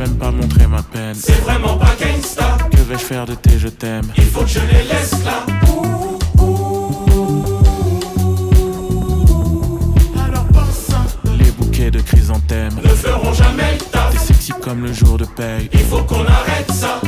même 0.00 0.16
pas 0.16 0.30
montrer 0.30 0.66
ma 0.66 0.82
peine. 0.82 1.14
C'est 1.14 1.42
vraiment 1.42 1.76
pas 1.76 1.94
gangsta. 2.00 2.56
Que 2.70 2.78
vais-je 2.78 3.04
faire 3.04 3.26
de 3.26 3.34
tes 3.34 3.58
je 3.58 3.68
t'aime? 3.68 4.10
Il 4.16 4.24
faut 4.24 4.44
que 4.44 4.48
je 4.48 4.60
les 4.60 4.84
laisse 4.84 5.12
là. 5.26 5.44
Alors 10.24 10.46
pense 10.54 10.88
Les 11.38 11.50
bouquets 11.50 11.90
de 11.90 12.00
chrysanthèmes 12.00 12.76
Ne 12.82 12.88
feront 12.88 13.34
jamais 13.34 13.74
le 13.74 13.84
taf. 13.90 14.12
T'es 14.12 14.18
sexy 14.18 14.52
comme 14.62 14.86
le 14.86 14.92
jour 14.94 15.18
de 15.18 15.26
paye 15.26 15.68
Il 15.74 15.80
faut 15.80 16.02
qu'on 16.04 16.24
arrête 16.24 16.72
ça. 16.72 16.98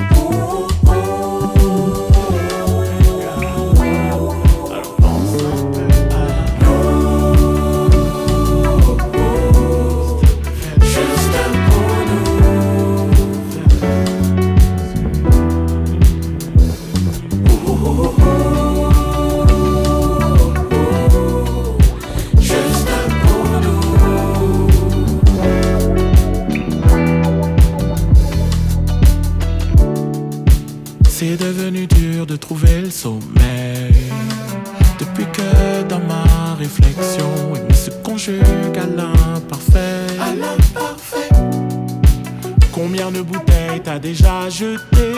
Déjà 44.03 44.49
jeté 44.51 45.15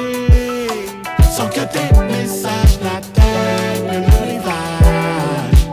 sans 1.31 1.49
que 1.49 1.61
tes 1.61 2.03
messages 2.03 2.79
n'atteignent 2.83 3.89
le 3.91 4.33
rivage 4.33 5.69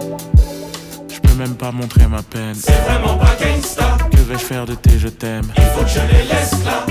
Je 1.13 1.19
peux 1.19 1.35
même 1.37 1.55
pas 1.55 1.71
montrer 1.71 2.07
ma 2.07 2.23
peine. 2.23 2.55
C'est 2.55 2.71
vraiment 2.87 3.17
pas 3.17 3.35
gangsta. 3.39 3.97
Que 4.09 4.17
vais-je 4.17 4.45
faire 4.45 4.65
de 4.65 4.75
tes 4.75 4.97
je 4.97 5.09
t'aime? 5.09 5.51
Il 5.57 5.63
faut 5.63 5.83
que 5.83 5.89
je 5.89 5.99
les 5.99 6.23
laisse 6.23 6.63
là. 6.65 6.85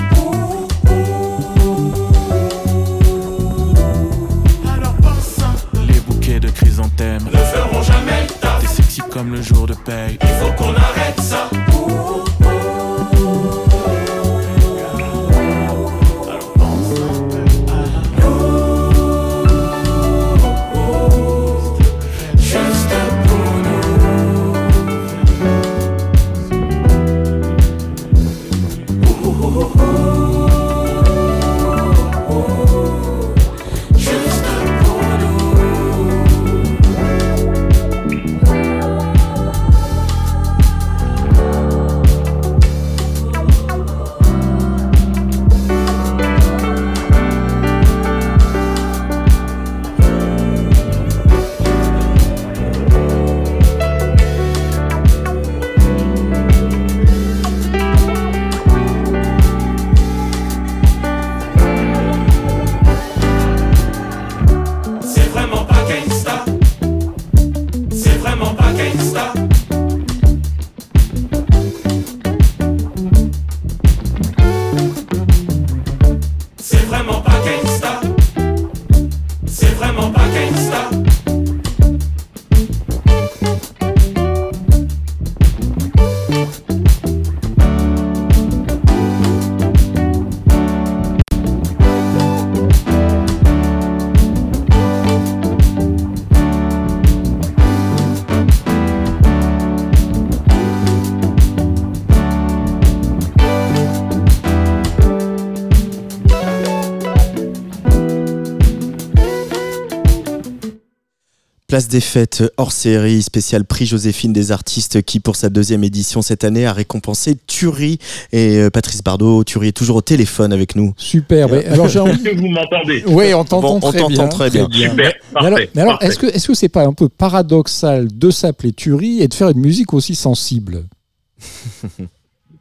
Place 111.81 111.89
des 111.89 112.01
fêtes 112.03 112.43
hors 112.59 112.73
série, 112.73 113.23
spécial 113.23 113.65
prix 113.65 113.87
Joséphine 113.87 114.35
des 114.35 114.53
artistes 114.53 115.01
qui, 115.01 115.19
pour 115.19 115.35
sa 115.35 115.49
deuxième 115.49 115.83
édition 115.83 116.21
cette 116.21 116.45
année, 116.45 116.67
a 116.67 116.75
récompensé 116.75 117.37
Thury. 117.47 117.97
Et 118.33 118.59
euh, 118.59 118.69
Patrice 118.69 119.03
Bardot, 119.03 119.45
Thury 119.45 119.69
est 119.69 119.77
toujours 119.77 119.97
au 119.97 120.03
téléphone 120.03 120.53
avec 120.53 120.77
nous. 120.77 120.93
Super. 120.99 121.49
mais 121.49 121.65
alors 121.65 121.89
j'ai 121.89 122.01
envie. 122.01 122.11
Est-ce 122.11 122.23
que 122.23 122.37
vous 122.37 122.49
m'entendez 122.49 123.03
Oui, 123.07 123.33
on 123.33 123.45
t'entend 123.45 123.79
Bon, 123.79 123.91
très, 123.91 124.07
bien, 124.09 124.29
très 124.29 124.51
bien. 124.51 124.69
Super, 124.71 124.95
Mais 124.95 125.15
parfait. 125.33 125.47
alors, 125.47 125.59
mais 125.75 125.81
alors, 125.81 126.03
est-ce 126.03 126.19
que 126.19 126.27
est-ce 126.27 126.49
que 126.49 126.55
c'est 126.55 126.69
pas 126.69 126.85
un 126.85 126.93
peu 126.93 127.09
paradoxal 127.09 128.09
de 128.15 128.31
s'appeler 128.31 128.73
Thury 128.73 129.23
et 129.23 129.29
de 129.29 129.33
faire 129.33 129.49
une 129.49 129.61
musique 129.61 129.95
aussi 129.95 130.15
sensible? 130.15 130.83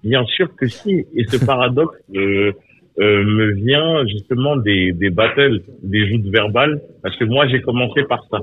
Bien 0.02 0.24
sûr 0.28 0.48
que 0.56 0.70
si. 0.70 0.92
Et 1.14 1.26
ce 1.30 1.36
paradoxe 1.44 1.98
euh, 2.16 2.54
euh, 3.02 3.24
me 3.26 3.54
vient 3.56 4.06
justement 4.08 4.56
des, 4.56 4.94
des 4.94 5.10
battles, 5.10 5.62
des 5.84 6.08
joutes 6.10 6.28
verbales, 6.28 6.82
parce 7.04 7.18
que 7.18 7.26
moi 7.26 7.50
j'ai 7.50 7.62
commencé 7.62 8.04
par 8.04 8.26
ça. 8.32 8.38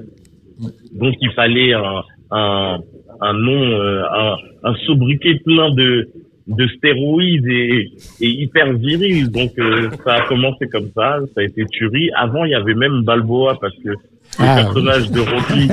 Donc 0.92 1.14
il 1.20 1.30
fallait 1.32 1.72
un, 1.74 2.02
un, 2.30 2.78
un 3.20 3.32
nom, 3.34 3.62
euh, 3.62 4.02
un, 4.10 4.36
un 4.64 4.74
sobriquet 4.86 5.36
plein 5.44 5.70
de, 5.70 6.08
de 6.46 6.66
stéroïdes 6.76 7.46
et, 7.46 7.90
et 8.20 8.28
hyper 8.28 8.72
viril. 8.74 9.30
Donc 9.30 9.52
euh, 9.58 9.90
ça 10.04 10.14
a 10.14 10.20
commencé 10.22 10.68
comme 10.68 10.90
ça, 10.94 11.20
ça 11.34 11.40
a 11.40 11.44
été 11.44 11.64
Tuerie. 11.66 12.10
Avant 12.16 12.44
il 12.44 12.52
y 12.52 12.54
avait 12.54 12.74
même 12.74 13.02
Balboa 13.02 13.58
parce 13.60 13.76
que 13.76 13.90
le 13.90 13.96
Ah, 14.38 14.56
personnage 14.62 15.10
de 15.10 15.20
Rocky, 15.20 15.68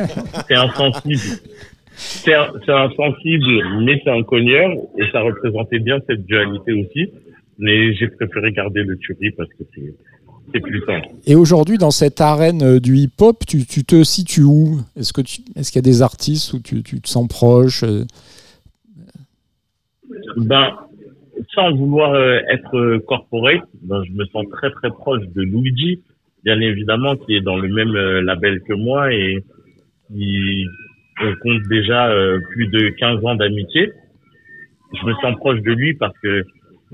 c'est 0.48 0.56
insensible. 0.56 1.40
C'est 1.96 2.34
insensible, 2.34 3.54
mais 3.82 4.00
c'est 4.04 4.10
un 4.10 4.24
cogneur, 4.24 4.72
et 4.98 5.06
ça 5.12 5.22
représentait 5.22 5.80
bien 5.80 6.00
cette 6.08 6.26
dualité 6.26 6.72
aussi. 6.74 7.12
Mais 7.60 7.94
j'ai 7.96 8.08
préféré 8.08 8.52
garder 8.52 8.84
le 8.84 8.98
Tuerie 8.98 9.32
parce 9.32 9.50
que 9.50 9.64
c'est 9.74 9.94
c'est 10.52 10.60
plus 10.60 10.82
simple. 10.86 11.08
Et 11.26 11.36
aujourd'hui, 11.36 11.78
dans 11.78 11.92
cette 11.92 12.22
arène 12.22 12.62
euh, 12.64 12.80
du 12.80 12.96
hip-hop, 12.98 13.38
tu, 13.48 13.66
tu 13.66 13.84
te 13.84 14.04
situes 14.04 14.44
où? 14.44 14.80
Est-ce 14.98 15.14
qu'il 15.14 15.76
y 15.76 15.78
a 15.78 15.82
des 15.82 16.02
artistes 16.02 16.54
où 16.54 16.60
tu, 16.60 16.84
tu 16.84 17.02
te 17.02 17.08
sens 17.08 17.28
proche 17.28 17.84
euh, 17.84 18.04
Ben, 20.38 20.74
sans 21.54 21.72
vouloir 21.74 22.14
euh, 22.14 22.40
être 22.52 22.98
corporate, 23.08 23.64
ben, 23.82 24.04
je 24.06 24.12
me 24.12 24.26
sens 24.26 24.46
très 24.52 24.72
très 24.72 24.90
proche 24.90 25.24
de 25.36 25.42
Luigi, 25.42 26.02
bien 26.44 26.60
évidemment, 26.60 27.16
qui 27.16 27.36
est 27.36 27.42
dans 27.42 27.58
le 27.58 27.70
même 27.70 27.94
label 28.22 28.62
que 28.62 28.74
moi 28.74 29.14
et 29.14 29.44
qui 30.08 30.66
on 31.22 31.34
compte 31.42 31.62
déjà 31.70 32.12
plus 32.50 32.68
de 32.68 32.90
15 32.90 33.24
ans 33.24 33.36
d'amitié. 33.36 33.92
Je 35.00 35.06
me 35.06 35.14
sens 35.22 35.36
proche 35.38 35.62
de 35.62 35.72
lui 35.72 35.94
parce 35.94 36.18
que 36.20 36.44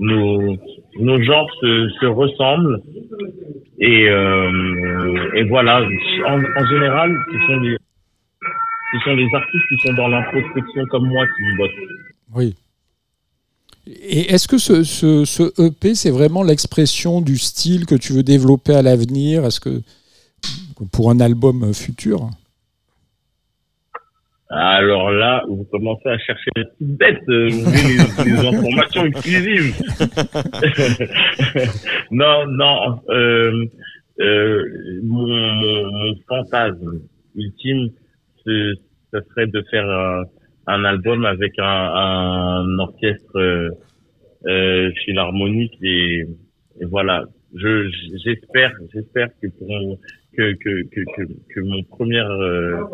nos, 0.00 0.56
genres 1.22 1.48
se, 1.60 1.88
se 2.00 2.06
ressemblent 2.06 2.80
et, 3.78 4.08
euh, 4.08 5.30
et 5.36 5.44
voilà. 5.44 5.82
En, 6.26 6.66
général, 6.66 7.14
ce 7.32 7.38
sont 7.46 7.60
les 7.60 7.76
ce 8.92 8.98
sont 9.04 9.14
les 9.14 9.28
artistes 9.34 9.64
qui 9.68 9.86
sont 9.86 9.94
dans 9.94 10.08
l'introspection 10.08 10.84
comme 10.90 11.06
moi 11.06 11.24
qui 11.24 11.42
me 11.44 11.56
bottent. 11.58 11.70
Oui. 12.34 12.56
Et 13.86 14.32
est-ce 14.32 14.48
que 14.48 14.58
ce, 14.58 14.82
ce- 14.82 15.24
ce 15.24 15.62
EP, 15.62 15.94
c'est 15.94 16.10
vraiment 16.10 16.42
l'expression 16.42 17.20
du 17.20 17.38
style 17.38 17.86
que 17.86 17.94
tu 17.94 18.12
veux 18.12 18.22
développer 18.24 18.74
à 18.74 18.82
l'avenir? 18.82 19.44
Est-ce 19.44 19.60
que 19.60 19.80
pour 20.92 21.10
un 21.10 21.20
album 21.20 21.72
futur? 21.72 22.30
Alors 24.52 25.12
là, 25.12 25.44
vous 25.48 25.64
commencez 25.70 26.08
à 26.08 26.18
chercher 26.18 26.50
les 26.56 26.64
petites 26.64 26.96
bêtes, 26.96 27.28
euh, 27.28 27.48
vous 27.50 27.60
voulez 27.60 28.32
les, 28.32 28.46
informations 28.48 29.06
exclusives. 29.06 29.76
non, 32.10 32.46
non, 32.46 33.00
euh, 33.10 33.64
euh, 34.20 34.64
mon, 35.04 35.26
mon, 35.26 36.14
fantasme 36.28 37.00
ultime, 37.36 37.90
ce, 38.44 38.74
ce 39.12 39.20
serait 39.28 39.46
de 39.46 39.62
faire 39.70 39.88
un, 39.88 40.24
un 40.66 40.84
album 40.84 41.24
avec 41.26 41.58
un, 41.58 41.64
un 41.64 42.78
orchestre 42.80 43.36
euh, 43.36 43.70
euh, 44.46 44.90
philharmonique 45.04 45.76
et, 45.82 46.26
et 46.80 46.84
voilà. 46.86 47.24
Je 47.54 47.90
j'espère 48.24 48.72
j'espère 48.94 49.28
que 49.42 49.48
pour 49.58 49.98
que 50.36 50.52
que 50.54 50.82
que 50.88 51.00
que, 51.54 51.60
mon 51.60 51.82
premier 51.84 52.20
euh, 52.20 52.84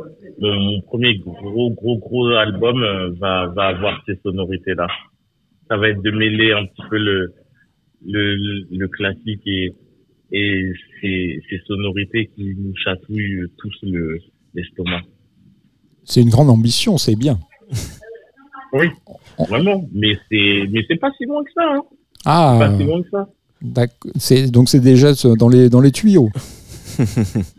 mon, 0.41 0.61
mon 0.61 0.81
premier 0.83 1.19
gros 1.19 1.71
gros 1.71 1.99
gros 1.99 2.29
album 2.29 2.83
euh, 2.83 3.11
va 3.19 3.47
va 3.47 3.67
avoir 3.69 4.03
ces 4.07 4.19
sonorités 4.23 4.75
là. 4.75 4.87
Ça 5.69 5.77
va 5.77 5.89
être 5.89 6.03
de 6.03 6.11
mêler 6.11 6.53
un 6.53 6.65
petit 6.67 6.83
peu 6.89 6.99
le 6.99 7.35
le 8.05 8.37
le 8.71 8.89
classique 8.89 9.47
et 9.47 9.75
et 10.33 10.73
ces 11.01 11.41
ces 11.49 11.59
sonorités 11.67 12.31
qui 12.35 12.55
nous 12.57 12.75
chatouillent 12.77 13.45
tous 13.59 13.77
le 13.83 14.19
l'estomac. 14.55 15.03
C'est 16.05 16.23
une 16.23 16.31
grande 16.31 16.51
ambition, 16.51 16.99
c'est 16.99 17.17
bien. 17.17 17.39
Oui, 18.73 18.87
vraiment. 19.49 19.89
Mais 19.93 20.15
c'est 20.31 20.69
mais 20.71 20.85
c'est 20.89 20.97
pas 20.97 21.11
si 21.17 21.25
loin 21.25 21.43
que 21.45 21.53
ça. 21.55 21.63
Hein. 21.75 21.83
Ah, 22.25 22.57
pas 22.59 22.77
si 22.77 22.85
loin 22.85 23.03
que 23.03 23.11
ça. 23.11 24.51
donc 24.51 24.69
c'est 24.69 24.81
déjà 24.81 25.13
dans 25.39 25.49
les, 25.49 25.69
dans 25.69 25.81
les 25.81 25.93
tuyaux. 25.93 26.31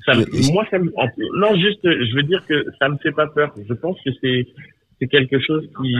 Ça 0.05 0.13
me- 0.15 0.51
moi, 0.53 0.65
ça 0.71 0.79
me, 0.79 0.91
non, 1.39 1.55
juste, 1.55 1.79
je 1.83 2.15
veux 2.15 2.23
dire 2.23 2.43
que 2.47 2.65
ça 2.79 2.89
me 2.89 2.97
fait 2.97 3.11
pas 3.11 3.27
peur. 3.27 3.53
Je 3.67 3.73
pense 3.73 3.97
que 4.05 4.11
c'est, 4.21 4.47
c'est 4.99 5.07
quelque 5.07 5.39
chose 5.39 5.63
qui, 5.81 5.95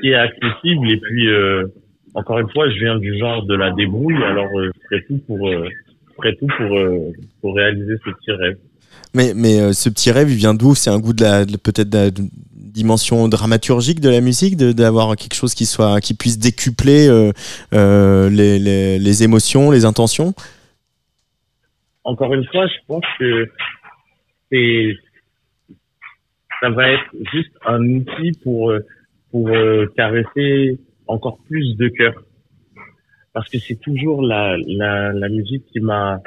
qui 0.00 0.08
est 0.10 0.14
accessible 0.14 0.90
et 0.90 0.98
puis, 0.98 1.28
euh, 1.28 1.66
encore 2.14 2.38
une 2.38 2.50
fois, 2.50 2.68
je 2.70 2.78
viens 2.78 2.98
du 2.98 3.18
genre 3.18 3.44
de 3.46 3.54
la 3.54 3.70
débrouille, 3.70 4.22
alors 4.22 4.50
euh, 4.58 4.70
je 4.74 4.80
ferai 4.88 5.04
tout 5.06 5.18
pour, 5.26 5.48
euh, 5.48 5.66
ferai 6.16 6.36
tout 6.36 6.46
pour, 6.58 6.76
euh, 6.76 7.12
pour 7.40 7.56
réaliser 7.56 7.94
ce 8.04 8.10
petit 8.10 8.32
rêve. 8.32 8.58
Mais, 9.14 9.32
mais 9.34 9.60
euh, 9.60 9.72
ce 9.72 9.88
petit 9.88 10.10
rêve, 10.10 10.30
il 10.30 10.36
vient 10.36 10.52
d'où? 10.52 10.74
C'est 10.74 10.90
un 10.90 10.98
goût 10.98 11.14
de 11.14 11.22
la, 11.22 11.46
peut-être 11.46 11.88
de 11.88 11.96
la 11.96 12.10
dimension 12.54 13.28
dramaturgique 13.28 14.00
de 14.00 14.10
la 14.10 14.20
musique, 14.20 14.56
d'avoir 14.56 15.16
quelque 15.16 15.34
chose 15.34 15.54
qui 15.54 15.64
soit, 15.64 16.00
qui 16.00 16.12
puisse 16.14 16.38
décupler 16.38 17.08
les, 17.72 18.58
les, 18.58 18.98
les 18.98 19.22
émotions, 19.22 19.70
les 19.70 19.84
intentions? 19.84 20.34
Encore 22.04 22.34
une 22.34 22.44
fois, 22.46 22.66
je 22.66 22.78
pense 22.86 23.04
que 23.18 23.50
c'est 24.50 24.94
ça 26.60 26.70
va 26.70 26.90
être 26.90 27.10
juste 27.32 27.52
un 27.66 27.82
outil 27.82 28.32
pour 28.42 28.70
euh, 28.70 28.80
pour 29.30 29.48
euh, 29.48 29.86
caresser 29.96 30.78
encore 31.06 31.38
plus 31.48 31.76
de 31.76 31.88
cœur. 31.88 32.14
Parce 33.32 33.48
que 33.48 33.58
c'est 33.58 33.80
toujours 33.80 34.22
la 34.22 34.56
la, 34.66 35.12
la 35.12 35.28
musique 35.28 35.64
qui 35.66 35.80
m'a 35.80 36.20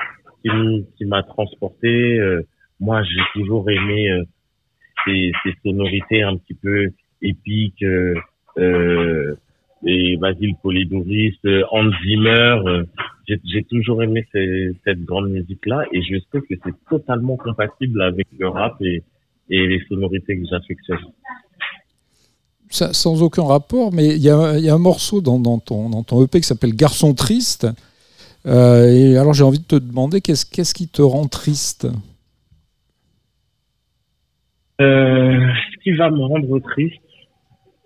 qui, 0.43 1.05
m'a 1.05 1.23
transporté 1.23 2.19
euh, 2.19 2.41
moi 2.79 3.01
j'ai 3.03 3.21
toujours 3.33 3.69
aimé 3.69 4.11
euh, 4.11 4.23
ces, 5.03 5.31
ces 5.43 5.53
sonorités 5.63 6.21
un 6.21 6.37
petit 6.37 6.53
peu 6.53 6.89
épiques 7.21 7.83
et 9.85 10.17
Basile 10.17 10.55
Polidoris, 10.61 11.35
euh, 11.45 11.63
Hans 11.71 11.89
Zimmer 12.03 12.57
euh, 12.65 12.83
j'ai 13.27 13.63
toujours 13.63 14.03
aimé 14.03 14.25
ces- 14.31 14.71
cette 14.83 15.03
grande 15.03 15.29
musique-là 15.29 15.83
et 15.91 16.01
je 16.03 16.17
sais 16.31 16.41
que 16.41 16.55
c'est 16.63 16.73
totalement 16.89 17.37
compatible 17.37 18.01
avec 18.01 18.27
le 18.37 18.47
rap 18.49 18.75
et, 18.81 19.03
et 19.49 19.67
les 19.67 19.81
sonorités 19.87 20.37
que 20.37 20.45
j'affectionne. 20.49 20.99
Sans 22.69 23.21
aucun 23.21 23.43
rapport, 23.43 23.93
mais 23.93 24.07
il 24.15 24.21
y 24.21 24.29
a, 24.29 24.57
il 24.57 24.63
y 24.65 24.69
a 24.69 24.73
un 24.73 24.79
morceau 24.79 25.21
dans, 25.21 25.39
dans 25.39 25.59
ton, 25.59 25.89
dans 25.89 26.03
ton 26.03 26.23
EP 26.23 26.39
qui 26.39 26.47
s'appelle 26.47 26.75
Garçon 26.75 27.13
triste. 27.13 27.67
Euh, 28.45 28.87
et 28.91 29.17
alors 29.17 29.33
j'ai 29.33 29.43
envie 29.43 29.59
de 29.59 29.65
te 29.65 29.75
demander 29.75 30.21
qu'est-ce 30.21 30.73
qui 30.73 30.87
te 30.87 31.01
rend 31.01 31.27
triste? 31.27 31.87
Euh, 34.81 35.47
ce 35.73 35.83
qui 35.83 35.91
va 35.93 36.09
me 36.11 36.21
rendre 36.23 36.59
triste 36.59 37.01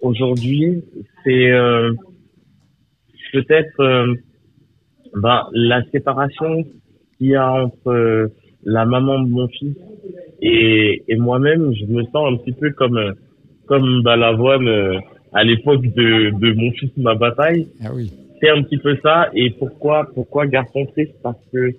aujourd'hui, 0.01 0.83
c'est 1.23 1.51
euh, 1.51 1.91
peut-être 3.33 3.79
euh, 3.79 4.13
ben, 5.15 5.43
la 5.53 5.83
séparation 5.91 6.63
qu'il 7.17 7.27
y 7.27 7.35
a 7.35 7.51
entre 7.51 7.89
euh, 7.89 8.27
la 8.63 8.85
maman 8.85 9.21
de 9.21 9.29
mon 9.29 9.47
fils 9.47 9.75
et, 10.41 11.03
et 11.07 11.15
moi-même. 11.15 11.73
Je 11.73 11.85
me 11.85 12.03
sens 12.03 12.33
un 12.33 12.37
petit 12.37 12.53
peu 12.53 12.71
comme 12.71 12.97
euh, 12.97 13.13
comme 13.65 14.01
Balavoine 14.03 14.67
euh, 14.67 14.97
à 15.33 15.43
l'époque 15.43 15.83
de, 15.83 16.31
de 16.39 16.53
mon 16.53 16.71
fils 16.71 16.91
ma 16.97 17.15
bataille. 17.15 17.67
Ah 17.83 17.91
oui. 17.93 18.11
C'est 18.41 18.49
un 18.49 18.63
petit 18.63 18.77
peu 18.77 18.97
ça. 19.03 19.29
Et 19.33 19.51
pourquoi 19.51 20.07
pourquoi 20.13 20.47
garçon 20.47 20.85
triste? 20.87 21.15
Parce 21.21 21.43
que 21.51 21.71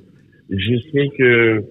je 0.51 0.77
sais 0.93 1.09
que 1.19 1.65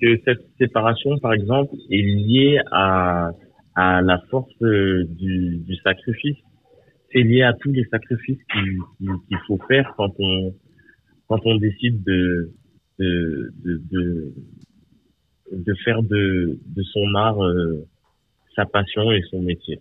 que 0.00 0.20
cette 0.24 0.44
séparation, 0.58 1.18
par 1.18 1.32
exemple, 1.32 1.74
est 1.90 2.02
liée 2.02 2.60
à 2.70 3.30
à 3.76 4.00
la 4.02 4.18
force 4.30 4.52
du, 4.60 5.58
du 5.58 5.76
sacrifice. 5.82 6.36
C'est 7.12 7.22
lié 7.22 7.42
à 7.42 7.52
tous 7.54 7.70
les 7.72 7.84
sacrifices 7.90 8.38
qu'il 8.52 8.78
qu'il 9.28 9.38
faut 9.46 9.58
faire 9.68 9.92
quand 9.96 10.12
on 10.18 10.54
quand 11.28 11.40
on 11.44 11.56
décide 11.56 12.02
de 12.04 12.52
de 12.98 13.52
de, 13.64 13.82
de, 13.90 14.34
de 15.52 15.74
faire 15.84 16.02
de 16.02 16.58
de 16.66 16.82
son 16.92 17.14
art 17.14 17.42
euh, 17.42 17.86
sa 18.56 18.64
passion 18.66 19.10
et 19.12 19.20
son 19.30 19.42
métier. 19.42 19.80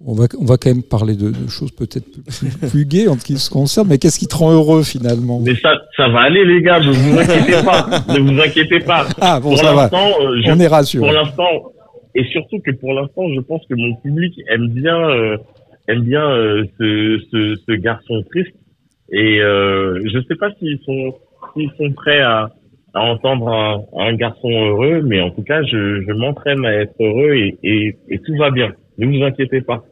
on 0.00 0.14
va, 0.14 0.26
on 0.38 0.44
va 0.44 0.56
quand 0.56 0.70
même 0.70 0.82
parler 0.82 1.14
de, 1.16 1.30
de 1.30 1.48
choses 1.48 1.72
peut-être 1.72 2.06
plus, 2.22 2.68
plus 2.70 2.84
gaies 2.84 3.08
en 3.08 3.18
ce 3.18 3.24
qui 3.24 3.36
se 3.38 3.50
concerne, 3.50 3.88
mais 3.88 3.98
qu'est-ce 3.98 4.18
qui 4.18 4.26
te 4.28 4.36
rend 4.36 4.52
heureux 4.52 4.82
finalement? 4.84 5.40
Mais 5.40 5.54
ça, 5.56 5.72
ça 5.96 6.08
va 6.08 6.20
aller, 6.22 6.44
les 6.44 6.62
gars, 6.62 6.78
ne 6.80 6.90
vous 6.92 7.18
inquiétez 7.18 7.64
pas. 7.64 8.14
ne 8.14 8.20
vous 8.20 8.40
inquiétez 8.40 8.80
pas. 8.80 9.06
Ah, 9.20 9.40
bon, 9.40 9.50
pour 9.50 9.58
ça 9.58 9.72
va. 9.74 9.86
euh, 9.86 10.40
je- 10.44 10.52
On 10.52 10.60
est 10.60 10.66
rassuré. 10.68 11.04
Pour 11.04 11.12
l'instant, 11.14 11.72
et 12.14 12.24
surtout 12.24 12.60
que 12.60 12.70
pour 12.70 12.92
l'instant, 12.94 13.28
je 13.34 13.40
pense 13.40 13.66
que 13.66 13.74
mon 13.74 13.94
public 13.96 14.32
aime 14.48 14.68
bien, 14.68 15.10
euh, 15.10 15.36
aime 15.88 16.02
bien 16.02 16.28
euh, 16.30 16.64
ce, 16.78 17.20
ce, 17.30 17.54
ce 17.66 17.72
garçon 17.72 18.22
triste. 18.30 18.54
Et 19.10 19.40
euh, 19.40 20.00
je 20.04 20.18
sais 20.28 20.36
pas 20.36 20.50
s'ils 20.58 20.78
sont, 20.80 21.14
s'ils 21.52 21.70
sont 21.78 21.92
prêts 21.92 22.20
à, 22.20 22.50
à 22.94 23.00
entendre 23.02 23.48
un, 23.48 23.84
un 23.98 24.14
garçon 24.14 24.50
heureux, 24.50 25.02
mais 25.02 25.20
en 25.20 25.30
tout 25.30 25.42
cas, 25.42 25.62
je, 25.62 26.02
je 26.06 26.12
m'entraîne 26.12 26.64
à 26.64 26.72
être 26.72 26.94
heureux 27.00 27.34
et, 27.34 27.58
et, 27.62 27.96
et 28.08 28.18
tout 28.20 28.36
va 28.36 28.50
bien. 28.50 28.72
Ne 28.98 29.06
vous 29.06 29.22
inquiétez 29.24 29.60
pas. 29.60 29.82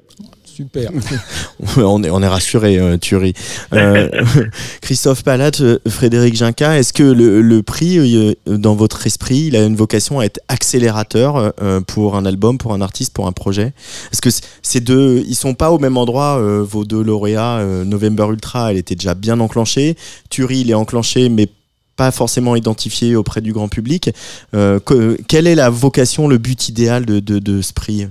Super. 0.54 0.90
on 1.76 2.02
est, 2.04 2.10
on 2.10 2.22
est 2.22 2.28
rassuré, 2.28 2.78
euh, 2.78 2.96
Thury. 2.98 3.32
Euh, 3.72 4.08
Christophe 4.82 5.22
Palat, 5.24 5.50
euh, 5.60 5.78
Frédéric 5.88 6.34
Ginca, 6.36 6.78
est-ce 6.78 6.92
que 6.92 7.02
le, 7.02 7.40
le 7.40 7.62
prix, 7.62 7.98
euh, 7.98 8.34
dans 8.46 8.74
votre 8.74 9.06
esprit, 9.06 9.44
il 9.46 9.56
a 9.56 9.64
une 9.64 9.76
vocation 9.76 10.20
à 10.20 10.24
être 10.24 10.40
accélérateur 10.48 11.52
euh, 11.62 11.80
pour 11.80 12.16
un 12.16 12.26
album, 12.26 12.58
pour 12.58 12.74
un 12.74 12.80
artiste, 12.80 13.12
pour 13.14 13.26
un 13.26 13.32
projet? 13.32 13.72
Est-ce 14.12 14.20
que 14.20 14.30
ces 14.62 14.80
deux, 14.80 15.24
ils 15.26 15.34
sont 15.36 15.54
pas 15.54 15.70
au 15.70 15.78
même 15.78 15.96
endroit, 15.96 16.38
euh, 16.38 16.62
vos 16.62 16.84
deux 16.84 17.02
lauréats 17.02 17.58
euh, 17.58 17.84
November 17.84 18.26
Ultra, 18.30 18.70
elle 18.72 18.78
était 18.78 18.94
déjà 18.94 19.14
bien 19.14 19.40
enclenchée. 19.40 19.96
Thury, 20.30 20.60
il 20.60 20.70
est 20.70 20.74
enclenché, 20.74 21.28
mais 21.28 21.48
pas 21.96 22.10
forcément 22.10 22.56
identifié 22.56 23.16
auprès 23.16 23.40
du 23.40 23.52
grand 23.52 23.68
public. 23.68 24.10
Euh, 24.54 24.80
que- 24.80 25.18
quelle 25.28 25.46
est 25.46 25.54
la 25.54 25.70
vocation, 25.70 26.28
le 26.28 26.38
but 26.38 26.68
idéal 26.68 27.06
de, 27.06 27.20
de, 27.20 27.38
de 27.38 27.62
ce 27.62 27.72
prix? 27.72 28.06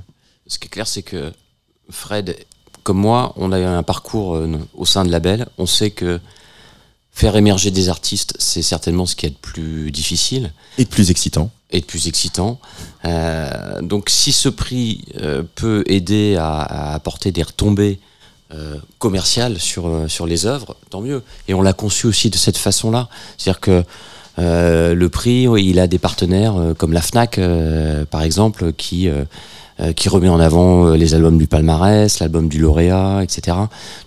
Ce 0.47 0.59
qui 0.59 0.67
est 0.67 0.69
clair, 0.69 0.87
c'est 0.87 1.01
que 1.01 1.31
Fred, 1.91 2.35
comme 2.83 2.97
moi, 2.97 3.33
on 3.35 3.51
a 3.51 3.59
eu 3.59 3.63
un 3.63 3.83
parcours 3.83 4.35
euh, 4.35 4.57
au 4.75 4.85
sein 4.85 5.05
de 5.05 5.11
Label. 5.11 5.47
On 5.57 5.65
sait 5.65 5.91
que 5.91 6.19
faire 7.13 7.35
émerger 7.35 7.71
des 7.71 7.89
artistes, 7.89 8.33
c'est 8.39 8.61
certainement 8.61 9.05
ce 9.05 9.15
qui 9.15 9.25
est 9.25 9.29
le 9.29 9.35
plus 9.35 9.91
difficile. 9.91 10.51
Et 10.77 10.85
de 10.85 10.89
plus 10.89 11.11
excitant. 11.11 11.51
Et 11.69 11.79
de 11.81 11.85
plus 11.85 12.07
excitant. 12.07 12.59
Euh, 13.05 13.81
donc, 13.81 14.09
si 14.09 14.31
ce 14.31 14.49
prix 14.49 15.05
euh, 15.21 15.43
peut 15.55 15.83
aider 15.87 16.35
à, 16.37 16.61
à 16.61 16.93
apporter 16.93 17.31
des 17.31 17.43
retombées 17.43 17.99
euh, 18.53 18.77
commerciales 18.99 19.59
sur, 19.59 20.05
sur 20.07 20.25
les 20.25 20.45
œuvres, 20.45 20.75
tant 20.89 21.01
mieux. 21.01 21.23
Et 21.47 21.53
on 21.53 21.61
l'a 21.61 21.73
conçu 21.73 22.07
aussi 22.07 22.29
de 22.29 22.37
cette 22.37 22.57
façon-là. 22.57 23.07
C'est-à-dire 23.37 23.61
que 23.61 23.83
le 24.37 25.07
prix, 25.07 25.43
il 25.43 25.79
a 25.79 25.85
des 25.85 25.99
partenaires 25.99 26.55
comme 26.77 26.93
la 26.93 27.01
FNAC, 27.01 27.39
par 28.09 28.23
exemple, 28.23 28.73
qui, 28.73 29.07
qui 29.95 30.09
remet 30.09 30.29
en 30.29 30.39
avant 30.39 30.87
euh, 30.87 30.95
les 30.95 31.15
albums 31.15 31.37
du 31.37 31.47
palmarès, 31.47 32.19
l'album 32.19 32.47
du 32.47 32.59
lauréat, 32.59 33.21
etc. 33.23 33.57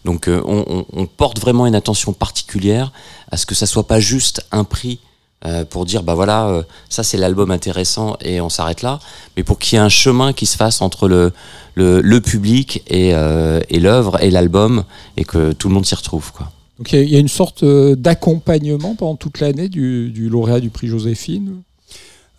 Donc 0.04 0.28
euh, 0.28 0.40
on, 0.44 1.06
porte 1.06 1.40
vraiment 1.40 1.66
une 1.66 1.74
attention 1.74 2.12
particulière 2.12 2.92
à 3.30 3.36
ce 3.36 3.46
que 3.46 3.54
ça 3.54 3.66
soit 3.66 3.86
pas 3.86 4.00
juste 4.00 4.46
un 4.52 4.64
prix 4.64 5.00
euh, 5.46 5.64
pour 5.64 5.84
dire 5.84 6.02
bah 6.02 6.14
voilà 6.14 6.48
euh, 6.48 6.62
ça 6.88 7.02
c'est 7.02 7.18
l'album 7.18 7.50
intéressant 7.50 8.16
et 8.22 8.40
on 8.40 8.48
s'arrête 8.48 8.80
là, 8.80 8.98
mais 9.36 9.42
pour 9.42 9.58
qu'il 9.58 9.76
y 9.76 9.78
ait 9.78 9.84
un 9.84 9.90
chemin 9.90 10.32
qui 10.32 10.46
se 10.46 10.56
fasse 10.56 10.80
entre 10.80 11.06
le 11.06 11.32
le, 11.74 12.18
public 12.20 12.82
et, 12.86 13.14
euh, 13.14 13.60
et 13.68 13.80
l'œuvre 13.80 14.22
et 14.22 14.30
l'album 14.30 14.84
et 15.16 15.24
que 15.24 15.52
tout 15.52 15.68
le 15.68 15.74
monde 15.74 15.84
s'y 15.84 15.94
retrouve 15.94 16.32
quoi. 16.32 16.50
Donc 16.78 16.92
il 16.92 17.02
y 17.02 17.12
y, 17.12 17.16
a 17.16 17.18
une 17.18 17.28
sorte 17.28 17.62
euh, 17.62 17.94
d'accompagnement 17.94 18.94
pendant 18.94 19.16
toute 19.16 19.40
l'année 19.40 19.68
du, 19.68 20.10
du 20.10 20.28
lauréat 20.28 20.60
du 20.60 20.70
prix 20.70 20.88
Joséphine? 20.88 21.62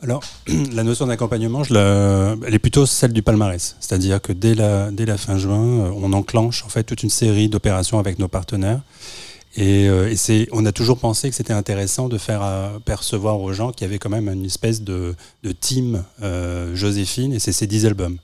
Alors, 0.02 0.24
la 0.74 0.84
notion 0.84 1.08
d'accompagnement, 1.08 1.64
elle 1.64 2.54
est 2.54 2.60
plutôt 2.60 2.86
celle 2.86 3.14
du 3.14 3.22
palmarès. 3.22 3.76
C'est-à-dire 3.80 4.22
que 4.22 4.34
dès 4.34 4.56
la, 4.56 5.18
fin 5.18 5.38
juin, 5.38 5.64
euh, 5.64 5.92
on 5.96 6.14
enclenche 6.14 6.64
en 6.66 6.70
fait 6.70 6.84
toute 6.84 7.04
une 7.04 7.10
série 7.10 7.50
d'opérations 7.50 8.00
avec 8.00 8.20
nos 8.20 8.28
partenaires. 8.28 8.82
Et, 9.58 9.88
euh, 9.88 10.14
on 10.52 10.66
a 10.66 10.72
toujours 10.72 10.98
pensé 10.98 11.30
que 11.30 11.36
c'était 11.36 11.54
intéressant 11.54 12.10
de 12.10 12.18
faire 12.18 12.42
euh, 12.44 12.80
percevoir 12.80 13.40
aux 13.40 13.54
gens 13.54 13.72
qu'il 13.72 13.88
y 13.88 13.90
avait 13.90 14.00
quand 14.00 14.10
même 14.10 14.28
une 14.28 14.46
espèce 14.46 14.82
de, 14.82 15.16
team 15.62 16.04
Joséphine, 16.74 17.34
et 17.34 17.40
c'est 17.40 17.54
ces 17.54 17.68
10 17.68 17.86
albums. 17.86 18.18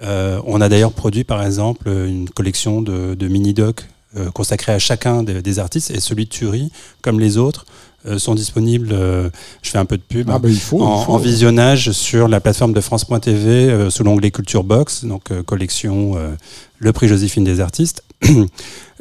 On 0.00 0.60
a 0.60 0.68
d'ailleurs 0.68 0.92
produit 0.92 1.24
par 1.24 1.42
exemple 1.42 1.88
une 1.88 2.28
collection 2.28 2.82
de, 2.82 3.28
mini-docs 3.28 3.86
euh, 4.16 4.30
consacrés 4.30 4.72
à 4.72 4.78
chacun 4.78 5.24
des, 5.24 5.42
des 5.42 5.58
artistes, 5.58 5.90
et 5.90 5.98
celui 5.98 6.26
de 6.26 6.30
Thury, 6.30 6.70
comme 7.02 7.18
les 7.18 7.36
autres, 7.36 7.66
sont 8.18 8.34
disponibles, 8.34 8.90
euh, 8.92 9.30
je 9.62 9.70
fais 9.70 9.78
un 9.78 9.84
peu 9.86 9.96
de 9.96 10.02
pub, 10.02 10.28
Ah 10.30 10.34
hein, 10.34 10.38
bah, 10.38 10.48
il 10.50 10.58
faut, 10.58 10.80
en, 10.82 11.00
il 11.00 11.04
faut. 11.06 11.12
en 11.12 11.18
visionnage 11.18 11.90
sur 11.92 12.28
la 12.28 12.40
plateforme 12.40 12.72
de 12.74 12.80
France.tv 12.80 13.48
euh, 13.70 13.90
sous 13.90 14.04
l'onglet 14.04 14.30
Culture 14.30 14.62
Box, 14.64 15.04
donc 15.04 15.30
euh, 15.30 15.42
collection 15.42 16.12
euh, 16.16 16.30
Le 16.78 16.92
prix 16.92 17.08
Joséphine 17.08 17.44
des 17.44 17.60
artistes. 17.60 18.02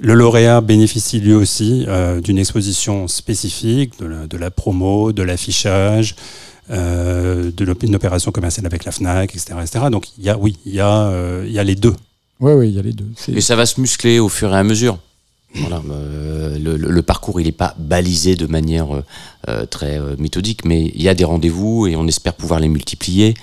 Le 0.02 0.14
lauréat 0.16 0.62
bénéficie 0.62 1.20
lui 1.20 1.34
aussi 1.34 1.86
euh, 1.88 2.20
d'une 2.22 2.38
exposition 2.40 3.08
spécifique, 3.08 4.00
de 4.00 4.06
la, 4.08 4.28
de 4.28 4.38
la 4.38 4.50
promo, 4.52 5.12
de 5.12 5.22
l'affichage, 5.22 6.16
euh, 6.72 7.52
de 7.56 7.66
l'op- 7.66 7.84
une 7.84 7.96
opération 7.96 8.32
commerciale 8.32 8.66
avec 8.66 8.86
la 8.86 8.92
FNAC, 8.92 9.36
etc. 9.36 9.54
etc. 9.62 9.86
Donc 9.92 10.08
il 10.18 10.24
y 10.24 10.30
a, 10.30 10.38
oui, 10.38 10.58
il 10.66 10.74
y, 10.74 10.80
a, 10.80 11.08
euh, 11.10 11.44
il 11.46 11.52
y 11.52 11.60
a 11.60 11.64
les 11.64 11.76
deux. 11.76 11.94
Oui, 12.40 12.54
oui, 12.54 12.70
il 12.70 12.76
y 12.76 12.80
a 12.80 12.82
les 12.82 12.94
deux. 12.94 13.06
Et 13.28 13.42
ça 13.42 13.56
va 13.56 13.66
se 13.66 13.80
muscler 13.80 14.20
au 14.20 14.30
fur 14.30 14.54
et 14.54 14.58
à 14.58 14.64
mesure. 14.64 14.98
Voilà, 15.56 15.82
euh, 15.92 16.58
le, 16.58 17.02
parcours 17.04 17.40
il 17.40 17.46
n'est 17.46 17.52
pas 17.52 17.76
balisé 17.78 18.36
de 18.36 18.48
manière 18.48 18.96
euh, 18.96 19.04
euh, 19.50 19.66
très 19.66 20.00
euh, 20.00 20.16
méthodique, 20.18 20.66
mais 20.66 20.92
il 20.96 21.02
y 21.02 21.10
a 21.10 21.14
des 21.14 21.26
rendez-vous 21.26 21.86
et 21.88 21.96
on 21.96 22.08
espère 22.08 22.34
pouvoir 22.34 22.60
les 22.60 22.70
multiplier. 22.70 23.36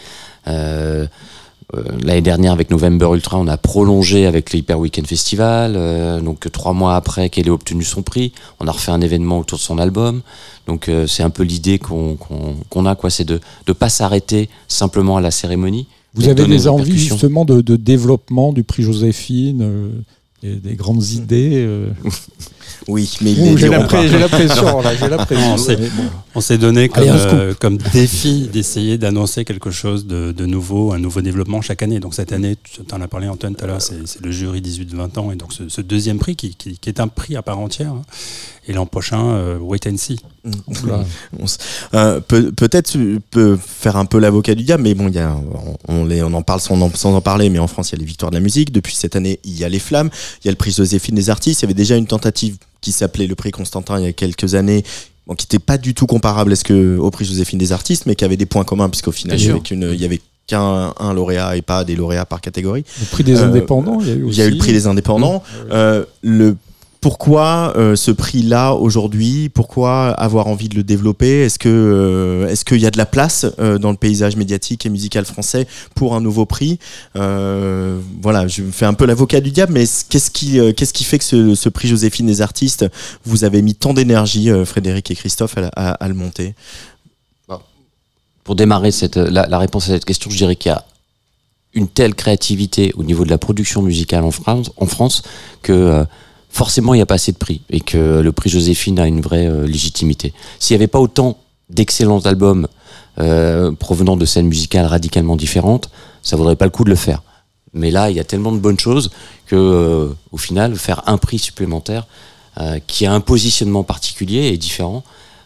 L'année 2.02 2.20
dernière 2.20 2.52
avec 2.52 2.70
November 2.70 3.11
Ultra, 3.14 3.38
on 3.38 3.46
a 3.46 3.56
prolongé 3.56 4.26
avec 4.26 4.52
le 4.52 4.58
Hyper 4.58 4.80
Weekend 4.80 5.06
Festival. 5.06 5.74
donc 6.24 6.50
trois 6.50 6.72
mois 6.72 6.96
après 6.96 7.30
qu'elle 7.30 7.46
ait 7.46 7.50
obtenu 7.50 7.84
son 7.84 8.02
prix, 8.02 8.32
on 8.58 8.66
a 8.66 8.72
refait 8.72 8.90
un 8.90 9.00
événement 9.00 9.38
autour 9.38 9.58
de 9.58 9.62
son 9.62 9.78
album. 9.78 10.22
Donc 10.66 10.90
c'est 11.06 11.22
un 11.22 11.30
peu 11.30 11.44
l'idée 11.44 11.78
qu'on 11.78 12.16
a, 12.86 12.94
quoi, 12.96 13.11
c'est 13.11 13.24
de 13.24 13.38
ne 13.68 13.72
pas 13.72 13.88
s'arrêter 13.88 14.48
simplement 14.66 15.16
à 15.18 15.20
la 15.20 15.30
cérémonie. 15.30 15.86
Vous 16.14 16.26
avez 16.26 16.44
des 16.46 16.66
envies 16.66 16.98
justement 16.98 17.44
de, 17.44 17.61
de 17.61 17.76
développement 17.76 18.52
du 18.52 18.64
prix 18.64 18.82
Joséphine, 18.82 20.02
des, 20.43 20.57
des 20.57 20.74
grandes 20.74 21.07
idées. 21.11 21.64
euh. 21.66 21.88
Oui, 22.88 23.14
mais 23.20 23.32
Ouh, 23.32 23.57
j'ai 23.59 23.68
là, 23.68 23.78
j'ai 24.09 24.18
l'impression. 24.18 24.64
On 26.34 26.41
s'est- 26.41 26.57
donné 26.57 26.88
comme, 26.88 27.03
Allez, 27.03 27.11
euh, 27.12 27.55
comme 27.55 27.76
défi 27.76 28.49
d'essayer 28.51 28.97
d'annoncer 28.97 29.45
quelque 29.45 29.70
chose 29.70 30.07
de, 30.07 30.32
de 30.32 30.47
nouveau, 30.47 30.93
un 30.93 30.99
nouveau 30.99 31.20
développement 31.20 31.61
chaque 31.61 31.82
année. 31.82 32.01
Donc 32.01 32.14
cette 32.14 32.32
année, 32.32 32.57
tu 32.62 32.80
en 32.95 33.01
as 33.03 33.09
parlé 33.09 33.28
Antoine 33.28 33.55
tout 33.55 33.64
à 33.64 33.66
l'heure, 33.66 33.82
c'est 33.82 34.07
c'est 34.07 34.24
le 34.24 34.30
jury 34.30 34.61
18-20 34.62 35.18
ans 35.18 35.30
et 35.30 35.36
donc 35.36 35.53
ce, 35.53 35.68
ce 35.68 35.80
deuxième 35.82 36.18
prix 36.18 36.36
qui, 36.36 36.55
qui- 36.55 36.78
qui 36.78 36.88
est 36.88 37.01
un 37.01 37.09
prix 37.09 37.36
à 37.36 37.43
part 37.43 37.59
entière. 37.59 37.91
hein. 37.93 38.03
Et 38.66 38.72
l'an 38.72 38.86
prochain, 38.86 39.22
euh, 39.34 39.59
wait 39.59 39.86
and 39.86 39.97
see. 39.99 40.18
Euh, 41.95 42.20
peut- 42.20 42.53
Peut-être 42.53 42.91
tu 42.91 43.20
peux 43.30 43.57
faire 43.57 43.97
un 43.97 44.05
peu 44.05 44.18
l'avocat 44.18 44.55
du 44.55 44.62
diable, 44.64 44.82
mais 44.82 44.95
bon, 44.95 45.09
y 45.09 45.18
a, 45.18 45.34
on, 45.88 46.01
on 46.01 46.05
les- 46.05 46.22
on 46.22 46.32
en 46.34 46.43
parle 46.43 46.61
sans 46.61 46.80
en, 46.80 46.91
sans 46.95 47.14
en 47.14 47.20
parler, 47.20 47.51
mais 47.51 47.59
en 47.59 47.66
France, 47.66 47.91
il 47.91 47.93
y 47.93 47.97
a 47.97 48.01
les 48.01 48.05
victoires 48.07 48.30
de 48.30 48.36
la 48.36 48.41
musique. 48.41 48.72
Depuis 48.72 48.95
cette 48.95 49.16
année, 49.16 49.38
il 49.45 49.59
y 49.59 49.64
a 49.64 49.68
les 49.68 49.78
flammes, 49.78 50.11
il 50.43 50.47
y 50.47 50.49
a 50.49 50.53
le 50.53 50.57
prix 50.57 50.70
Joséphine 50.72 51.14
des 51.14 51.30
artistes. 51.30 51.61
Il 51.61 51.64
y 51.64 51.66
avait 51.66 51.74
déjà 51.74 51.97
une 51.97 52.07
tentative 52.07 52.57
qui 52.80 52.93
s'appelait 52.93 53.26
le 53.26 53.34
prix 53.34 53.51
Constantin 53.51 53.99
il 53.99 54.05
y 54.05 54.09
a 54.09 54.12
quelques 54.12 54.55
années. 54.55 54.84
bon, 55.26 55.34
qui 55.34 55.45
n'était 55.45 55.59
pas 55.59 55.78
du 55.78 55.95
tout 55.95 56.07
comparable 56.07 56.53
est-ce 56.53 56.64
que, 56.64 56.97
au 56.97 57.11
prix 57.11 57.24
Joséphine 57.24 57.59
des 57.59 57.72
artistes, 57.72 58.07
mais 58.07 58.14
qui 58.14 58.24
avait 58.24 58.36
des 58.38 58.47
points 58.47 58.64
communs, 58.64 58.88
puisqu'au 58.88 59.12
final, 59.12 59.38
il 59.95 60.01
y 60.01 60.05
avait 60.05 60.20
qu'un 60.47 60.93
un 60.99 61.12
lauréat 61.14 61.57
et 61.57 61.62
pas 61.62 61.84
des 61.84 61.95
lauréats 61.95 62.24
par 62.24 62.41
catégorie. 62.41 62.84
Le 63.01 63.07
prix 63.07 63.22
des 63.24 63.38
indépendants, 63.45 63.99
il 64.01 64.09
y 64.09 64.11
a 64.11 64.14
eu 64.14 64.26
Il 64.28 64.34
y 64.36 64.41
a 64.41 64.45
eu 64.45 64.49
aussi. 64.49 64.51
le 64.53 64.59
prix 64.59 64.72
des 64.72 64.86
indépendants. 64.86 65.43
Euh, 65.70 66.05
le 66.22 66.57
pourquoi 67.01 67.72
euh, 67.76 67.96
ce 67.96 68.11
prix-là 68.11 68.74
aujourd'hui? 68.74 69.48
Pourquoi 69.48 70.09
avoir 70.11 70.46
envie 70.48 70.68
de 70.68 70.74
le 70.74 70.82
développer? 70.82 71.42
Est-ce 71.44 71.59
que 71.59 71.68
euh, 71.68 72.48
est-ce 72.48 72.64
qu'il 72.64 72.78
y 72.80 72.86
a 72.86 72.90
de 72.90 72.98
la 72.98 73.07
place 73.07 73.46
euh, 73.59 73.78
dans 73.78 73.90
le 73.90 73.96
paysage 73.96 74.36
médiatique 74.36 74.84
et 74.84 74.90
musical 74.90 75.24
français 75.24 75.66
pour 75.94 76.14
un 76.14 76.20
nouveau 76.20 76.44
prix? 76.46 76.78
Euh, 77.16 77.98
Voilà, 78.20 78.46
je 78.48 78.62
fais 78.70 78.84
un 78.86 78.94
peu 78.94 79.07
l'avocat 79.07 79.40
du 79.40 79.51
diable, 79.51 79.72
mais 79.72 79.84
qu'est-ce 80.11 80.30
qui 80.30 80.59
euh, 80.61 80.72
qu'est-ce 80.72 80.92
qui 80.92 81.05
fait 81.05 81.18
que 81.18 81.24
ce, 81.24 81.55
ce 81.55 81.68
prix 81.68 81.88
Joséphine 81.88 82.26
des 82.26 82.42
artistes 82.42 82.84
vous 83.24 83.44
avez 83.44 83.62
mis 83.62 83.74
tant 83.74 83.94
d'énergie, 83.94 84.51
euh, 84.51 84.64
Frédéric 84.64 85.11
et 85.11 85.14
Christophe, 85.14 85.57
à, 85.59 85.70
à- 85.76 85.92
à 85.92 86.09
le 86.09 86.14
monter? 86.14 86.55
Pour 88.44 88.57
démarrer 88.57 88.90
cette, 88.90 89.16
la, 89.16 89.46
la 89.46 89.59
réponse 89.59 89.84
à 89.84 89.92
cette 89.92 90.05
question, 90.05 90.30
je 90.30 90.36
dirais 90.36 90.57
qu'il 90.57 90.70
y 90.70 90.74
a 90.74 90.84
une 91.72 91.86
telle 91.88 92.14
créativité 92.14 92.92
au 92.96 93.05
niveau 93.05 93.24
de 93.24 93.30
la 93.30 93.38
production 93.38 93.80
musicale 93.80 94.24
en 94.24 94.32
France, 94.32 94.72
en 94.76 94.86
France 94.86 95.22
que 95.62 95.72
euh, 95.72 96.05
forcément 96.51 96.94
il 96.94 96.98
n'y 96.98 97.03
a 97.03 97.07
pas 97.07 97.14
assez 97.14 97.32
de 97.32 97.38
prix 97.38 97.62
et 97.70 97.80
que 97.80 98.20
le 98.20 98.32
prix 98.32 98.51
Joséphine 98.51 98.98
a 98.98 99.07
une 99.07 99.20
vraie 99.20 99.46
euh, 99.46 99.66
légitimité. 99.66 100.32
S'il 100.59 100.74
n'y 100.76 100.80
avait 100.82 100.88
pas 100.88 101.01
autant 101.01 101.38
d'excellents 101.68 102.20
albums 102.20 102.66
euh, 103.18 103.72
provenant 103.72 104.16
de 104.16 104.24
scènes 104.26 104.46
musicales 104.48 104.86
radicalement 104.86 105.36
différentes, 105.36 105.90
ça 106.22 106.36
vaudrait 106.36 106.57
pas 106.57 106.64
le 106.66 106.70
coup 106.70 106.84
de 106.84 106.90
le 106.90 106.96
faire. 106.96 107.22
Mais 107.72 107.90
là, 107.90 108.11
il 108.11 108.16
y 108.16 108.20
a 108.20 108.24
tellement 108.24 108.51
de 108.53 108.59
bonnes 108.59 108.78
choses 108.78 109.11
que, 109.46 109.55
euh, 109.55 110.09
au 110.32 110.36
final, 110.38 110.74
faire 110.76 111.03
un 111.07 111.18
prix 111.18 111.38
supplémentaire 111.38 112.07
qui 112.88 113.07
a 113.07 113.12
un 113.12 113.20
positionnement 113.20 113.84
particulier 113.84 114.48
et 114.48 114.59
différent, 114.59 115.03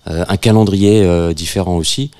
un 0.06 0.36
calendrier 0.36 1.06
différent 1.34 1.76
aussi, 1.76 2.10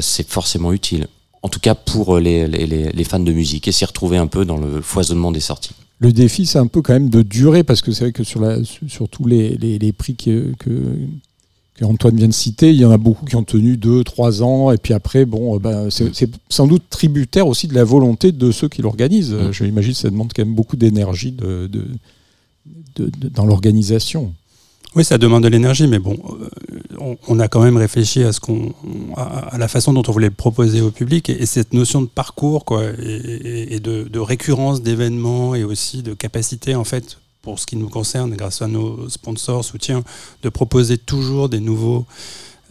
c'est 0.00 0.28
forcément 0.28 0.72
utile. 0.72 1.06
En 1.42 1.48
tout 1.48 1.60
cas 1.60 1.74
pour 1.74 2.18
les- 2.18 2.46
les 2.48 3.04
fans 3.04 3.20
de 3.20 3.32
musique 3.32 3.66
et 3.68 3.72
s'y 3.72 3.84
retrouver 3.86 4.18
un 4.18 4.26
peu 4.26 4.44
dans 4.44 4.58
le 4.58 4.82
foisonnement 4.82 5.30
des 5.32 5.40
sorties. 5.40 5.70
Le 6.00 6.12
défi, 6.12 6.46
c'est 6.46 6.58
un 6.58 6.66
peu 6.66 6.80
quand 6.82 6.94
même 6.94 7.10
de 7.10 7.20
durer, 7.22 7.62
parce 7.62 7.82
que 7.82 7.92
c'est 7.92 8.04
vrai 8.04 8.12
que 8.12 8.24
sur, 8.24 8.40
la, 8.40 8.56
sur, 8.64 9.08
tous 9.08 9.26
les, 9.26 9.50
les, 9.58 9.78
les 9.78 9.92
prix 9.92 10.16
que, 10.16 10.52
que, 10.58 10.70
que 11.74 11.84
Antoine 11.84 12.16
vient 12.16 12.26
de 12.28 12.32
citer, 12.32 12.70
il 12.70 12.76
y 12.76 12.84
en 12.86 12.90
a 12.90 12.96
beaucoup 12.96 13.26
qui 13.26 13.36
ont 13.36 13.44
tenu 13.44 13.76
2, 13.76 14.02
3 14.04 14.42
ans, 14.42 14.72
et 14.72 14.78
puis 14.78 14.94
après, 14.94 15.26
bon, 15.26 15.56
euh, 15.56 15.58
ben, 15.58 15.90
c'est 15.90 16.30
sans 16.48 16.66
doute 16.66 16.84
tributaire 16.88 17.46
aussi 17.46 17.68
de 17.68 17.74
la 17.74 17.84
volonté 17.84 18.32
de 18.32 18.50
ceux 18.50 18.68
qui 18.68 18.80
l'organisent. 18.80 19.36
J'imagine 19.52 19.92
que 19.92 19.98
ça 19.98 20.08
demande 20.10 20.32
quand 20.34 20.44
même 20.44 20.54
beaucoup 20.54 20.76
d'énergie 20.76 21.32
de, 21.32 21.66
de- 21.70 21.86
de- 22.96 23.10
de- 23.20 23.28
dans 23.28 23.44
l'organisation. 23.44 24.32
Oui, 24.96 25.04
ça 25.04 25.18
demande 25.18 25.44
de 25.44 25.48
l'énergie, 25.48 25.86
mais 25.86 26.00
bon, 26.00 26.16
euh, 26.40 26.48
on, 26.98 27.16
on 27.28 27.38
a 27.38 27.46
quand 27.46 27.62
même 27.62 27.76
réfléchi 27.76 28.24
à 28.24 28.32
ce 28.32 28.40
qu'on, 28.40 28.74
à, 29.16 29.54
à 29.54 29.58
la 29.58 29.68
façon 29.68 29.92
dont 29.92 30.02
on 30.08 30.10
voulait 30.12 30.28
le 30.28 30.34
proposer 30.34 30.80
au 30.80 30.90
public 30.90 31.30
et, 31.30 31.42
et 31.42 31.46
cette 31.46 31.72
notion 31.72 32.02
de 32.02 32.08
parcours, 32.08 32.64
quoi, 32.64 32.82
et, 33.00 33.04
et- 33.04 33.74
et 33.76 33.80
de, 33.80 34.02
de 34.04 34.18
récurrence 34.18 34.82
d'événements 34.82 35.54
et 35.54 35.62
aussi 35.62 36.02
de 36.02 36.12
capacité, 36.14 36.74
en 36.74 36.82
fait, 36.84 37.18
pour 37.42 37.60
ce 37.60 37.66
qui 37.66 37.76
nous 37.76 37.88
concerne, 37.88 38.34
grâce 38.34 38.62
à 38.62 38.66
nos 38.66 39.08
sponsors, 39.08 39.64
soutiens, 39.64 40.02
de 40.42 40.48
proposer 40.48 40.98
toujours 40.98 41.48
des 41.48 41.60
nouveaux, 41.60 42.04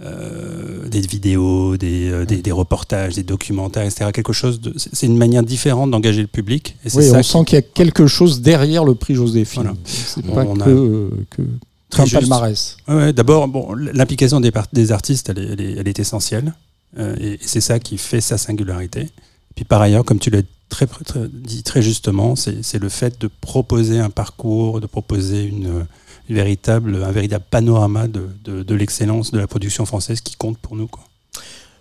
euh, 0.03 0.87
des 0.89 1.01
vidéos, 1.01 1.77
des, 1.77 2.09
euh, 2.09 2.25
des, 2.25 2.41
des 2.41 2.51
reportages, 2.51 3.15
des 3.15 3.23
documentaires, 3.23 3.83
etc. 3.83 4.11
Quelque 4.13 4.33
chose 4.33 4.59
de, 4.61 4.73
c'est 4.75 5.05
une 5.07 5.17
manière 5.17 5.43
différente 5.43 5.89
d'engager 5.91 6.21
le 6.21 6.27
public. 6.27 6.75
Et 6.85 6.89
Oui, 6.95 7.03
ça 7.05 7.17
on 7.17 7.21
qui- 7.21 7.29
sent 7.29 7.45
qu'il 7.45 7.55
y 7.55 7.59
a 7.59 7.61
quelque 7.61 8.07
chose 8.07 8.41
derrière 8.41 8.83
le 8.85 8.95
prix 8.95 9.15
Joséphine. 9.15 9.63
Voilà. 9.63 9.77
C'est 9.85 10.25
On- 10.29 10.33
pas 10.35 10.45
on 10.45 10.59
a- 10.59 10.65
que, 10.65 11.09
que 11.31 11.41
Très 11.89 12.05
juste. 12.05 12.19
palmarès. 12.21 12.77
Ouais, 12.87 12.95
ouais, 12.95 13.13
D'abord, 13.13 13.47
bon, 13.47 13.73
l'implication 13.73 14.39
des, 14.39 14.51
artistes, 14.91 15.29
elle 15.29 15.39
est, 15.39 15.47
elle 15.53 15.61
est- 15.61 15.73
elle 15.79 15.87
est 15.87 15.99
essentielle. 15.99 16.53
euh, 16.97 17.15
et 17.19 17.33
et 17.33 17.39
c'est 17.41 17.61
ça 17.61 17.79
qui 17.79 17.97
fait 17.97 18.21
sa 18.21 18.37
singularité. 18.37 19.09
Puis 19.55 19.63
par 19.65 19.81
ailleurs, 19.81 20.05
comme 20.05 20.19
tu 20.19 20.29
l'as 20.29 20.41
très, 20.69 20.87
très- 20.87 21.27
dit 21.31 21.63
très 21.63 21.81
justement, 21.81 22.35
c'est 22.35 22.63
c'est 22.63 22.79
le 22.79 22.89
fait 22.89 23.19
de 23.21 23.27
proposer 23.41 23.99
un 23.99 24.09
parcours, 24.09 24.79
de 24.81 24.87
proposer 24.87 25.43
une, 25.45 25.85
une 26.29 26.35
véritable, 26.35 27.03
un 27.03 27.11
véritable 27.11 27.45
panorama 27.49 28.07
de, 28.07 28.27
de- 28.43 28.63
de 28.63 28.75
l'excellence 28.75 29.31
de 29.31 29.39
la 29.39 29.47
production 29.47 29.85
française 29.85 30.21
qui 30.21 30.35
compte 30.35 30.57
pour 30.59 30.75
nous. 30.75 30.87
Quoi. 30.87 31.03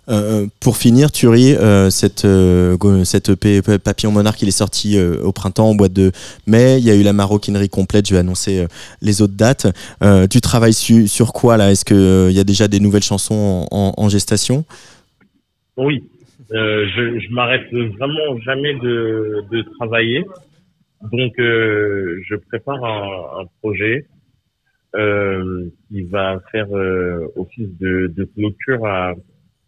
Euh, 0.09 0.47
pour 0.59 0.77
finir, 0.77 1.11
Thury, 1.11 1.53
euh, 1.53 1.89
cette, 1.91 2.25
euh, 2.25 2.75
cette 3.03 3.29
EP 3.29 3.61
Papillon 3.83 4.11
Monarque, 4.11 4.41
il 4.41 4.47
est 4.47 4.51
sorti 4.51 4.97
euh, 4.97 5.21
au 5.21 5.31
printemps, 5.31 5.69
en 5.69 5.75
boîte 5.75 5.93
de 5.93 6.11
mai. 6.47 6.79
Il 6.79 6.83
y 6.85 6.89
a 6.89 6.95
eu 6.95 7.03
la 7.03 7.13
maroquinerie 7.13 7.69
complète. 7.69 8.07
Je 8.07 8.13
vais 8.15 8.19
annoncer 8.19 8.59
euh, 8.61 8.67
les 9.01 9.21
autres 9.21 9.35
dates. 9.35 9.67
Euh, 10.03 10.25
tu 10.25 10.41
travailles 10.41 10.73
su- 10.73 11.07
sur 11.07 11.31
quoi 11.31 11.57
là? 11.57 11.71
Est-ce 11.71 11.85
qu'il 11.85 12.35
y 12.35 12.39
a 12.39 12.43
déjà 12.43 12.67
des 12.67 12.79
nouvelles 12.79 13.03
chansons 13.03 13.67
en, 13.69 13.93
en- 13.95 14.09
gestation? 14.09 14.65
Oui, 15.77 16.03
euh, 16.53 16.87
je, 16.95 17.19
je 17.19 17.29
m'arrête 17.31 17.67
vraiment 17.71 18.39
jamais 18.43 18.73
de, 18.73 19.43
de 19.51 19.61
travailler. 19.77 20.25
Donc, 21.11 21.33
euh, 21.39 22.19
je 22.27 22.35
prépare 22.35 22.83
un, 22.83 23.41
un 23.41 23.45
projet 23.61 24.07
euh, 24.95 25.69
qui 25.87 26.01
va 26.01 26.39
faire 26.51 26.65
euh, 26.75 27.27
office 27.35 27.69
de, 27.79 28.11
de 28.17 28.23
clôture 28.35 28.83
à, 28.87 29.13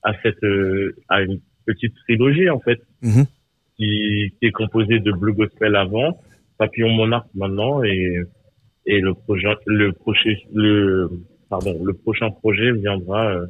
à 0.03 0.11
cette 0.23 0.43
euh, 0.43 0.95
à 1.09 1.21
une 1.21 1.39
petite 1.65 1.93
trilogie 2.05 2.49
en 2.49 2.59
fait, 2.59 2.79
Mhm. 3.01 3.25
qui, 3.77 4.33
qui 4.39 4.45
est 4.47 4.51
composée 4.51 4.99
de 4.99 5.11
Blue 5.11 5.33
Gospel 5.33 5.75
avant, 5.75 6.19
Papillon 6.57 6.89
Monarque 6.89 7.27
maintenant 7.35 7.83
et 7.83 8.21
et 8.87 8.99
le 8.99 9.13
projet 9.13 9.49
le 9.67 9.91
prochain 9.93 10.33
le 10.53 11.09
pardon 11.49 11.79
le 11.83 11.93
prochain 11.93 12.31
projet 12.31 12.71
viendra 12.71 13.27
euh, 13.31 13.45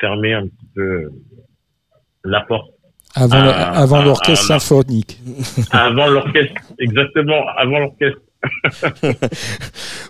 fermer 0.00 0.32
un 0.34 0.46
petit 0.46 0.66
peu 0.74 0.82
euh, 0.82 1.10
la 2.24 2.40
porte 2.42 2.70
Avant, 3.14 3.42
le- 3.44 3.50
avant 3.50 4.02
l'orchestre 4.04 4.46
symphonique. 4.46 5.18
avant 5.72 6.06
l'orchestre 6.06 6.54
exactement 6.78 7.42
avant 7.56 7.80
l'orchestre 7.80 8.20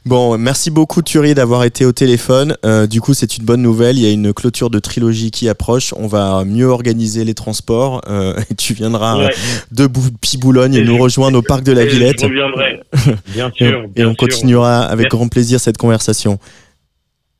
Bon, 0.06 0.38
merci 0.38 0.70
beaucoup 0.70 1.02
Thury 1.02 1.34
d'avoir 1.34 1.64
été 1.64 1.84
au 1.84 1.92
téléphone. 1.92 2.56
Euh, 2.64 2.86
du 2.86 3.00
coup, 3.00 3.12
c'est 3.14 3.36
une 3.36 3.44
bonne 3.44 3.62
nouvelle. 3.62 3.96
Il 3.98 4.02
y 4.04 4.08
a 4.08 4.12
une 4.12 4.32
clôture 4.32 4.70
de 4.70 4.78
trilogie 4.78 5.30
qui 5.30 5.48
approche. 5.48 5.92
On 5.96 6.06
va 6.06 6.44
mieux 6.44 6.66
organiser 6.66 7.24
les 7.24 7.34
transports 7.34 8.00
euh, 8.08 8.34
et 8.50 8.54
tu 8.58 8.72
viendras 8.74 9.18
Ouais. 9.18 9.30
de 9.72 9.86
Bou- 9.86 10.00
Piboulogne 10.20 10.74
Et 10.74 10.84
nous 10.84 10.96
je- 10.96 11.02
rejoindre 11.02 11.38
au 11.38 11.42
parc 11.42 11.64
de 11.64 11.72
la 11.72 11.82
et 11.84 11.88
je 11.88 11.94
Villette. 11.96 12.22
reviendrai. 12.22 12.80
Bien 13.34 13.50
Et- 13.50 13.64
sûr, 13.64 13.84
Et, 13.96 14.04
on 14.04 14.08
sûr. 14.10 14.16
continuera 14.16 14.80
avec 14.82 15.04
Merci. 15.04 15.16
grand 15.16 15.28
plaisir 15.28 15.60
cette 15.60 15.76
conversation. 15.78 16.38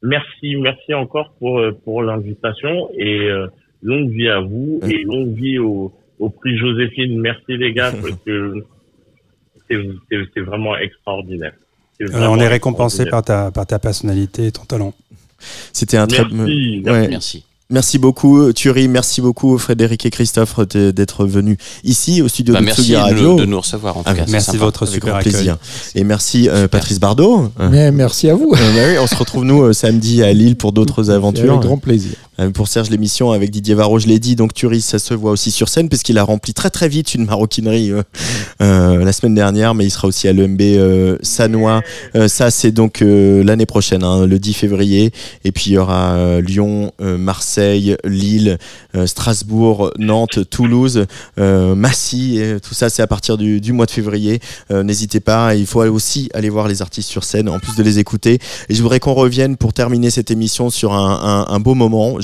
merci 0.02 0.56
merci 0.60 0.94
encore 0.94 1.34
pour 1.38 1.58
euh, 1.60 1.72
pour 1.84 2.02
l'invitation 2.02 2.88
et 2.98 3.28
euh, 3.28 3.46
longue 3.82 4.10
vie 4.10 4.28
à 4.28 4.40
vous 4.40 4.80
et 4.88 5.02
longue 5.04 5.34
vie 5.34 5.58
au 5.58 5.92
au 6.18 6.30
prix 6.30 6.56
Joséphine 6.58 7.20
merci 7.20 7.44
les 7.48 7.72
gars 7.74 7.92
parce 7.92 8.16
que 8.24 8.54
c'est 10.34 10.40
vraiment 10.40 10.76
extraordinaire 10.76 11.52
Euh, 12.02 12.06
vraiment 12.10 12.32
on 12.32 12.38
est 12.38 12.48
récompensé 12.48 13.04
par 13.06 13.22
ta, 13.22 13.50
par 13.50 13.66
ta 13.66 13.78
personnalité 13.78 14.46
et 14.46 14.52
ton 14.52 14.64
talent. 14.64 14.94
C'était 15.72 15.96
un 15.96 16.06
très 16.06 16.24
Merci, 16.30 16.82
ouais. 16.86 17.08
merci. 17.08 17.44
Merci 17.72 17.98
beaucoup 18.00 18.52
Thury, 18.52 18.88
merci 18.88 19.20
beaucoup 19.20 19.56
Frédéric 19.56 20.04
et 20.04 20.10
Christophe 20.10 20.58
d'être 20.66 21.24
venus 21.24 21.56
ici 21.84 22.20
au 22.20 22.26
studio 22.26 22.52
Bah, 22.54 22.58
de 22.60 22.64
merci 22.64 22.82
Tsugi 22.82 22.92
de 22.94 22.98
nous- 22.98 23.04
Radio. 23.04 23.36
de 23.36 23.44
nous 23.44 23.60
recevoir, 23.60 23.96
en 23.96 24.02
tout 24.02 24.10
Ah, 24.10 24.14
cas, 24.16 24.22
c'est 24.26 24.32
merci 24.32 24.52
de 24.52 24.56
votre 24.58 24.86
super 24.86 25.10
grand 25.10 25.18
accueil. 25.20 25.32
plaisir. 25.34 25.56
Et 25.94 26.02
merci 26.02 26.48
euh, 26.48 26.66
Patrice 26.66 26.98
Bardot. 26.98 27.52
Mais 27.70 27.92
merci 27.92 28.28
à 28.28 28.34
vous. 28.34 28.52
Euh, 28.54 28.56
bah 28.74 28.82
oui, 28.88 28.98
on 29.00 29.06
se 29.06 29.14
retrouve 29.14 29.44
nous 29.44 29.72
samedi 29.72 30.20
à 30.24 30.32
Lille 30.32 30.56
pour 30.56 30.72
d'autres 30.72 31.10
aventures. 31.10 31.52
Avec 31.54 31.62
grand 31.66 31.78
plaisir. 31.78 32.14
Euh, 32.40 32.50
Pour 32.50 32.68
Serge 32.68 32.90
l'émission 32.90 33.32
avec 33.32 33.50
Didier 33.50 33.74
Varro, 33.74 33.98
je 33.98 34.06
l'ai 34.06 34.18
dit, 34.18 34.36
donc 34.36 34.54
Thury, 34.54 34.80
ça 34.80 34.98
se 34.98 35.14
voit 35.14 35.30
aussi 35.32 35.50
sur 35.50 35.68
scène 35.68 35.88
puisqu'il 35.88 36.18
a 36.18 36.22
rempli 36.22 36.54
très 36.54 36.70
très 36.70 36.88
vite 36.88 37.14
une 37.14 37.24
maroquinerie 37.26 37.90
euh, 37.92 38.02
euh, 38.62 39.04
la 39.04 39.12
semaine 39.12 39.34
dernière, 39.34 39.74
mais 39.74 39.84
il 39.84 39.90
sera 39.90 40.08
aussi 40.08 40.28
à 40.28 40.32
l'EMB 40.32 40.60
euh, 40.62 41.16
Sanois. 41.22 41.82
Ça, 42.28 42.50
c'est 42.50 42.70
donc 42.72 43.00
l'année 43.02 43.66
prochaine, 43.66 44.02
hein, 44.04 44.26
le 44.26 44.38
10 44.38 44.52
février. 44.54 45.12
Et 45.44 45.52
puis 45.52 45.70
il 45.70 45.72
y 45.74 45.78
aura 45.78 46.40
Lyon, 46.40 46.92
Marseille, 47.00 47.96
Lille, 48.04 48.58
Strasbourg, 49.06 49.90
Nantes, 49.98 50.48
Toulouse, 50.50 51.06
Massy. 51.36 52.38
Et 52.38 52.60
tout 52.60 52.74
ça, 52.74 52.90
c'est 52.90 53.02
à 53.02 53.06
partir 53.06 53.36
du, 53.38 53.60
du 53.60 53.72
mois 53.72 53.86
de 53.86 53.90
février. 53.90 54.40
N'hésitez 54.70 55.20
pas, 55.20 55.54
il 55.54 55.66
faut 55.66 55.82
aussi 55.84 56.28
aller 56.34 56.48
voir 56.48 56.68
les 56.68 56.82
artistes 56.82 57.08
sur 57.08 57.24
scène, 57.24 57.48
en 57.48 57.58
plus 57.58 57.76
de 57.76 57.82
les 57.82 57.98
écouter. 57.98 58.38
Et 58.68 58.74
je 58.74 58.82
voudrais 58.82 59.00
qu'on 59.00 59.14
revienne 59.14 59.56
pour 59.56 59.72
terminer 59.72 60.10
cette 60.10 60.30
émission 60.30 60.70
sur 60.70 60.92
un, 60.92 61.46
un- 61.48 61.54
un 61.54 61.60
beau 61.60 61.74
moment. 61.74 62.20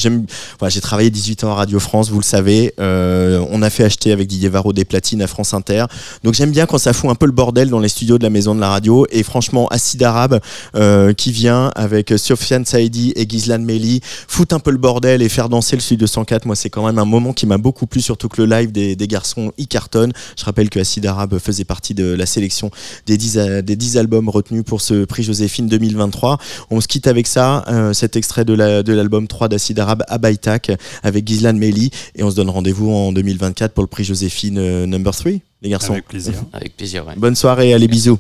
J'ai 0.69 0.81
travaillé 0.81 1.11
18 1.11 1.45
ans 1.45 1.53
à 1.53 1.55
Radio 1.55 1.79
France, 1.81 2.11
vous 2.11 2.19
le 2.19 2.25
savez. 2.25 2.75
Euh, 2.81 3.45
on 3.51 3.63
a 3.63 3.71
fait 3.71 3.85
acheter 3.85 4.13
avec 4.13 4.29
Didier 4.29 4.49
Varro 4.49 4.73
des 4.73 4.85
platines 4.85 5.23
à 5.23 5.27
France 5.27 5.55
Inter. 5.55 5.85
Donc 6.25 6.35
j'aime 6.35 6.51
bien 6.51 6.67
quand 6.67 6.79
ça 6.79 6.93
fout 6.93 7.11
un 7.11 7.15
peu 7.15 7.27
le 7.27 7.33
bordel 7.33 7.71
dans 7.71 7.79
les 7.79 7.89
studios 7.89 8.19
de 8.19 8.23
la 8.23 8.31
maison 8.31 8.55
de 8.55 8.61
la 8.61 8.69
radio. 8.69 9.07
Et 9.11 9.23
franchement, 9.23 9.69
Acide 9.69 10.03
Arabe 10.03 10.41
euh, 10.75 11.13
qui 11.13 11.33
vient 11.33 11.71
avec 11.75 12.13
Sofiane 12.17 12.65
Saidi 12.65 13.13
et 13.17 13.29
Gizlan 13.29 13.61
Meli, 13.61 14.01
foutre 14.29 14.55
un 14.55 14.59
peu 14.59 14.71
le 14.71 14.79
bordel 14.79 15.23
et 15.23 15.29
faire 15.29 15.49
danser 15.49 15.77
le 15.77 15.83
Studio 15.83 16.07
104. 16.07 16.47
Moi, 16.47 16.57
c'est 16.57 16.71
quand 16.71 16.85
même 16.87 16.99
un 16.99 17.05
moment 17.05 17.33
qui 17.33 17.47
m'a 17.47 17.59
beaucoup 17.59 17.87
plu, 17.87 18.01
surtout 18.01 18.29
que 18.29 18.43
le 18.43 18.49
live 18.49 18.73
des, 18.73 18.97
garçons 19.07 19.53
y 19.59 19.67
cartonne. 19.67 20.13
Je 20.37 20.45
rappelle 20.45 20.69
que 20.69 20.81
Acide 20.81 21.07
Arabe 21.07 21.39
faisait 21.39 21.65
partie 21.65 21.95
de 21.95 22.13
la 22.13 22.27
sélection 22.27 22.71
des 23.07 23.17
10, 23.17 23.39
a- 23.39 23.63
des 23.63 23.77
10 23.77 23.99
albums 23.99 24.29
retenus 24.29 24.65
pour 24.65 24.81
ce 24.81 25.05
prix 25.05 25.23
Joséphine 25.23 25.69
2023. 25.69 26.39
On 26.71 26.81
se 26.81 26.89
quitte 26.89 27.07
avec 27.07 27.27
ça, 27.27 27.65
euh, 27.69 27.93
cet 27.93 28.17
extrait 28.17 28.45
de 28.45 28.55
l'album 28.93 29.29
3 29.29 29.49
d'Acide 29.49 29.79
Arabe 29.79 29.96
à 30.09 30.19
Baïtak 30.19 30.73
avec 31.03 31.27
Gizlan 31.27 31.55
Meli. 31.55 31.91
Et 32.15 32.23
on 32.23 32.31
se 32.31 32.37
donne 32.37 32.51
rendez-vous 32.51 32.91
en 32.91 33.13
2024 33.13 33.73
pour 33.73 33.83
le 33.83 33.89
prix 33.89 34.05
Joséphine 34.05 34.59
euh, 34.59 34.87
number 34.87 35.15
3, 35.15 35.33
les 35.63 35.71
garçons. 35.71 35.93
Avec 35.93 36.07
plaisir. 36.07 36.35
Avec 36.53 36.77
plaisir, 36.77 37.07
ouais. 37.07 37.15
Bonne 37.17 37.37
soirée, 37.37 37.73
allez 37.73 37.89
bisous. 37.89 38.19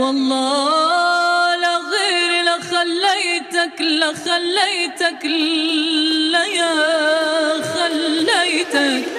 والله 0.00 1.56
لا 1.56 1.76
غير 1.76 2.44
لا 2.44 2.56
خليتك 2.60 3.80
لا 3.80 4.12
خليتك 4.12 5.24
لا 6.32 6.44
يا 6.44 6.74
خليتك. 7.62 9.13